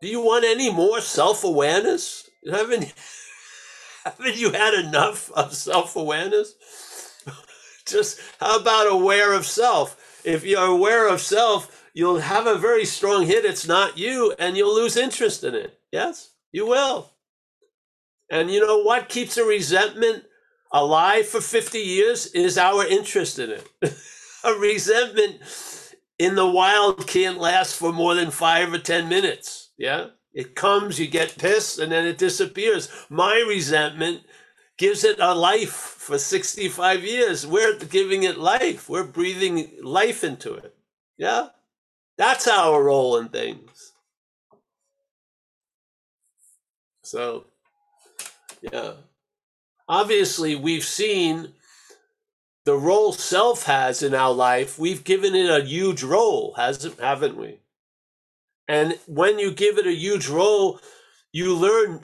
Do 0.00 0.08
you 0.08 0.20
want 0.20 0.44
any 0.44 0.72
more 0.72 1.00
self 1.00 1.42
awareness? 1.42 2.28
Haven't, 2.50 2.92
haven't 4.04 4.36
you 4.36 4.52
had 4.52 4.74
enough 4.74 5.32
of 5.32 5.52
self 5.52 5.96
awareness? 5.96 6.54
Just 7.86 8.20
how 8.38 8.60
about 8.60 8.92
aware 8.92 9.32
of 9.32 9.44
self? 9.46 10.20
If 10.24 10.44
you're 10.44 10.64
aware 10.64 11.08
of 11.08 11.20
self, 11.20 11.90
you'll 11.92 12.20
have 12.20 12.46
a 12.46 12.56
very 12.56 12.84
strong 12.84 13.26
hit. 13.26 13.44
It's 13.44 13.66
not 13.66 13.98
you, 13.98 14.32
and 14.38 14.56
you'll 14.56 14.76
lose 14.76 14.96
interest 14.96 15.42
in 15.42 15.56
it. 15.56 15.80
Yes, 15.90 16.30
you 16.52 16.66
will. 16.66 17.10
And 18.30 18.50
you 18.50 18.64
know 18.64 18.82
what 18.82 19.08
keeps 19.08 19.36
a 19.36 19.44
resentment 19.44 20.24
alive 20.72 21.26
for 21.26 21.40
50 21.40 21.78
years 21.78 22.26
is 22.26 22.58
our 22.58 22.84
interest 22.86 23.38
in 23.38 23.50
it. 23.50 23.68
a 24.44 24.54
resentment 24.54 25.40
in 26.18 26.34
the 26.34 26.46
wild 26.46 27.06
can't 27.06 27.38
last 27.38 27.76
for 27.76 27.92
more 27.92 28.14
than 28.14 28.30
five 28.30 28.72
or 28.72 28.78
10 28.78 29.08
minutes. 29.08 29.70
Yeah. 29.76 30.08
It 30.32 30.54
comes, 30.54 30.98
you 30.98 31.06
get 31.06 31.38
pissed, 31.38 31.78
and 31.78 31.90
then 31.92 32.06
it 32.06 32.18
disappears. 32.18 32.90
My 33.08 33.44
resentment 33.48 34.22
gives 34.76 35.04
it 35.04 35.18
a 35.18 35.34
life 35.34 35.70
for 35.72 36.18
65 36.18 37.04
years. 37.04 37.46
We're 37.46 37.78
giving 37.78 38.24
it 38.24 38.38
life, 38.38 38.88
we're 38.88 39.04
breathing 39.04 39.70
life 39.82 40.24
into 40.24 40.54
it. 40.54 40.74
Yeah. 41.16 41.48
That's 42.18 42.48
our 42.48 42.82
role 42.82 43.18
in 43.18 43.28
things. 43.28 43.92
So, 47.02 47.44
yeah. 48.60 48.92
Obviously, 49.88 50.56
we've 50.56 50.84
seen 50.84 51.52
the 52.64 52.76
role 52.76 53.12
self 53.12 53.64
has 53.64 54.02
in 54.02 54.14
our 54.14 54.32
life. 54.32 54.78
We've 54.78 55.04
given 55.04 55.34
it 55.34 55.48
a 55.48 55.64
huge 55.64 56.02
role, 56.02 56.54
hasn't 56.54 57.00
haven't 57.00 57.36
we? 57.36 57.60
And 58.68 58.98
when 59.06 59.38
you 59.38 59.52
give 59.52 59.78
it 59.78 59.86
a 59.86 59.94
huge 59.94 60.28
role, 60.28 60.80
you 61.32 61.54
learn 61.54 62.00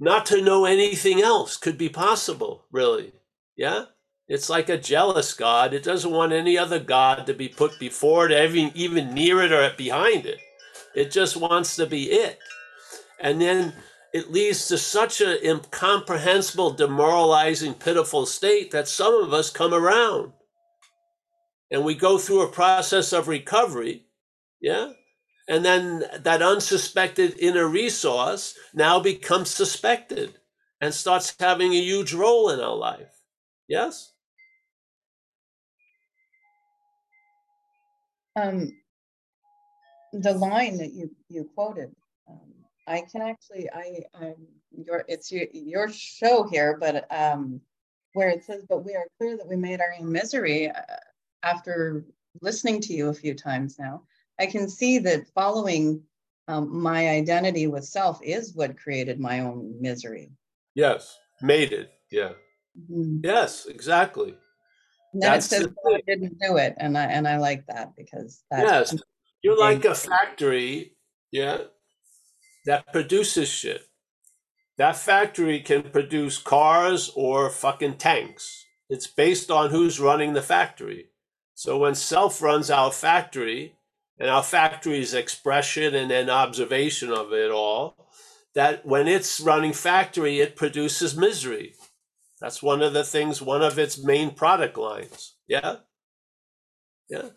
not 0.00 0.26
to 0.26 0.42
know 0.42 0.64
anything 0.64 1.20
else 1.20 1.56
could 1.56 1.78
be 1.78 1.88
possible, 1.88 2.64
really. 2.72 3.12
Yeah? 3.56 3.84
It's 4.26 4.48
like 4.48 4.68
a 4.68 4.78
jealous 4.78 5.34
God. 5.34 5.74
It 5.74 5.84
doesn't 5.84 6.10
want 6.10 6.32
any 6.32 6.56
other 6.56 6.80
God 6.80 7.26
to 7.26 7.34
be 7.34 7.48
put 7.48 7.78
before 7.78 8.30
it, 8.30 8.32
even, 8.32 8.72
even 8.74 9.14
near 9.14 9.42
it 9.42 9.52
or 9.52 9.70
behind 9.76 10.26
it. 10.26 10.38
It 10.94 11.10
just 11.10 11.36
wants 11.36 11.76
to 11.76 11.86
be 11.86 12.10
it. 12.10 12.38
And 13.20 13.40
then 13.40 13.74
it 14.12 14.30
leads 14.30 14.68
to 14.68 14.78
such 14.78 15.20
an 15.20 15.38
incomprehensible, 15.44 16.70
demoralizing, 16.70 17.74
pitiful 17.74 18.26
state 18.26 18.70
that 18.72 18.88
some 18.88 19.14
of 19.22 19.32
us 19.32 19.50
come 19.50 19.72
around. 19.72 20.32
And 21.70 21.84
we 21.84 21.94
go 21.94 22.18
through 22.18 22.42
a 22.42 22.52
process 22.52 23.12
of 23.12 23.28
recovery, 23.28 24.06
yeah? 24.60 24.92
And 25.48 25.64
then 25.64 26.04
that 26.22 26.42
unsuspected 26.42 27.36
inner 27.38 27.66
resource 27.66 28.54
now 28.74 29.00
becomes 29.00 29.50
suspected 29.50 30.34
and 30.80 30.94
starts 30.94 31.34
having 31.38 31.72
a 31.72 31.80
huge 31.80 32.12
role 32.12 32.50
in 32.50 32.60
our 32.60 32.74
life. 32.74 33.20
Yes? 33.68 34.12
Um, 38.36 38.70
the 40.12 40.32
line 40.32 40.78
that 40.78 40.92
you 40.92 41.10
you 41.28 41.50
quoted, 41.54 41.94
I 42.90 43.02
can 43.02 43.22
actually 43.22 43.70
I 43.72 44.02
I'm 44.20 44.34
your 44.72 45.04
it's 45.06 45.30
your 45.30 45.46
your 45.52 45.90
show 45.92 46.42
here, 46.42 46.76
but 46.78 47.06
um, 47.14 47.60
where 48.14 48.28
it 48.28 48.44
says, 48.44 48.64
"But 48.68 48.84
we 48.84 48.94
are 48.94 49.06
clear 49.18 49.36
that 49.36 49.46
we 49.46 49.56
made 49.56 49.80
our 49.80 49.94
own 49.98 50.10
misery." 50.10 50.68
Uh, 50.68 50.82
after 51.44 52.04
listening 52.42 52.80
to 52.82 52.92
you 52.92 53.08
a 53.08 53.14
few 53.14 53.34
times 53.34 53.78
now, 53.78 54.02
I 54.40 54.46
can 54.46 54.68
see 54.68 54.98
that 54.98 55.28
following 55.34 56.02
um, 56.48 56.82
my 56.82 57.08
identity 57.10 57.68
with 57.68 57.84
self 57.84 58.20
is 58.24 58.54
what 58.54 58.76
created 58.76 59.20
my 59.20 59.40
own 59.40 59.80
misery. 59.80 60.32
Yes, 60.74 61.16
made 61.40 61.72
it. 61.72 61.92
Yeah. 62.10 62.32
Mm-hmm. 62.76 63.18
Yes, 63.22 63.66
exactly. 63.66 64.34
And 65.12 65.22
then 65.22 65.32
That's 65.32 65.46
it 65.46 65.62
says 65.62 65.68
I 65.86 66.02
didn't 66.08 66.40
do 66.40 66.56
it, 66.56 66.74
and 66.76 66.98
I 66.98 67.04
and 67.04 67.28
I 67.28 67.36
like 67.36 67.66
that 67.66 67.94
because 67.96 68.42
yes, 68.50 68.96
you're 69.42 69.58
like 69.58 69.84
a 69.84 69.94
factory, 69.94 70.96
yeah, 71.30 71.58
that 72.66 72.92
produces 72.92 73.48
shit. 73.48 73.82
That 74.76 74.96
factory 74.96 75.60
can 75.60 75.82
produce 75.82 76.38
cars 76.38 77.10
or 77.14 77.50
fucking 77.50 77.98
tanks. 77.98 78.64
It's 78.88 79.06
based 79.06 79.50
on 79.50 79.70
who's 79.70 80.00
running 80.00 80.32
the 80.32 80.42
factory. 80.42 81.10
So 81.54 81.78
when 81.78 81.94
self 81.94 82.40
runs 82.40 82.70
our 82.70 82.90
factory, 82.90 83.76
and 84.20 84.28
our 84.28 84.42
factory's 84.42 85.14
expression 85.14 85.94
and 85.94 86.10
then 86.10 86.28
observation 86.28 87.10
of 87.10 87.32
it 87.32 87.50
all, 87.50 88.10
that 88.54 88.84
when 88.84 89.08
it's 89.08 89.40
running 89.40 89.72
factory, 89.72 90.40
it 90.40 90.56
produces 90.56 91.16
misery. 91.16 91.74
That's 92.40 92.62
one 92.62 92.82
of 92.82 92.92
the 92.92 93.04
things, 93.04 93.40
one 93.40 93.62
of 93.62 93.78
its 93.78 94.02
main 94.02 94.32
product 94.34 94.76
lines. 94.76 95.36
Yeah. 95.48 95.76
Yeah. 97.08 97.30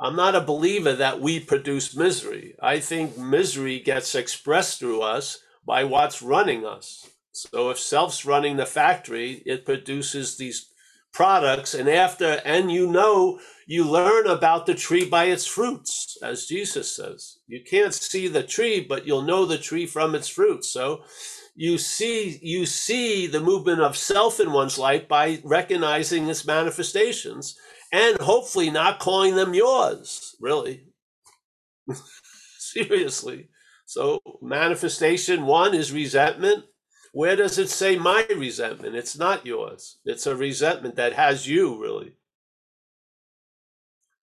I'm 0.00 0.16
not 0.16 0.34
a 0.34 0.40
believer 0.40 0.94
that 0.94 1.20
we 1.20 1.40
produce 1.40 1.96
misery. 1.96 2.56
I 2.60 2.80
think 2.80 3.16
misery 3.16 3.80
gets 3.80 4.14
expressed 4.14 4.80
through 4.80 5.02
us 5.02 5.40
by 5.66 5.84
what's 5.84 6.22
running 6.22 6.66
us. 6.66 7.08
So 7.32 7.70
if 7.70 7.78
self's 7.78 8.26
running 8.26 8.56
the 8.56 8.66
factory, 8.66 9.42
it 9.46 9.64
produces 9.64 10.36
these 10.36 10.70
products 11.12 11.74
and 11.74 11.88
after 11.88 12.42
and 12.44 12.72
you 12.72 12.88
know 12.88 13.38
you 13.68 13.84
learn 13.88 14.26
about 14.26 14.66
the 14.66 14.74
tree 14.74 15.08
by 15.08 15.26
its 15.26 15.46
fruits 15.46 16.18
as 16.22 16.46
Jesus 16.46 16.94
says. 16.94 17.38
You 17.46 17.62
can't 17.62 17.94
see 17.94 18.26
the 18.28 18.42
tree 18.42 18.80
but 18.80 19.06
you'll 19.06 19.22
know 19.22 19.46
the 19.46 19.58
tree 19.58 19.86
from 19.86 20.14
its 20.16 20.28
fruits. 20.28 20.68
So 20.70 21.04
you 21.54 21.78
see 21.78 22.40
you 22.42 22.66
see 22.66 23.28
the 23.28 23.40
movement 23.40 23.80
of 23.80 23.96
self 23.96 24.40
in 24.40 24.52
one's 24.52 24.76
life 24.76 25.06
by 25.06 25.40
recognizing 25.44 26.28
its 26.28 26.44
manifestations 26.44 27.56
and 27.94 28.18
hopefully 28.20 28.70
not 28.70 28.98
calling 29.00 29.36
them 29.36 29.54
yours 29.54 30.36
really 30.40 30.84
seriously 32.58 33.48
so 33.86 34.20
manifestation 34.42 35.46
one 35.46 35.74
is 35.74 35.92
resentment 35.92 36.64
Where 37.12 37.36
does 37.36 37.58
it 37.58 37.70
say 37.70 37.96
my 37.96 38.26
resentment? 38.36 38.96
It's 38.96 39.16
not 39.18 39.46
yours. 39.46 39.98
It's 40.04 40.26
a 40.26 40.36
resentment 40.36 40.96
that 40.96 41.12
has 41.14 41.46
you, 41.48 41.80
really. 41.80 42.14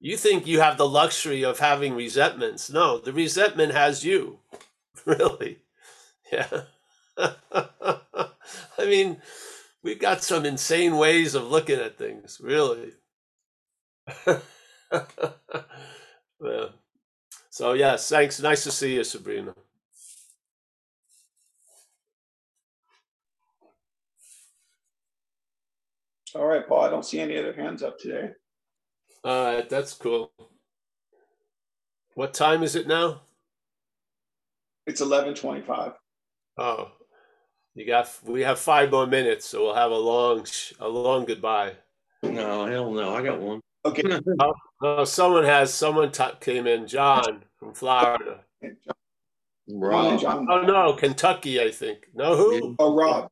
You 0.01 0.17
think 0.17 0.47
you 0.47 0.61
have 0.61 0.77
the 0.77 0.89
luxury 0.89 1.43
of 1.45 1.59
having 1.59 1.95
resentments. 1.95 2.69
No, 2.69 2.99
the 2.99 3.13
resentment 3.13 3.73
has 3.73 4.03
you, 4.05 4.39
really. 5.05 5.59
Yeah. 6.33 6.63
I 7.17 8.85
mean, 8.85 9.21
we've 9.83 9.99
got 9.99 10.23
some 10.23 10.45
insane 10.45 10.97
ways 10.97 11.35
of 11.35 11.49
looking 11.51 11.79
at 11.79 11.97
things, 11.97 12.41
really. 12.43 12.93
yeah. 16.41 16.65
So, 17.49 17.73
yes, 17.73 18.09
thanks. 18.09 18.39
Nice 18.41 18.63
to 18.63 18.71
see 18.71 18.95
you, 18.95 19.03
Sabrina. 19.03 19.53
All 26.33 26.45
right, 26.45 26.65
Paul. 26.67 26.81
I 26.85 26.89
don't 26.89 27.05
see 27.05 27.19
any 27.19 27.37
other 27.37 27.53
hands 27.53 27.83
up 27.83 27.99
today. 27.99 28.31
All 29.23 29.55
right, 29.55 29.69
that's 29.69 29.93
cool. 29.93 30.31
What 32.15 32.33
time 32.33 32.63
is 32.63 32.75
it 32.75 32.87
now? 32.87 33.21
It's 34.87 35.01
eleven 35.01 35.35
twenty-five. 35.35 35.93
Oh, 36.57 36.91
you 37.75 37.85
got. 37.85 38.09
We 38.23 38.41
have 38.41 38.59
five 38.59 38.91
more 38.91 39.07
minutes, 39.07 39.47
so 39.47 39.63
we'll 39.63 39.75
have 39.75 39.91
a 39.91 39.97
long, 39.97 40.45
a 40.79 40.87
long 40.87 41.25
goodbye. 41.25 41.73
No, 42.23 42.65
hell 42.65 42.91
no. 42.91 43.13
I 43.13 43.21
got 43.23 43.39
one. 43.39 43.61
Okay. 43.83 44.19
Oh, 44.81 45.03
someone 45.05 45.43
has. 45.43 45.73
Someone 45.73 46.11
t- 46.11 46.23
came 46.39 46.67
in. 46.67 46.87
John 46.87 47.43
from 47.57 47.73
Florida. 47.73 48.41
Ron 49.67 50.11
and 50.11 50.19
John. 50.19 50.47
Oh 50.49 50.61
no, 50.61 50.93
Kentucky, 50.93 51.61
I 51.61 51.71
think. 51.71 52.07
No, 52.13 52.35
who? 52.35 52.75
Oh, 52.77 52.93
Rob. 52.93 53.29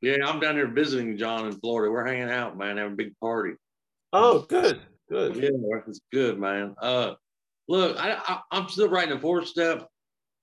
Yeah, 0.00 0.16
I'm 0.24 0.40
down 0.40 0.54
here 0.54 0.66
visiting 0.66 1.18
John 1.18 1.46
in 1.46 1.52
Florida. 1.52 1.92
We're 1.92 2.06
hanging 2.06 2.30
out, 2.30 2.56
man, 2.56 2.78
having 2.78 2.94
a 2.94 2.96
big 2.96 3.18
party. 3.20 3.54
Oh, 4.12 4.46
good, 4.48 4.80
good. 5.10 5.36
Yeah, 5.36 5.50
it's 5.86 6.00
good, 6.10 6.38
man. 6.38 6.74
Uh, 6.80 7.14
look, 7.68 7.98
I, 7.98 8.14
I 8.14 8.40
I'm 8.50 8.68
still 8.68 8.88
writing 8.88 9.12
a 9.16 9.20
four 9.20 9.44
step, 9.44 9.86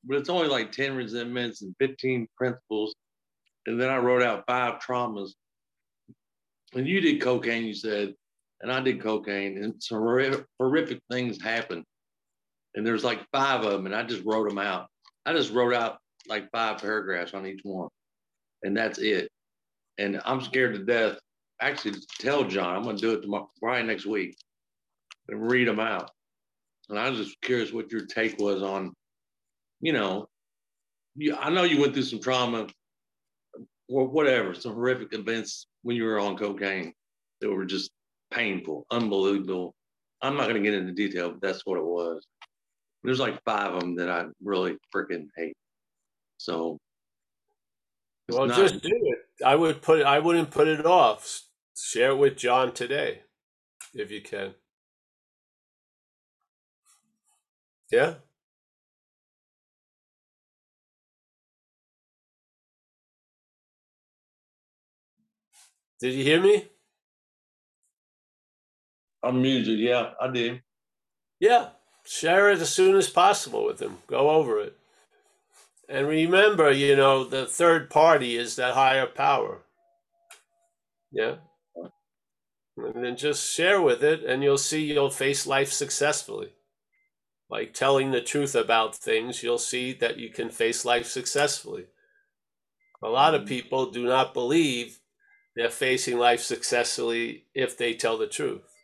but 0.06 0.18
it's 0.18 0.30
only 0.30 0.48
like 0.48 0.72
ten 0.72 0.96
resentments 0.96 1.64
and 1.64 1.76
fifteen 1.80 2.28
principles, 2.38 2.94
and 3.66 3.82
then 3.82 3.90
I 3.90 3.98
wrote 3.98 4.22
out 4.22 4.46
five 4.46 4.80
traumas. 4.80 5.32
And 6.74 6.88
you 6.88 7.02
did 7.02 7.22
cocaine, 7.22 7.66
you 7.66 7.74
said, 7.74 8.14
and 8.62 8.72
I 8.72 8.80
did 8.80 9.02
cocaine, 9.02 9.64
and 9.64 9.82
some 9.82 10.00
horrific, 10.00 10.46
horrific 10.60 11.00
things 11.12 11.42
happened. 11.42 11.84
And 12.76 12.86
there's 12.86 13.04
like 13.04 13.26
five 13.32 13.64
of 13.64 13.72
them, 13.72 13.86
and 13.86 13.96
I 13.96 14.04
just 14.04 14.24
wrote 14.26 14.50
them 14.50 14.58
out. 14.58 14.88
I 15.26 15.34
just 15.34 15.54
wrote 15.54 15.74
out 15.74 15.98
like 16.28 16.50
five 16.52 16.80
paragraphs 16.80 17.34
on 17.34 17.46
each 17.46 17.62
one, 17.64 17.90
and 18.64 18.76
that's 18.76 19.00
it. 19.00 19.30
And 19.98 20.22
I'm 20.26 20.42
scared 20.42 20.76
to 20.76 20.84
death. 20.84 21.18
Actually, 21.60 21.96
tell 22.20 22.44
John, 22.44 22.76
I'm 22.76 22.84
going 22.84 22.98
to 22.98 23.02
do 23.02 23.14
it 23.14 23.22
tomorrow, 23.22 23.50
probably 23.62 23.84
next 23.84 24.06
week, 24.06 24.38
and 25.28 25.50
read 25.50 25.68
them 25.68 25.80
out. 25.80 26.12
And 26.90 27.00
I 27.00 27.10
was 27.10 27.20
just 27.20 27.42
curious 27.42 27.74
what 27.74 27.92
your 27.92 28.06
take 28.06 28.40
was 28.40 28.62
on, 28.62 28.94
you 29.82 29.94
know, 29.94 30.28
you, 31.16 31.36
I 31.36 31.50
know 31.50 31.64
you 31.64 31.82
went 31.82 31.94
through 31.94 32.04
some 32.04 32.22
trauma, 32.22 32.68
or 33.90 34.08
whatever, 34.08 34.54
some 34.54 34.74
horrific 34.74 35.14
events 35.14 35.68
when 35.82 35.96
you 35.96 36.04
were 36.04 36.20
on 36.20 36.38
cocaine 36.38 36.94
that 37.42 37.50
were 37.50 37.66
just 37.66 37.92
painful, 38.32 38.86
unbelievable. 38.92 39.74
I'm 40.22 40.36
not 40.36 40.44
going 40.50 40.56
to 40.56 40.70
get 40.70 40.74
into 40.74 40.94
detail, 40.94 41.32
but 41.32 41.42
that's 41.42 41.66
what 41.66 41.78
it 41.78 41.86
was. 41.86 42.26
There's 43.04 43.20
like 43.20 43.42
five 43.46 43.74
of 43.74 43.82
them 43.82 43.96
that 43.98 44.10
I 44.10 44.26
really 44.44 44.78
freaking 44.94 45.28
hate. 45.38 45.56
So, 46.38 46.78
Well, 48.30 48.48
not- 48.48 48.58
just 48.58 48.82
do 48.82 48.90
it. 48.92 49.20
I 49.46 49.56
would 49.56 49.82
put. 49.82 50.02
I 50.04 50.20
wouldn't 50.20 50.50
put 50.52 50.68
it 50.68 50.86
off. 50.86 51.44
Share 51.78 52.10
it 52.12 52.18
with 52.18 52.38
John 52.38 52.74
today, 52.74 53.22
if 53.94 54.10
you 54.12 54.22
can. 54.22 54.56
Yeah. 57.92 58.16
Did 66.00 66.14
you 66.14 66.24
hear 66.24 66.42
me? 66.42 66.68
I'm 69.28 69.42
muted. 69.42 69.80
Yeah, 69.80 70.12
I 70.22 70.30
did. 70.30 70.62
Yeah, 71.40 71.70
share 72.06 72.50
it 72.50 72.62
as 72.62 72.70
soon 72.70 72.96
as 72.96 73.10
possible 73.10 73.66
with 73.66 73.82
him. 73.82 73.98
Go 74.08 74.30
over 74.30 74.60
it. 74.62 74.78
And 75.90 76.08
remember, 76.08 76.72
you 76.72 76.96
know, 76.96 77.26
the 77.26 77.46
third 77.46 77.90
party 77.90 78.38
is 78.38 78.56
that 78.56 78.74
higher 78.74 79.06
power. 79.06 79.60
Yeah. 81.12 81.36
And 82.78 83.04
then 83.04 83.18
just 83.18 83.54
share 83.54 83.82
with 83.82 84.04
it, 84.04 84.24
and 84.24 84.44
you'll 84.44 84.58
see 84.58 84.94
you'll 84.94 85.10
face 85.10 85.46
life 85.46 85.72
successfully. 85.74 86.54
Like 87.50 87.74
telling 87.74 88.12
the 88.12 88.22
truth 88.22 88.56
about 88.56 88.96
things, 88.96 89.44
you'll 89.44 89.58
see 89.58 89.94
that 89.94 90.18
you 90.18 90.30
can 90.30 90.50
face 90.50 90.86
life 90.86 91.08
successfully. 91.08 91.86
A 93.04 93.10
lot 93.10 93.36
of 93.36 93.46
people 93.46 93.92
do 93.92 94.06
not 94.06 94.34
believe 94.34 95.00
they're 95.56 95.70
facing 95.70 96.18
life 96.18 96.42
successfully 96.42 97.46
if 97.54 97.78
they 97.78 97.94
tell 97.94 98.18
the 98.18 98.28
truth. 98.28 98.77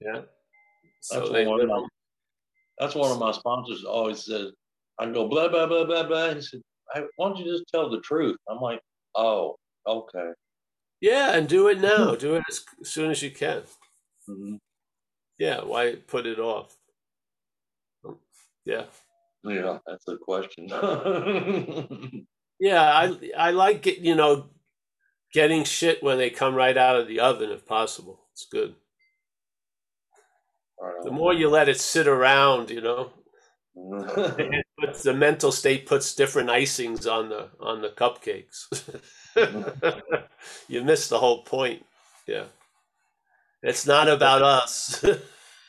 Yeah. 0.00 0.22
So 1.00 1.20
That's 1.20 1.30
they 1.30 1.46
one 1.46 1.60
of 1.60 1.68
my, 1.68 1.86
that's 2.78 2.94
one 2.94 3.10
of 3.10 3.18
my 3.18 3.32
sponsors 3.32 3.84
always 3.84 4.24
says, 4.24 4.52
I 4.98 5.06
go 5.06 5.28
blah 5.28 5.48
blah 5.48 5.66
blah 5.66 5.84
blah 5.84 6.06
blah. 6.06 6.34
He 6.34 6.42
said, 6.42 6.60
hey, 6.94 7.02
why 7.16 7.28
don't 7.28 7.38
you 7.38 7.50
just 7.50 7.64
tell 7.72 7.90
the 7.90 8.00
truth? 8.00 8.36
I'm 8.48 8.60
like, 8.60 8.80
oh, 9.14 9.56
okay. 9.86 10.30
Yeah, 11.00 11.32
and 11.34 11.48
do 11.48 11.68
it 11.68 11.80
now. 11.80 12.14
Do 12.14 12.34
it 12.36 12.44
as 12.48 12.64
soon 12.84 13.10
as 13.10 13.22
you 13.22 13.30
can. 13.30 13.62
Mhm. 14.28 14.58
Yeah, 15.38 15.62
why 15.62 15.96
put 16.06 16.26
it 16.26 16.38
off? 16.38 16.76
Yeah. 18.66 18.84
Yeah, 19.42 19.78
that's 19.86 20.06
a 20.08 20.16
question. 20.18 20.68
Yeah, 22.62 22.82
I 22.82 23.30
I 23.38 23.50
like 23.52 23.86
it, 23.86 24.00
you 24.00 24.14
know, 24.14 24.50
getting 25.32 25.64
shit 25.64 26.02
when 26.02 26.18
they 26.18 26.28
come 26.28 26.54
right 26.54 26.76
out 26.76 27.00
of 27.00 27.08
the 27.08 27.20
oven 27.20 27.50
if 27.50 27.64
possible. 27.64 28.26
It's 28.32 28.44
good. 28.44 28.74
The 31.02 31.10
more 31.10 31.32
you 31.32 31.48
let 31.48 31.68
it 31.68 31.80
sit 31.80 32.06
around, 32.06 32.70
you 32.70 32.80
know, 32.80 33.10
mm-hmm. 33.76 34.40
it 34.40 34.66
puts, 34.78 35.02
the 35.02 35.14
mental 35.14 35.52
state 35.52 35.86
puts 35.86 36.14
different 36.14 36.48
icings 36.48 37.10
on 37.10 37.28
the 37.28 37.48
on 37.60 37.82
the 37.82 37.88
cupcakes. 37.88 38.68
you 40.68 40.82
miss 40.82 41.08
the 41.08 41.18
whole 41.18 41.42
point. 41.42 41.84
Yeah. 42.26 42.44
It's 43.62 43.86
not 43.86 44.08
about 44.08 44.42
us. 44.42 45.04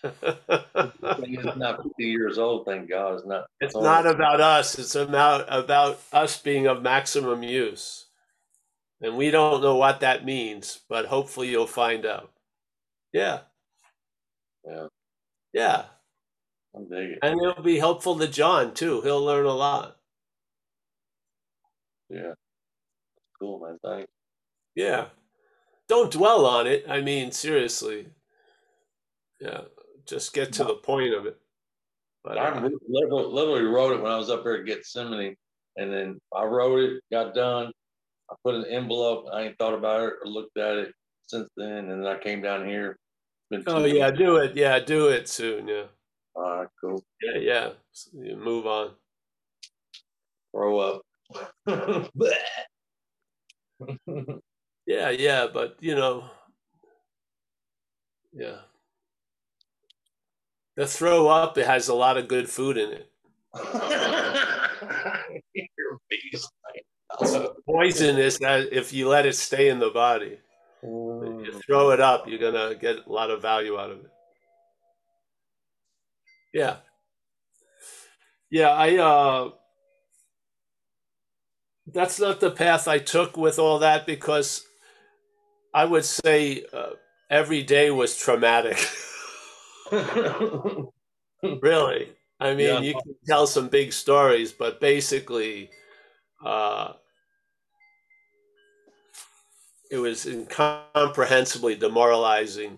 it's 0.03 1.57
not 1.57 1.84
50 1.84 1.91
years 1.99 2.38
old, 2.38 2.66
thank 2.66 2.89
God. 2.89 3.16
It's 3.16 3.26
not. 3.26 3.45
It's 3.59 3.76
not 3.76 4.07
about 4.07 4.39
us. 4.39 4.80
It's 4.80 4.95
about 4.95 5.45
about 5.47 5.99
us 6.14 6.41
being 6.41 6.68
of 6.68 6.82
maximum 6.82 7.43
use. 7.43 8.05
And 9.01 9.18
we 9.18 9.32
don't 9.32 9.62
know 9.62 9.76
what 9.76 9.99
that 10.01 10.26
means, 10.26 10.80
but 10.88 11.05
hopefully 11.05 11.49
you'll 11.49 11.68
find 11.68 12.05
out. 12.05 12.32
Yeah. 13.12 13.39
Yeah. 14.66 14.88
Yeah. 15.54 15.86
I'm 16.76 16.88
digging. 16.88 17.18
And 17.22 17.39
it'll 17.41 17.64
be 17.64 17.80
helpful 17.80 18.18
to 18.18 18.28
John 18.28 18.74
too. 18.74 19.02
He'll 19.02 19.24
learn 19.24 19.45
a 19.45 19.54
lot. 19.54 19.97
Yeah. 22.10 22.34
Cool, 23.39 23.60
man. 23.60 23.80
Thanks. 23.84 24.12
Yeah. 24.76 25.08
Don't 25.88 26.12
dwell 26.12 26.45
on 26.45 26.68
it. 26.68 26.86
I 26.88 27.02
mean, 27.02 27.32
seriously. 27.32 28.08
Yeah. 29.39 29.62
Just 30.06 30.34
get 30.34 30.54
to 30.54 30.64
the 30.64 30.76
point 30.76 31.14
of 31.14 31.26
it. 31.26 31.38
But 32.24 32.38
I 32.38 32.49
uh, 32.49 32.70
literally, 32.88 33.34
literally 33.34 33.64
wrote 33.64 33.93
it 33.93 34.02
when 34.02 34.12
I 34.12 34.18
was 34.18 34.30
up 34.30 34.43
there 34.43 34.60
at 34.60 34.66
Gethsemane, 34.66 35.36
and 35.78 35.91
then 35.91 36.20
I 36.36 36.43
wrote 36.43 36.80
it, 36.80 37.02
got 37.12 37.34
done. 37.34 37.72
I 38.30 38.36
put 38.43 38.56
an 38.56 38.66
envelope. 38.66 39.26
I 39.34 39.41
ain't 39.41 39.58
thought 39.58 39.74
about 39.74 40.02
it 40.02 40.14
or 40.24 40.30
looked 40.30 40.58
at 40.58 40.78
it 40.78 40.93
since 41.28 41.49
then, 41.58 41.89
and 41.89 42.04
then 42.04 42.06
I 42.06 42.18
came 42.20 42.41
down 42.41 42.68
here. 42.68 42.97
Been 43.52 43.64
oh 43.68 43.84
two 43.84 43.97
yeah, 43.97 44.10
do 44.12 44.38
it. 44.38 44.56
Yeah, 44.56 44.80
do 44.80 45.10
it 45.10 45.30
soon. 45.30 45.68
Yeah. 45.68 45.84
All 46.36 46.43
right, 46.43 46.68
cool. 46.80 47.04
Yeah, 47.22 47.39
yeah. 47.39 47.70
You 48.14 48.38
move 48.38 48.66
on. 48.66 48.91
Grow 50.54 50.80
up. 50.80 51.02
Yeah, 54.86 55.10
yeah, 55.10 55.47
but 55.54 55.78
you 55.80 55.95
know, 55.95 56.30
yeah. 58.34 58.58
The 60.76 60.88
throw 60.88 61.28
up 61.28 61.58
it 61.58 61.66
has 61.66 61.88
a 61.88 61.93
lot 61.93 62.18
of 62.18 62.28
good 62.28 62.49
food 62.49 62.78
in 62.78 62.91
it. 62.91 63.12
You're 65.54 65.99
a. 67.20 67.49
Poison 67.66 68.18
is 68.18 68.39
that 68.39 68.62
uh, 68.62 68.66
if 68.72 68.93
you 68.93 69.08
let 69.08 69.26
it 69.26 69.36
stay 69.36 69.70
in 69.70 69.80
the 69.80 69.89
body. 69.89 70.39
You 70.84 71.51
throw 71.65 71.91
it 71.91 71.99
up, 71.99 72.27
you're 72.27 72.39
gonna 72.39 72.75
get 72.75 73.05
a 73.05 73.11
lot 73.11 73.29
of 73.32 73.41
value 73.41 73.77
out 73.79 73.91
of 73.91 73.99
it. 74.05 74.11
Yeah. 76.53 76.77
Yeah, 78.49 78.69
I 78.69 78.97
uh 78.97 79.51
that's 81.88 82.19
not 82.19 82.39
the 82.39 82.51
path 82.51 82.88
I 82.88 82.99
took 82.99 83.38
with 83.38 83.59
all 83.59 83.79
that 83.79 84.05
because 84.05 84.65
I 85.73 85.86
would 85.86 86.05
say 86.05 86.65
uh, 86.73 86.91
every 87.29 87.63
day 87.63 87.91
was 87.91 88.17
traumatic. 88.17 88.77
really. 91.61 92.13
I 92.39 92.55
mean, 92.55 92.59
Yeah. 92.59 92.79
you 92.82 92.93
can 92.95 93.15
tell 93.25 93.47
some 93.47 93.69
big 93.69 93.93
stories, 93.93 94.51
but 94.51 94.79
basically, 94.79 95.69
uh, 96.45 96.93
it 99.91 99.97
was 99.97 100.25
incomprehensibly 100.25 101.75
demoralizing. 101.75 102.77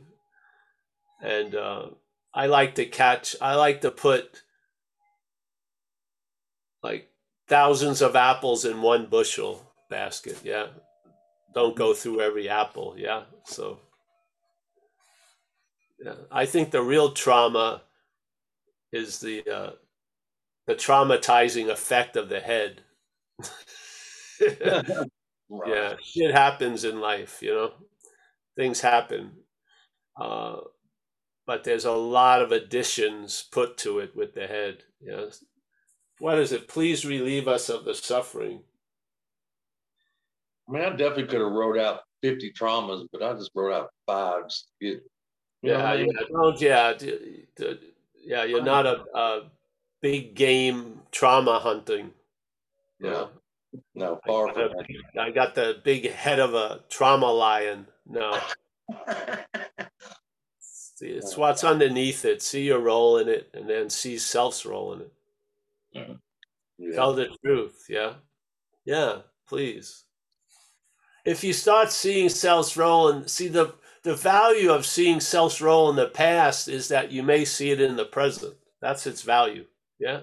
And 1.22 1.54
uh, 1.56 1.90
I 2.34 2.48
like 2.48 2.76
to 2.76 2.86
catch, 2.86 3.36
I 3.40 3.54
like 3.54 3.82
to 3.82 3.92
put 3.92 4.42
like 6.82 7.10
thousands 7.48 8.02
of 8.02 8.16
apples 8.16 8.66
in 8.66 8.82
one 8.82 9.06
bushel 9.06 9.72
basket. 9.92 10.40
Yeah. 10.44 10.68
Don't 11.54 11.76
go 11.76 11.94
through 11.94 12.22
every 12.22 12.50
apple. 12.50 12.96
Yeah. 12.98 13.26
So, 13.46 13.80
yeah, 16.04 16.16
I 16.32 16.48
think 16.48 16.72
the 16.72 16.82
real 16.82 17.12
trauma 17.12 17.84
is 18.92 19.20
the 19.20 19.48
uh, 19.48 19.72
the 20.66 20.74
traumatizing 20.74 21.70
effect 21.70 22.16
of 22.16 22.28
the 22.30 22.40
head. 22.40 22.82
Right. 25.50 25.70
yeah, 25.74 25.96
shit 26.02 26.32
happens 26.32 26.84
in 26.84 27.00
life, 27.00 27.42
you 27.42 27.54
know. 27.54 27.74
Things 28.58 28.82
happen, 28.82 29.46
uh, 30.22 30.62
but 31.48 31.64
there's 31.64 31.86
a 31.86 31.94
lot 31.94 32.42
of 32.42 32.52
additions 32.52 33.44
put 33.52 33.78
to 33.80 34.00
it 34.00 34.16
with 34.16 34.34
the 34.34 34.48
head. 34.48 34.86
You 35.02 35.12
know, 35.12 35.32
what 36.20 36.40
is 36.40 36.52
it? 36.54 36.68
Please 36.68 37.06
relieve 37.06 37.48
us 37.48 37.70
of 37.70 37.86
the 37.86 37.96
suffering. 37.96 38.64
I 40.68 40.72
mean, 40.72 40.82
I 40.84 40.90
definitely 40.96 41.28
could 41.28 41.42
have 41.42 41.52
wrote 41.52 41.78
out 41.78 42.02
50 42.22 42.52
traumas, 42.54 43.08
but 43.12 43.22
I 43.24 43.34
just 43.34 43.52
wrote 43.56 43.74
out 43.74 43.90
five. 44.06 44.46
Just 44.50 44.70
to 44.82 44.86
get, 44.96 45.04
you 45.64 45.72
know 45.72 45.80
Yeah, 45.80 45.84
I 45.86 45.98
mean? 45.98 46.08
yeah, 46.08 46.22
don't, 46.30 46.62
yeah, 46.62 46.94
d- 46.94 47.48
d- 47.56 47.94
yeah. 48.16 48.44
You're 48.44 48.62
not 48.62 48.86
a, 48.86 49.06
a 49.18 49.52
big 50.02 50.36
game 50.36 51.04
trauma 51.12 51.60
hunting. 51.60 52.14
You 53.02 53.10
Yeah. 53.10 53.12
know? 53.12 53.32
No, 53.96 54.20
I 54.24 54.28
far 54.28 54.48
got, 54.48 54.56
from 54.56 54.72
a- 55.18 55.22
I 55.22 55.32
got 55.32 55.56
the 55.56 55.78
big 55.84 56.12
head 56.12 56.40
of 56.40 56.54
a 56.54 56.82
trauma 56.90 57.32
lion. 57.32 57.88
No. 58.06 58.38
See, 60.60 61.08
it's 61.08 61.36
what's 61.36 61.64
underneath 61.64 62.24
it. 62.26 62.42
See 62.42 62.64
your 62.64 62.80
role 62.80 63.18
in 63.18 63.28
it, 63.28 63.50
and 63.54 63.70
then 63.70 63.90
see 63.90 64.18
self's 64.18 64.66
role 64.66 64.94
in 64.94 65.02
it. 65.02 65.12
Mm-hmm. 65.96 66.14
Yeah. 66.78 66.96
Tell 66.96 67.14
the 67.14 67.30
truth. 67.44 67.86
Yeah, 67.90 68.14
yeah. 68.86 69.20
Please. 69.48 70.06
If 71.26 71.44
you 71.44 71.54
start 71.54 71.92
seeing 71.92 72.30
self's 72.30 72.76
role 72.78 73.10
and 73.10 73.30
see 73.30 73.48
the 73.48 73.76
the 74.04 74.16
value 74.16 74.72
of 74.72 74.86
seeing 74.86 75.20
self's 75.20 75.62
role 75.62 75.90
in 75.90 75.96
the 75.96 76.08
past 76.10 76.68
is 76.68 76.90
that 76.90 77.12
you 77.12 77.24
may 77.24 77.46
see 77.46 77.72
it 77.72 77.80
in 77.82 77.96
the 77.96 78.06
present. 78.06 78.56
That's 78.82 79.08
its 79.08 79.22
value. 79.22 79.66
Yeah. 80.00 80.22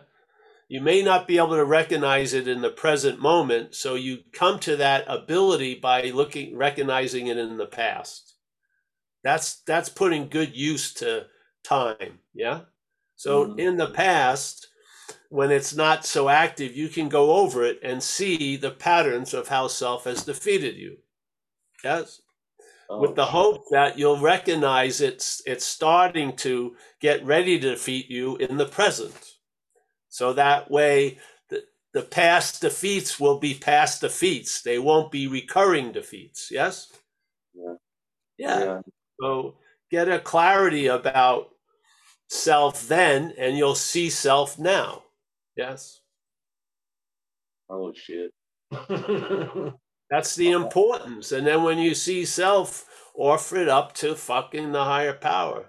You 0.70 0.80
may 0.80 1.02
not 1.02 1.26
be 1.26 1.36
able 1.38 1.56
to 1.56 1.64
recognize 1.64 2.32
it 2.32 2.46
in 2.46 2.60
the 2.60 2.70
present 2.70 3.18
moment, 3.20 3.74
so 3.74 3.96
you 3.96 4.18
come 4.32 4.60
to 4.60 4.76
that 4.76 5.04
ability 5.08 5.74
by 5.74 6.10
looking 6.10 6.56
recognizing 6.56 7.26
it 7.26 7.38
in 7.38 7.56
the 7.56 7.66
past. 7.66 8.36
That's 9.24 9.62
that's 9.62 9.88
putting 9.88 10.28
good 10.28 10.56
use 10.56 10.94
to 10.94 11.26
time, 11.64 12.20
yeah? 12.34 12.66
So 13.16 13.46
Mhm. 13.46 13.58
in 13.58 13.76
the 13.78 13.90
past 13.90 14.68
when 15.30 15.50
it's 15.50 15.74
not 15.74 16.06
so 16.06 16.28
active, 16.28 16.76
you 16.76 16.88
can 16.88 17.08
go 17.08 17.32
over 17.32 17.64
it 17.64 17.80
and 17.82 18.00
see 18.00 18.56
the 18.56 18.70
patterns 18.70 19.34
of 19.34 19.48
how 19.48 19.66
self 19.66 20.04
has 20.04 20.24
defeated 20.24 20.76
you. 20.76 20.98
Yes? 21.82 22.22
Oh, 22.88 23.00
with 23.00 23.16
the 23.16 23.26
hope 23.26 23.64
that 23.72 23.98
you'll 23.98 24.20
recognize 24.20 25.00
it's 25.00 25.42
it's 25.46 25.64
starting 25.64 26.36
to 26.36 26.76
get 27.00 27.24
ready 27.24 27.58
to 27.58 27.70
defeat 27.70 28.08
you 28.08 28.36
in 28.36 28.56
the 28.56 28.66
present. 28.66 29.39
So 30.10 30.34
that 30.34 30.70
way 30.70 31.18
the, 31.48 31.64
the 31.94 32.02
past 32.02 32.60
defeats 32.60 33.18
will 33.18 33.38
be 33.38 33.54
past 33.54 34.02
defeats. 34.02 34.62
They 34.62 34.78
won't 34.78 35.10
be 35.10 35.26
recurring 35.26 35.92
defeats. 35.92 36.50
Yes? 36.50 36.92
Yeah. 37.54 37.74
Yeah. 38.36 38.58
yeah. 38.64 38.80
So 39.20 39.56
get 39.90 40.08
a 40.08 40.18
clarity 40.18 40.88
about 40.88 41.50
self 42.28 42.86
then 42.86 43.32
and 43.38 43.56
you'll 43.56 43.74
see 43.74 44.10
self 44.10 44.58
now. 44.58 45.04
Yes. 45.56 46.00
Oh, 47.68 47.92
shit. 47.92 48.32
That's 50.10 50.34
the 50.34 50.50
importance. 50.50 51.30
And 51.30 51.46
then 51.46 51.62
when 51.62 51.78
you 51.78 51.94
see 51.94 52.24
self, 52.24 52.84
offer 53.14 53.56
it 53.56 53.68
up 53.68 53.94
to 53.94 54.16
fucking 54.16 54.72
the 54.72 54.84
higher 54.84 55.12
power. 55.12 55.66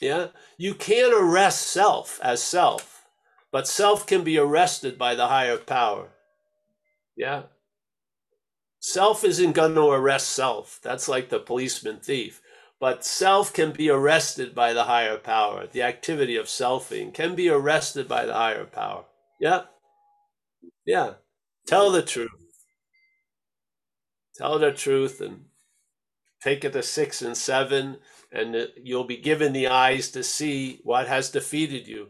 Yeah? 0.00 0.28
You 0.56 0.74
can't 0.74 1.14
arrest 1.14 1.66
self 1.66 2.20
as 2.22 2.42
self, 2.42 3.06
but 3.50 3.66
self 3.66 4.06
can 4.06 4.24
be 4.24 4.38
arrested 4.38 4.98
by 4.98 5.14
the 5.14 5.28
higher 5.28 5.56
power. 5.56 6.10
Yeah? 7.16 7.44
Self 8.80 9.24
isn't 9.24 9.52
going 9.52 9.74
to 9.74 9.90
arrest 9.90 10.30
self. 10.30 10.78
That's 10.82 11.08
like 11.08 11.30
the 11.30 11.40
policeman 11.40 11.98
thief. 11.98 12.40
But 12.80 13.04
self 13.04 13.52
can 13.52 13.72
be 13.72 13.90
arrested 13.90 14.54
by 14.54 14.72
the 14.72 14.84
higher 14.84 15.16
power. 15.16 15.66
The 15.66 15.82
activity 15.82 16.36
of 16.36 16.46
selfing 16.46 17.12
can 17.12 17.34
be 17.34 17.48
arrested 17.48 18.06
by 18.06 18.24
the 18.24 18.34
higher 18.34 18.64
power. 18.64 19.04
Yeah? 19.40 19.62
Yeah. 20.86 21.14
Tell 21.66 21.90
the 21.90 22.02
truth. 22.02 22.30
Tell 24.36 24.60
the 24.60 24.70
truth 24.70 25.20
and 25.20 25.46
take 26.40 26.64
it 26.64 26.72
to 26.72 26.82
six 26.84 27.20
and 27.20 27.36
seven, 27.36 27.98
and 28.32 28.68
you'll 28.82 29.04
be 29.04 29.16
given 29.16 29.52
the 29.52 29.68
eyes 29.68 30.10
to 30.12 30.22
see 30.22 30.80
what 30.84 31.08
has 31.08 31.30
defeated 31.30 31.86
you 31.86 32.08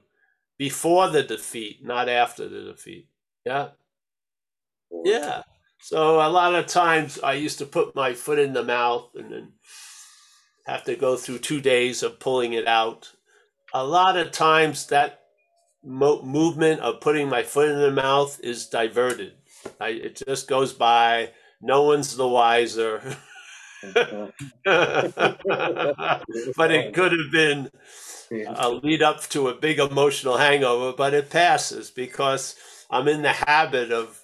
before 0.59 1.09
the 1.09 1.23
defeat, 1.23 1.85
not 1.85 2.09
after 2.09 2.49
the 2.49 2.63
defeat. 2.65 3.09
Yeah. 3.45 3.69
Yeah. 5.05 5.43
So 5.81 6.17
a 6.17 6.29
lot 6.29 6.55
of 6.55 6.67
times 6.67 7.19
I 7.23 7.35
used 7.35 7.59
to 7.59 7.67
put 7.67 7.95
my 7.95 8.15
foot 8.15 8.39
in 8.39 8.53
the 8.53 8.65
mouth 8.65 9.11
and 9.15 9.33
then 9.33 9.53
have 10.67 10.85
to 10.85 10.97
go 10.97 11.17
through 11.17 11.39
two 11.39 11.61
days 11.61 12.03
of 12.03 12.21
pulling 12.21 12.53
it 12.53 12.67
out. 12.67 13.13
A 13.73 13.85
lot 13.85 14.17
of 14.17 14.33
times 14.33 14.87
that 14.89 15.21
mo- 15.85 16.23
movement 16.23 16.81
of 16.81 17.01
putting 17.01 17.29
my 17.29 17.43
foot 17.43 17.71
in 17.71 17.79
the 17.81 17.93
mouth 17.93 18.41
is 18.43 18.67
diverted. 18.67 19.35
I, 19.81 19.91
it 19.91 20.23
just 20.27 20.49
goes 20.49 20.73
by. 20.73 21.31
No 21.61 21.83
one's 21.85 22.17
the 22.17 22.29
wiser. 22.29 23.03
but 23.95 24.33
it 26.71 26.95
could 26.95 27.13
have 27.13 27.31
been 27.33 27.71
a 28.31 28.71
lead 28.71 29.03
up 29.03 29.23
to 29.29 29.49
a 29.49 29.55
big 29.55 29.79
emotional 29.79 30.37
hangover, 30.37 30.97
but 30.97 31.15
it 31.15 31.31
passes 31.31 31.91
because 31.91 32.57
I'm 32.91 33.09
in 33.09 33.23
the 33.23 33.33
habit 33.33 33.93
of 33.93 34.23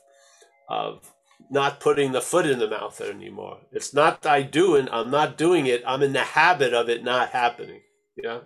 of 0.69 1.13
not 1.51 1.79
putting 1.81 2.13
the 2.13 2.21
foot 2.21 2.47
in 2.47 2.59
the 2.59 2.69
mouth 2.69 3.01
anymore. 3.01 3.59
It's 3.71 3.95
not 3.95 4.23
that 4.23 4.33
I 4.33 4.43
do 4.43 4.77
it, 4.77 4.89
I'm 4.91 5.11
not 5.11 5.37
doing 5.37 5.67
it. 5.67 5.83
I'm 5.87 6.03
in 6.03 6.13
the 6.13 6.21
habit 6.21 6.73
of 6.73 6.89
it 6.89 7.05
not 7.05 7.31
happening. 7.31 7.81
Yeah. 8.17 8.41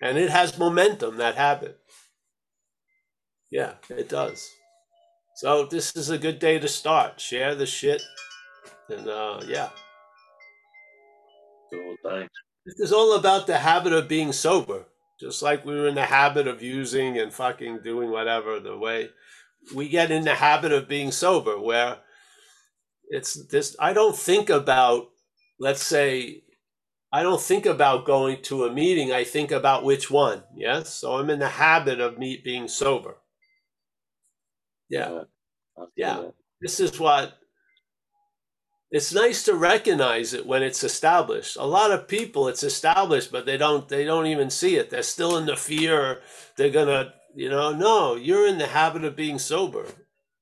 And 0.00 0.18
it 0.18 0.30
has 0.30 0.58
momentum, 0.58 1.18
that 1.18 1.36
habit. 1.36 1.78
Yeah, 3.50 3.74
it 3.90 4.08
does. 4.08 4.48
So 5.36 5.66
this 5.66 5.94
is 5.96 6.10
a 6.10 6.18
good 6.18 6.38
day 6.38 6.58
to 6.58 6.68
start. 6.68 7.20
Share 7.20 7.54
the 7.54 7.66
shit. 7.66 8.02
And 8.88 9.08
uh 9.08 9.42
yeah. 9.46 9.70
Cool, 11.72 11.96
thanks. 12.04 12.32
This 12.66 12.80
is 12.80 12.92
all 12.92 13.16
about 13.16 13.46
the 13.46 13.58
habit 13.58 13.92
of 13.92 14.08
being 14.08 14.32
sober. 14.32 14.86
Just 15.20 15.42
like 15.42 15.64
we 15.64 15.74
were 15.74 15.88
in 15.88 15.94
the 15.94 16.04
habit 16.06 16.48
of 16.48 16.62
using 16.62 17.18
and 17.18 17.32
fucking 17.32 17.80
doing 17.84 18.10
whatever 18.10 18.60
the 18.60 18.76
way 18.76 19.10
we 19.74 19.88
get 19.88 20.10
in 20.10 20.24
the 20.24 20.34
habit 20.34 20.72
of 20.72 20.88
being 20.88 21.12
sober, 21.12 21.58
where 21.58 21.98
it's 23.08 23.46
this. 23.46 23.76
I 23.78 23.92
don't 23.92 24.16
think 24.16 24.50
about, 24.50 25.10
let's 25.60 25.82
say, 25.82 26.42
I 27.12 27.22
don't 27.22 27.40
think 27.40 27.66
about 27.66 28.06
going 28.06 28.42
to 28.44 28.64
a 28.64 28.72
meeting. 28.72 29.12
I 29.12 29.24
think 29.24 29.52
about 29.52 29.84
which 29.84 30.10
one. 30.10 30.42
Yes. 30.56 30.94
So 30.94 31.14
I'm 31.14 31.30
in 31.30 31.38
the 31.38 31.48
habit 31.48 32.00
of 32.00 32.18
me 32.18 32.40
being 32.44 32.68
sober. 32.68 33.16
Yeah. 34.88 35.22
See 35.78 35.86
Yeah. 35.96 36.30
This 36.60 36.80
is 36.80 36.98
what 36.98 37.34
it's 38.92 39.14
nice 39.14 39.44
to 39.44 39.54
recognize 39.54 40.34
it 40.34 40.46
when 40.46 40.62
it's 40.62 40.84
established. 40.84 41.56
A 41.58 41.66
lot 41.66 41.92
of 41.92 42.08
people 42.08 42.48
it's 42.48 42.64
established, 42.64 43.32
but 43.32 43.46
they 43.46 43.58
don't 43.58 43.88
they 43.88 44.04
don't 44.04 44.26
even 44.28 44.50
see 44.50 44.76
it. 44.76 44.90
They're 44.90 45.02
still 45.04 45.38
in 45.38 45.46
the 45.46 45.56
fear 45.56 46.22
they're 46.58 46.70
gonna, 46.70 47.14
you 47.34 47.50
know, 47.50 47.72
no, 47.72 48.16
you're 48.16 48.48
in 48.48 48.58
the 48.58 48.68
habit 48.68 49.04
of 49.04 49.16
being 49.16 49.38
sober. 49.40 49.86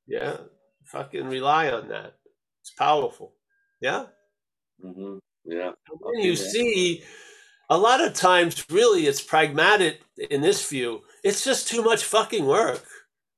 Yeah. 0.09 0.39
Fucking 0.87 1.29
rely 1.29 1.71
on 1.71 1.89
that. 1.89 2.17
It's 2.63 2.73
powerful. 2.79 3.35
Yeah. 3.81 4.07
Mhm. 4.85 5.21
Yeah. 5.45 5.73
And 6.15 6.25
you 6.25 6.37
see 6.37 7.05
a 7.71 7.79
lot 7.79 8.01
of 8.03 8.15
times 8.15 8.65
really 8.71 9.07
it's 9.07 9.23
pragmatic 9.23 10.03
in 10.31 10.43
this 10.43 10.69
view. 10.69 11.03
It's 11.25 11.45
just 11.45 11.69
too 11.69 11.83
much 11.85 12.05
fucking 12.05 12.47
work 12.47 12.85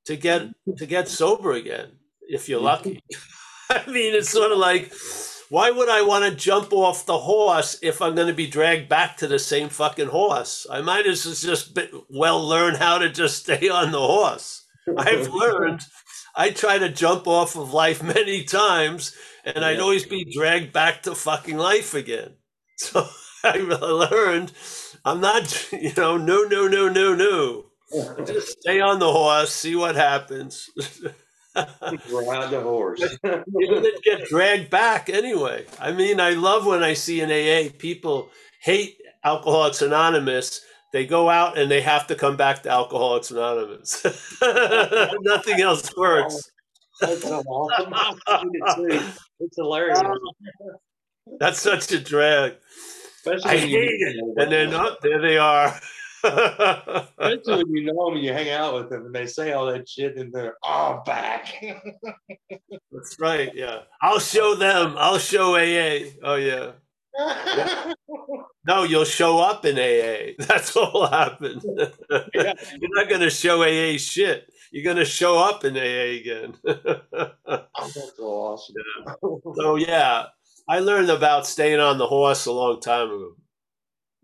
to 0.06 0.16
get 0.16 0.48
to 0.78 0.86
get 0.86 1.08
sober 1.08 1.52
again. 1.52 1.98
if 2.28 2.48
you're 2.48 2.60
lucky. 2.62 3.00
I 3.72 3.90
mean, 3.90 4.14
it's 4.14 4.30
sort 4.30 4.52
of 4.52 4.58
like, 4.58 4.92
why 5.48 5.70
would 5.70 5.88
I 5.88 6.02
want 6.02 6.24
to 6.24 6.34
jump 6.34 6.72
off 6.72 7.06
the 7.06 7.18
horse 7.18 7.78
if 7.82 8.00
I'm 8.00 8.14
going 8.14 8.28
to 8.28 8.34
be 8.34 8.46
dragged 8.46 8.88
back 8.88 9.16
to 9.18 9.26
the 9.26 9.38
same 9.38 9.68
fucking 9.68 10.08
horse? 10.08 10.66
I 10.70 10.80
might 10.80 11.06
as 11.06 11.24
well 11.24 11.34
just 11.34 11.74
be, 11.74 11.88
well 12.08 12.46
learn 12.46 12.74
how 12.74 12.98
to 12.98 13.08
just 13.08 13.42
stay 13.42 13.68
on 13.68 13.92
the 13.92 14.00
horse. 14.00 14.64
I've 14.96 15.28
learned. 15.34 15.82
I 16.34 16.50
try 16.50 16.78
to 16.78 16.88
jump 16.88 17.26
off 17.26 17.56
of 17.56 17.74
life 17.74 18.02
many 18.02 18.44
times, 18.44 19.14
and 19.44 19.64
I'd 19.64 19.80
always 19.80 20.06
be 20.06 20.24
dragged 20.24 20.72
back 20.72 21.02
to 21.02 21.14
fucking 21.14 21.56
life 21.58 21.94
again. 21.94 22.34
So 22.78 23.06
I 23.44 23.58
learned 23.58 24.50
I'm 25.04 25.20
not, 25.20 25.72
you 25.72 25.92
know, 25.96 26.16
no, 26.16 26.42
no, 26.42 26.68
no, 26.68 26.88
no, 26.88 27.14
no. 27.14 27.66
Just 28.24 28.60
stay 28.60 28.80
on 28.80 28.98
the 28.98 29.10
horse, 29.10 29.52
see 29.52 29.76
what 29.76 29.96
happens. 29.96 30.70
Ride 31.54 32.50
the 32.50 32.60
horse. 32.62 33.00
You're 33.24 33.74
gonna 33.74 33.88
get 34.02 34.24
dragged 34.28 34.70
back 34.70 35.08
anyway. 35.08 35.66
I 35.80 35.92
mean, 35.92 36.20
I 36.20 36.30
love 36.30 36.66
when 36.66 36.82
I 36.82 36.94
see 36.94 37.20
in 37.20 37.30
AA 37.30 37.70
people 37.78 38.30
hate 38.60 38.96
Alcoholics 39.24 39.82
Anonymous. 39.82 40.60
They 40.92 41.06
go 41.06 41.28
out 41.30 41.58
and 41.58 41.70
they 41.70 41.80
have 41.80 42.06
to 42.08 42.14
come 42.14 42.36
back 42.36 42.62
to 42.62 42.70
Alcoholics 42.70 43.30
Anonymous. 43.30 44.04
Nothing 44.42 45.60
else 45.60 45.94
works. 45.96 46.50
That's 47.00 47.22
so 47.22 47.40
awesome. 47.40 47.92
I've 47.94 48.40
seen 48.40 48.50
it 48.54 48.76
too. 48.76 49.06
It's 49.40 49.56
hilarious. 49.56 50.00
That's 51.38 51.60
such 51.60 51.90
a 51.92 52.00
drag. 52.00 52.56
Especially 53.16 53.50
I 53.50 53.56
hate 53.58 54.00
it. 54.00 54.16
And 54.36 54.52
then, 54.52 54.70
them. 54.70 54.80
oh, 54.84 54.96
there 55.02 55.20
they 55.20 55.38
are. 55.38 55.74
Especially 57.18 57.64
when 57.64 57.74
you 57.74 57.84
know 57.84 58.06
them 58.06 58.14
and 58.14 58.24
you 58.24 58.32
hang 58.32 58.50
out 58.50 58.74
with 58.74 58.90
them 58.90 59.06
and 59.06 59.14
they 59.14 59.26
say 59.26 59.52
all 59.52 59.66
that 59.66 59.88
shit 59.88 60.16
and 60.16 60.32
they're 60.32 60.56
oh, 60.64 60.68
all 60.68 61.02
back. 61.04 61.54
That's 62.92 63.16
right. 63.18 63.50
Yeah. 63.54 63.80
I'll 64.00 64.18
show 64.18 64.54
them. 64.54 64.94
I'll 64.96 65.18
show 65.18 65.56
AA. 65.56 66.10
Oh, 66.22 66.36
yeah. 66.36 66.72
No, 68.64 68.84
you'll 68.84 69.04
show 69.04 69.40
up 69.40 69.64
in 69.64 69.76
AA. 69.76 70.34
That's 70.46 70.74
what 70.74 70.94
will 70.94 71.08
happen. 71.08 71.60
Yeah. 72.34 72.52
You're 72.80 72.90
not 72.94 73.08
going 73.08 73.20
to 73.20 73.30
show 73.30 73.62
AA 73.62 73.98
shit. 73.98 74.48
You're 74.70 74.84
going 74.84 74.96
to 74.96 75.04
show 75.04 75.38
up 75.38 75.64
in 75.64 75.76
AA 75.76 76.20
again. 76.20 76.54
Oh, 76.64 77.90
that's 77.94 78.16
so 78.16 78.24
awesome. 78.24 78.74
so, 79.56 79.76
yeah, 79.76 80.26
I 80.68 80.78
learned 80.78 81.10
about 81.10 81.46
staying 81.46 81.80
on 81.80 81.98
the 81.98 82.06
horse 82.06 82.46
a 82.46 82.52
long 82.52 82.80
time 82.80 83.08
ago. 83.08 83.32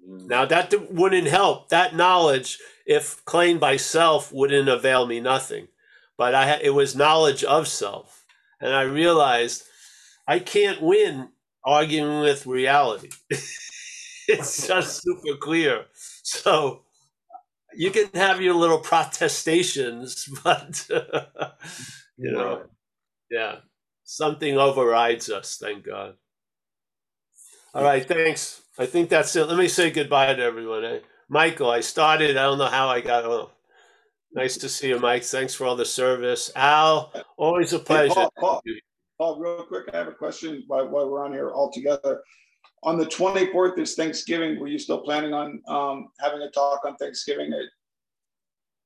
Mm. 0.08 0.26
Now, 0.28 0.44
that 0.46 0.92
wouldn't 0.92 1.28
help. 1.28 1.68
That 1.68 1.94
knowledge, 1.94 2.58
if 2.86 3.24
claimed 3.24 3.60
by 3.60 3.76
self, 3.76 4.32
wouldn't 4.32 4.68
avail 4.68 5.06
me 5.06 5.20
nothing. 5.20 5.68
But 6.16 6.34
I 6.34 6.56
it 6.62 6.70
was 6.74 6.96
knowledge 6.96 7.44
of 7.44 7.68
self. 7.68 8.24
And 8.60 8.74
I 8.74 8.82
realized 8.82 9.64
I 10.26 10.40
can't 10.40 10.82
win 10.82 11.30
arguing 11.64 12.20
with 12.20 12.46
reality. 12.46 13.10
it's 14.28 14.66
just 14.68 15.02
super 15.02 15.36
clear. 15.38 15.86
So 16.22 16.82
you 17.74 17.90
can 17.90 18.08
have 18.14 18.40
your 18.40 18.54
little 18.54 18.80
protestations, 18.80 20.28
but, 20.44 20.86
you 22.16 22.32
know, 22.32 22.64
yeah, 23.30 23.56
something 24.04 24.58
overrides 24.58 25.30
us, 25.30 25.58
thank 25.60 25.84
God. 25.84 26.14
All 27.74 27.84
right, 27.84 28.06
thanks. 28.06 28.62
I 28.78 28.86
think 28.86 29.08
that's 29.08 29.34
it. 29.36 29.48
Let 29.48 29.58
me 29.58 29.68
say 29.68 29.90
goodbye 29.90 30.34
to 30.34 30.42
everyone. 30.42 30.84
Eh? 30.84 31.00
Michael, 31.28 31.70
I 31.70 31.80
started. 31.80 32.36
I 32.36 32.44
don't 32.44 32.58
know 32.58 32.66
how 32.66 32.88
I 32.88 33.00
got 33.00 33.24
off. 33.24 33.50
Nice 34.32 34.56
to 34.58 34.68
see 34.68 34.88
you, 34.88 34.98
Mike. 35.00 35.24
Thanks 35.24 35.54
for 35.54 35.66
all 35.66 35.74
the 35.74 35.84
service. 35.84 36.50
Al, 36.54 37.12
always 37.36 37.72
a 37.72 37.78
Hey, 37.78 37.84
pleasure. 37.84 38.14
Paul, 38.14 38.32
Paul, 38.38 38.62
Paul, 39.18 39.40
real 39.40 39.64
quick, 39.64 39.86
I 39.92 39.96
have 39.96 40.08
a 40.08 40.12
question 40.12 40.62
while, 40.68 40.88
while 40.88 41.10
we're 41.10 41.24
on 41.24 41.32
here 41.32 41.50
all 41.50 41.72
together. 41.72 42.22
On 42.84 42.96
the 42.96 43.06
twenty-fourth 43.06 43.76
is 43.78 43.94
Thanksgiving. 43.96 44.60
Were 44.60 44.68
you 44.68 44.78
still 44.78 45.00
planning 45.00 45.32
on, 45.34 45.60
um, 45.66 46.08
having 46.20 46.40
a 46.42 46.50
talk 46.50 46.84
on 46.84 46.94
Thanksgiving? 46.96 47.52
At 47.52 47.64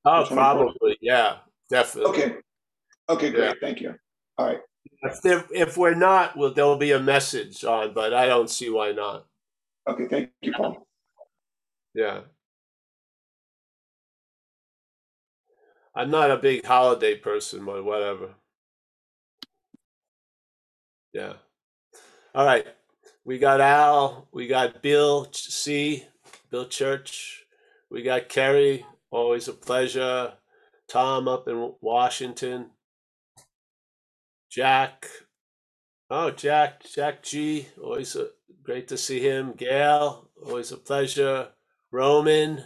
Oh, 0.05 0.25
probably. 0.27 0.97
Yeah, 1.01 1.37
definitely. 1.69 2.09
Okay. 2.11 2.35
Okay, 3.09 3.25
Yeah. 3.27 3.31
great. 3.31 3.55
Thank 3.61 3.81
you. 3.81 3.93
All 4.37 4.47
right. 4.47 4.59
If, 5.23 5.47
if 5.53 5.77
we're 5.77 5.93
not, 5.93 6.35
well, 6.35 6.53
there'll 6.53 6.77
be 6.77 6.91
a 6.93 6.99
message 6.99 7.63
on, 7.63 7.93
but 7.93 8.13
I 8.13 8.25
don't 8.25 8.49
see 8.49 8.69
why 8.69 8.91
not. 8.93 9.27
Okay, 9.87 10.07
thank 10.07 10.29
you, 10.41 10.53
Paul. 10.53 10.87
Yeah. 11.93 12.21
I'm 15.95 16.09
not 16.09 16.31
a 16.31 16.37
big 16.37 16.65
holiday 16.65 17.15
person, 17.15 17.65
but 17.65 17.83
whatever. 17.83 18.29
Yeah. 21.13 21.33
All 22.33 22.45
right. 22.45 22.65
We 23.25 23.37
got 23.37 23.61
Al. 23.61 24.27
We 24.33 24.47
got 24.47 24.81
Bill 24.81 25.27
C. 25.31 26.05
Bill 26.49 26.65
Church. 26.65 27.45
We 27.91 28.01
got 28.01 28.29
Kerry. 28.29 28.85
Always 29.11 29.47
a 29.47 29.53
pleasure. 29.53 30.33
Tom 30.87 31.27
up 31.27 31.47
in 31.47 31.73
Washington. 31.81 32.71
Jack. 34.49 35.07
Oh, 36.09 36.31
Jack. 36.31 36.83
Jack 36.83 37.23
G. 37.23 37.67
Always 37.81 38.15
a, 38.15 38.27
great 38.63 38.87
to 38.89 38.97
see 38.97 39.19
him. 39.19 39.53
Gail. 39.53 40.29
Always 40.45 40.71
a 40.71 40.77
pleasure. 40.77 41.49
Roman. 41.91 42.63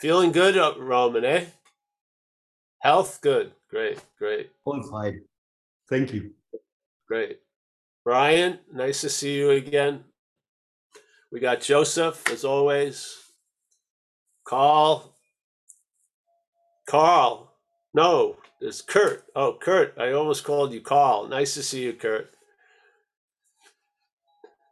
Feeling 0.00 0.32
good, 0.32 0.58
uh, 0.58 0.74
Roman, 0.78 1.24
eh? 1.24 1.46
Health 2.80 3.20
good. 3.22 3.52
Great, 3.70 3.98
great, 4.18 4.50
Qualified. 4.62 5.14
Thank 5.88 6.12
you. 6.12 6.32
great. 7.08 7.40
Brian, 8.04 8.60
nice 8.72 9.00
to 9.00 9.08
see 9.08 9.36
you 9.36 9.50
again. 9.50 10.04
We 11.32 11.40
got 11.40 11.62
Joseph, 11.62 12.22
as 12.30 12.44
always. 12.44 13.12
Carl. 14.46 15.16
Carl. 16.88 17.52
No, 17.92 18.36
it's 18.60 18.82
Kurt. 18.82 19.24
Oh, 19.34 19.56
Kurt. 19.60 19.94
I 19.98 20.12
almost 20.12 20.44
called 20.44 20.72
you 20.72 20.80
Carl. 20.80 21.28
Nice 21.28 21.54
to 21.54 21.62
see 21.62 21.84
you, 21.84 21.92
Kurt. 21.92 22.30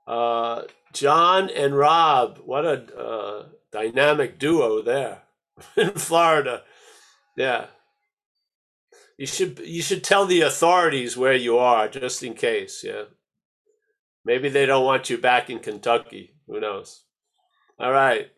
Uh, 0.07 0.63
John 0.93 1.51
and 1.51 1.77
Rob. 1.77 2.41
What 2.45 2.65
a 2.65 2.97
uh, 2.97 3.47
dynamic 3.73 4.39
duo 4.39 4.83
there 4.83 5.23
in 5.77 5.91
Florida. 5.93 6.63
Yeah. 7.37 7.67
You 9.19 9.27
should 9.27 9.61
you 9.61 9.81
should 9.81 10.03
tell 10.03 10.27
the 10.27 10.41
authorities 10.41 11.17
where 11.17 11.35
you 11.35 11.57
are 11.59 11.89
just 11.89 12.23
in 12.23 12.35
case, 12.35 12.83
yeah. 12.83 13.05
Maybe 14.25 14.49
they 14.49 14.67
don't 14.67 14.85
want 14.85 15.11
you 15.11 15.19
back 15.19 15.51
in 15.51 15.59
Kentucky. 15.61 16.35
Who 16.47 16.59
knows? 16.59 17.05
All 17.79 17.93
right. 17.93 18.31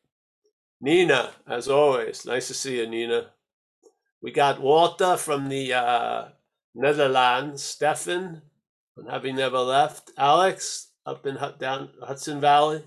Nina, 0.81 1.31
as 1.49 1.69
always, 1.69 2.27
nice 2.27 2.49
to 2.49 2.55
see 2.55 2.79
you, 2.79 2.87
Nina. 2.87 3.31
We 4.27 4.33
got 4.33 4.61
Walter 4.61 5.17
from 5.17 5.49
the 5.49 5.73
uh, 5.73 6.25
Netherlands, 6.75 7.63
Stefan, 7.63 8.43
having 9.09 9.37
never 9.37 9.61
left, 9.61 10.11
Alex 10.19 10.89
up 11.07 11.25
in 11.29 11.39
down 11.61 11.91
Hudson 12.03 12.41
Valley. 12.41 12.83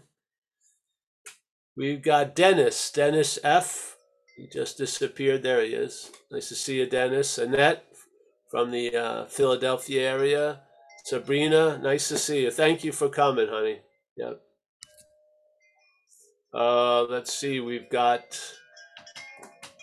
We've 1.78 2.04
got 2.04 2.36
Dennis, 2.36 2.92
Dennis 2.92 3.40
F. 3.42 3.96
He 4.36 4.50
just 4.52 4.78
disappeared. 4.78 5.44
There 5.44 5.64
he 5.64 5.70
is. 5.70 6.12
Nice 6.30 6.50
to 6.50 6.56
see 6.56 6.80
you, 6.80 6.88
Dennis. 6.88 7.38
Annette 7.38 7.86
from 8.52 8.72
the 8.72 8.94
uh, 8.94 9.26
Philadelphia 9.28 10.10
area. 10.12 10.60
Sabrina, 11.06 11.80
nice 11.82 12.10
to 12.10 12.18
see 12.18 12.44
you. 12.44 12.52
Thank 12.52 12.84
you 12.84 12.92
for 12.92 13.08
coming, 13.08 13.48
honey. 13.48 13.80
Yep. 14.18 14.42
Uh, 16.54 17.04
let's 17.04 17.34
see. 17.34 17.62
We've 17.62 17.90
got 17.90 18.38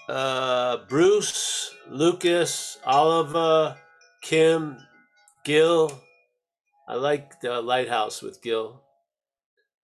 uh, 0.09 0.79
Bruce, 0.89 1.75
Lucas, 1.89 2.79
Oliver, 2.85 3.77
Kim, 4.23 4.79
Gil. 5.45 6.01
I 6.89 6.95
like 6.95 7.41
the 7.41 7.61
lighthouse 7.61 8.23
with 8.23 8.43
Gil. 8.43 8.83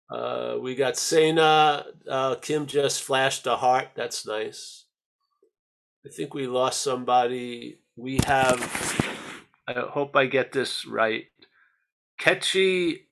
Uh, 0.09 0.57
we 0.59 0.75
got 0.75 0.97
Sena. 0.97 1.85
Uh, 2.09 2.35
Kim 2.35 2.65
just 2.65 3.03
flashed 3.03 3.45
a 3.47 3.55
heart. 3.57 3.89
That's 3.95 4.25
nice. 4.25 4.85
I 6.05 6.09
think 6.09 6.33
we 6.33 6.47
lost 6.47 6.81
somebody. 6.81 7.79
We 7.95 8.19
have. 8.25 8.59
I 9.67 9.73
hope 9.81 10.15
I 10.15 10.25
get 10.25 10.51
this 10.51 10.85
right. 10.85 11.25
Ketchy. 12.19 13.05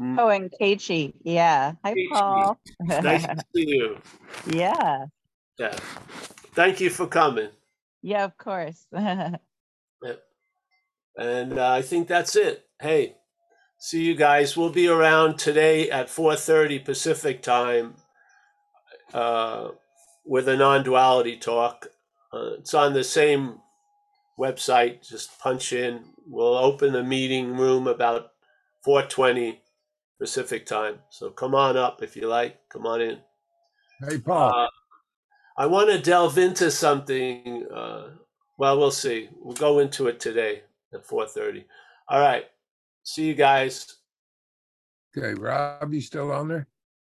Oh, 0.00 0.28
and 0.28 0.50
Keiichi. 0.58 1.12
Yeah. 1.22 1.74
Hi, 1.84 1.92
Keiichi. 1.94 2.08
Paul. 2.12 2.58
Nice 2.80 3.24
to 3.26 3.36
see 3.54 3.68
you. 3.76 3.98
yeah. 4.46 5.06
Yeah. 5.58 5.78
Thank 6.54 6.80
you 6.80 6.90
for 6.90 7.06
coming. 7.06 7.50
Yeah, 8.02 8.24
of 8.24 8.36
course. 8.36 8.86
And 11.16 11.58
uh, 11.58 11.70
I 11.70 11.82
think 11.82 12.08
that's 12.08 12.36
it. 12.36 12.64
Hey, 12.80 13.16
see 13.78 14.02
you 14.02 14.14
guys. 14.14 14.56
We'll 14.56 14.70
be 14.70 14.88
around 14.88 15.38
today 15.38 15.90
at 15.90 16.08
4:30 16.08 16.84
Pacific 16.84 17.42
time 17.42 17.96
uh, 19.12 19.68
with 20.24 20.48
a 20.48 20.56
non-duality 20.56 21.36
talk. 21.36 21.86
Uh, 22.32 22.54
it's 22.58 22.72
on 22.72 22.94
the 22.94 23.04
same 23.04 23.60
website. 24.38 25.06
Just 25.06 25.38
punch 25.38 25.72
in. 25.72 26.04
We'll 26.26 26.56
open 26.56 26.92
the 26.92 27.04
meeting 27.04 27.56
room 27.56 27.86
about 27.86 28.30
4:20 28.86 29.58
Pacific 30.18 30.64
time. 30.64 31.00
So 31.10 31.30
come 31.30 31.54
on 31.54 31.76
up 31.76 32.02
if 32.02 32.16
you 32.16 32.26
like. 32.26 32.56
Come 32.70 32.86
on 32.86 33.02
in. 33.02 33.18
Hey, 34.08 34.18
Paul, 34.18 34.48
Uh, 34.48 34.66
I 35.56 35.66
want 35.66 35.90
to 35.90 35.98
delve 36.00 36.38
into 36.38 36.70
something. 36.70 37.66
Uh, 37.72 38.10
well, 38.58 38.78
we'll 38.78 38.90
see. 38.90 39.28
We'll 39.36 39.54
go 39.56 39.80
into 39.80 40.08
it 40.08 40.20
today 40.20 40.62
at 40.92 41.06
4:30. 41.06 41.64
All 42.08 42.20
right. 42.20 42.46
See 43.04 43.26
you 43.26 43.34
guys. 43.34 43.96
okay, 45.16 45.34
Rob, 45.34 45.92
you 45.92 46.00
still 46.00 46.30
on 46.32 46.48
there? 46.48 46.68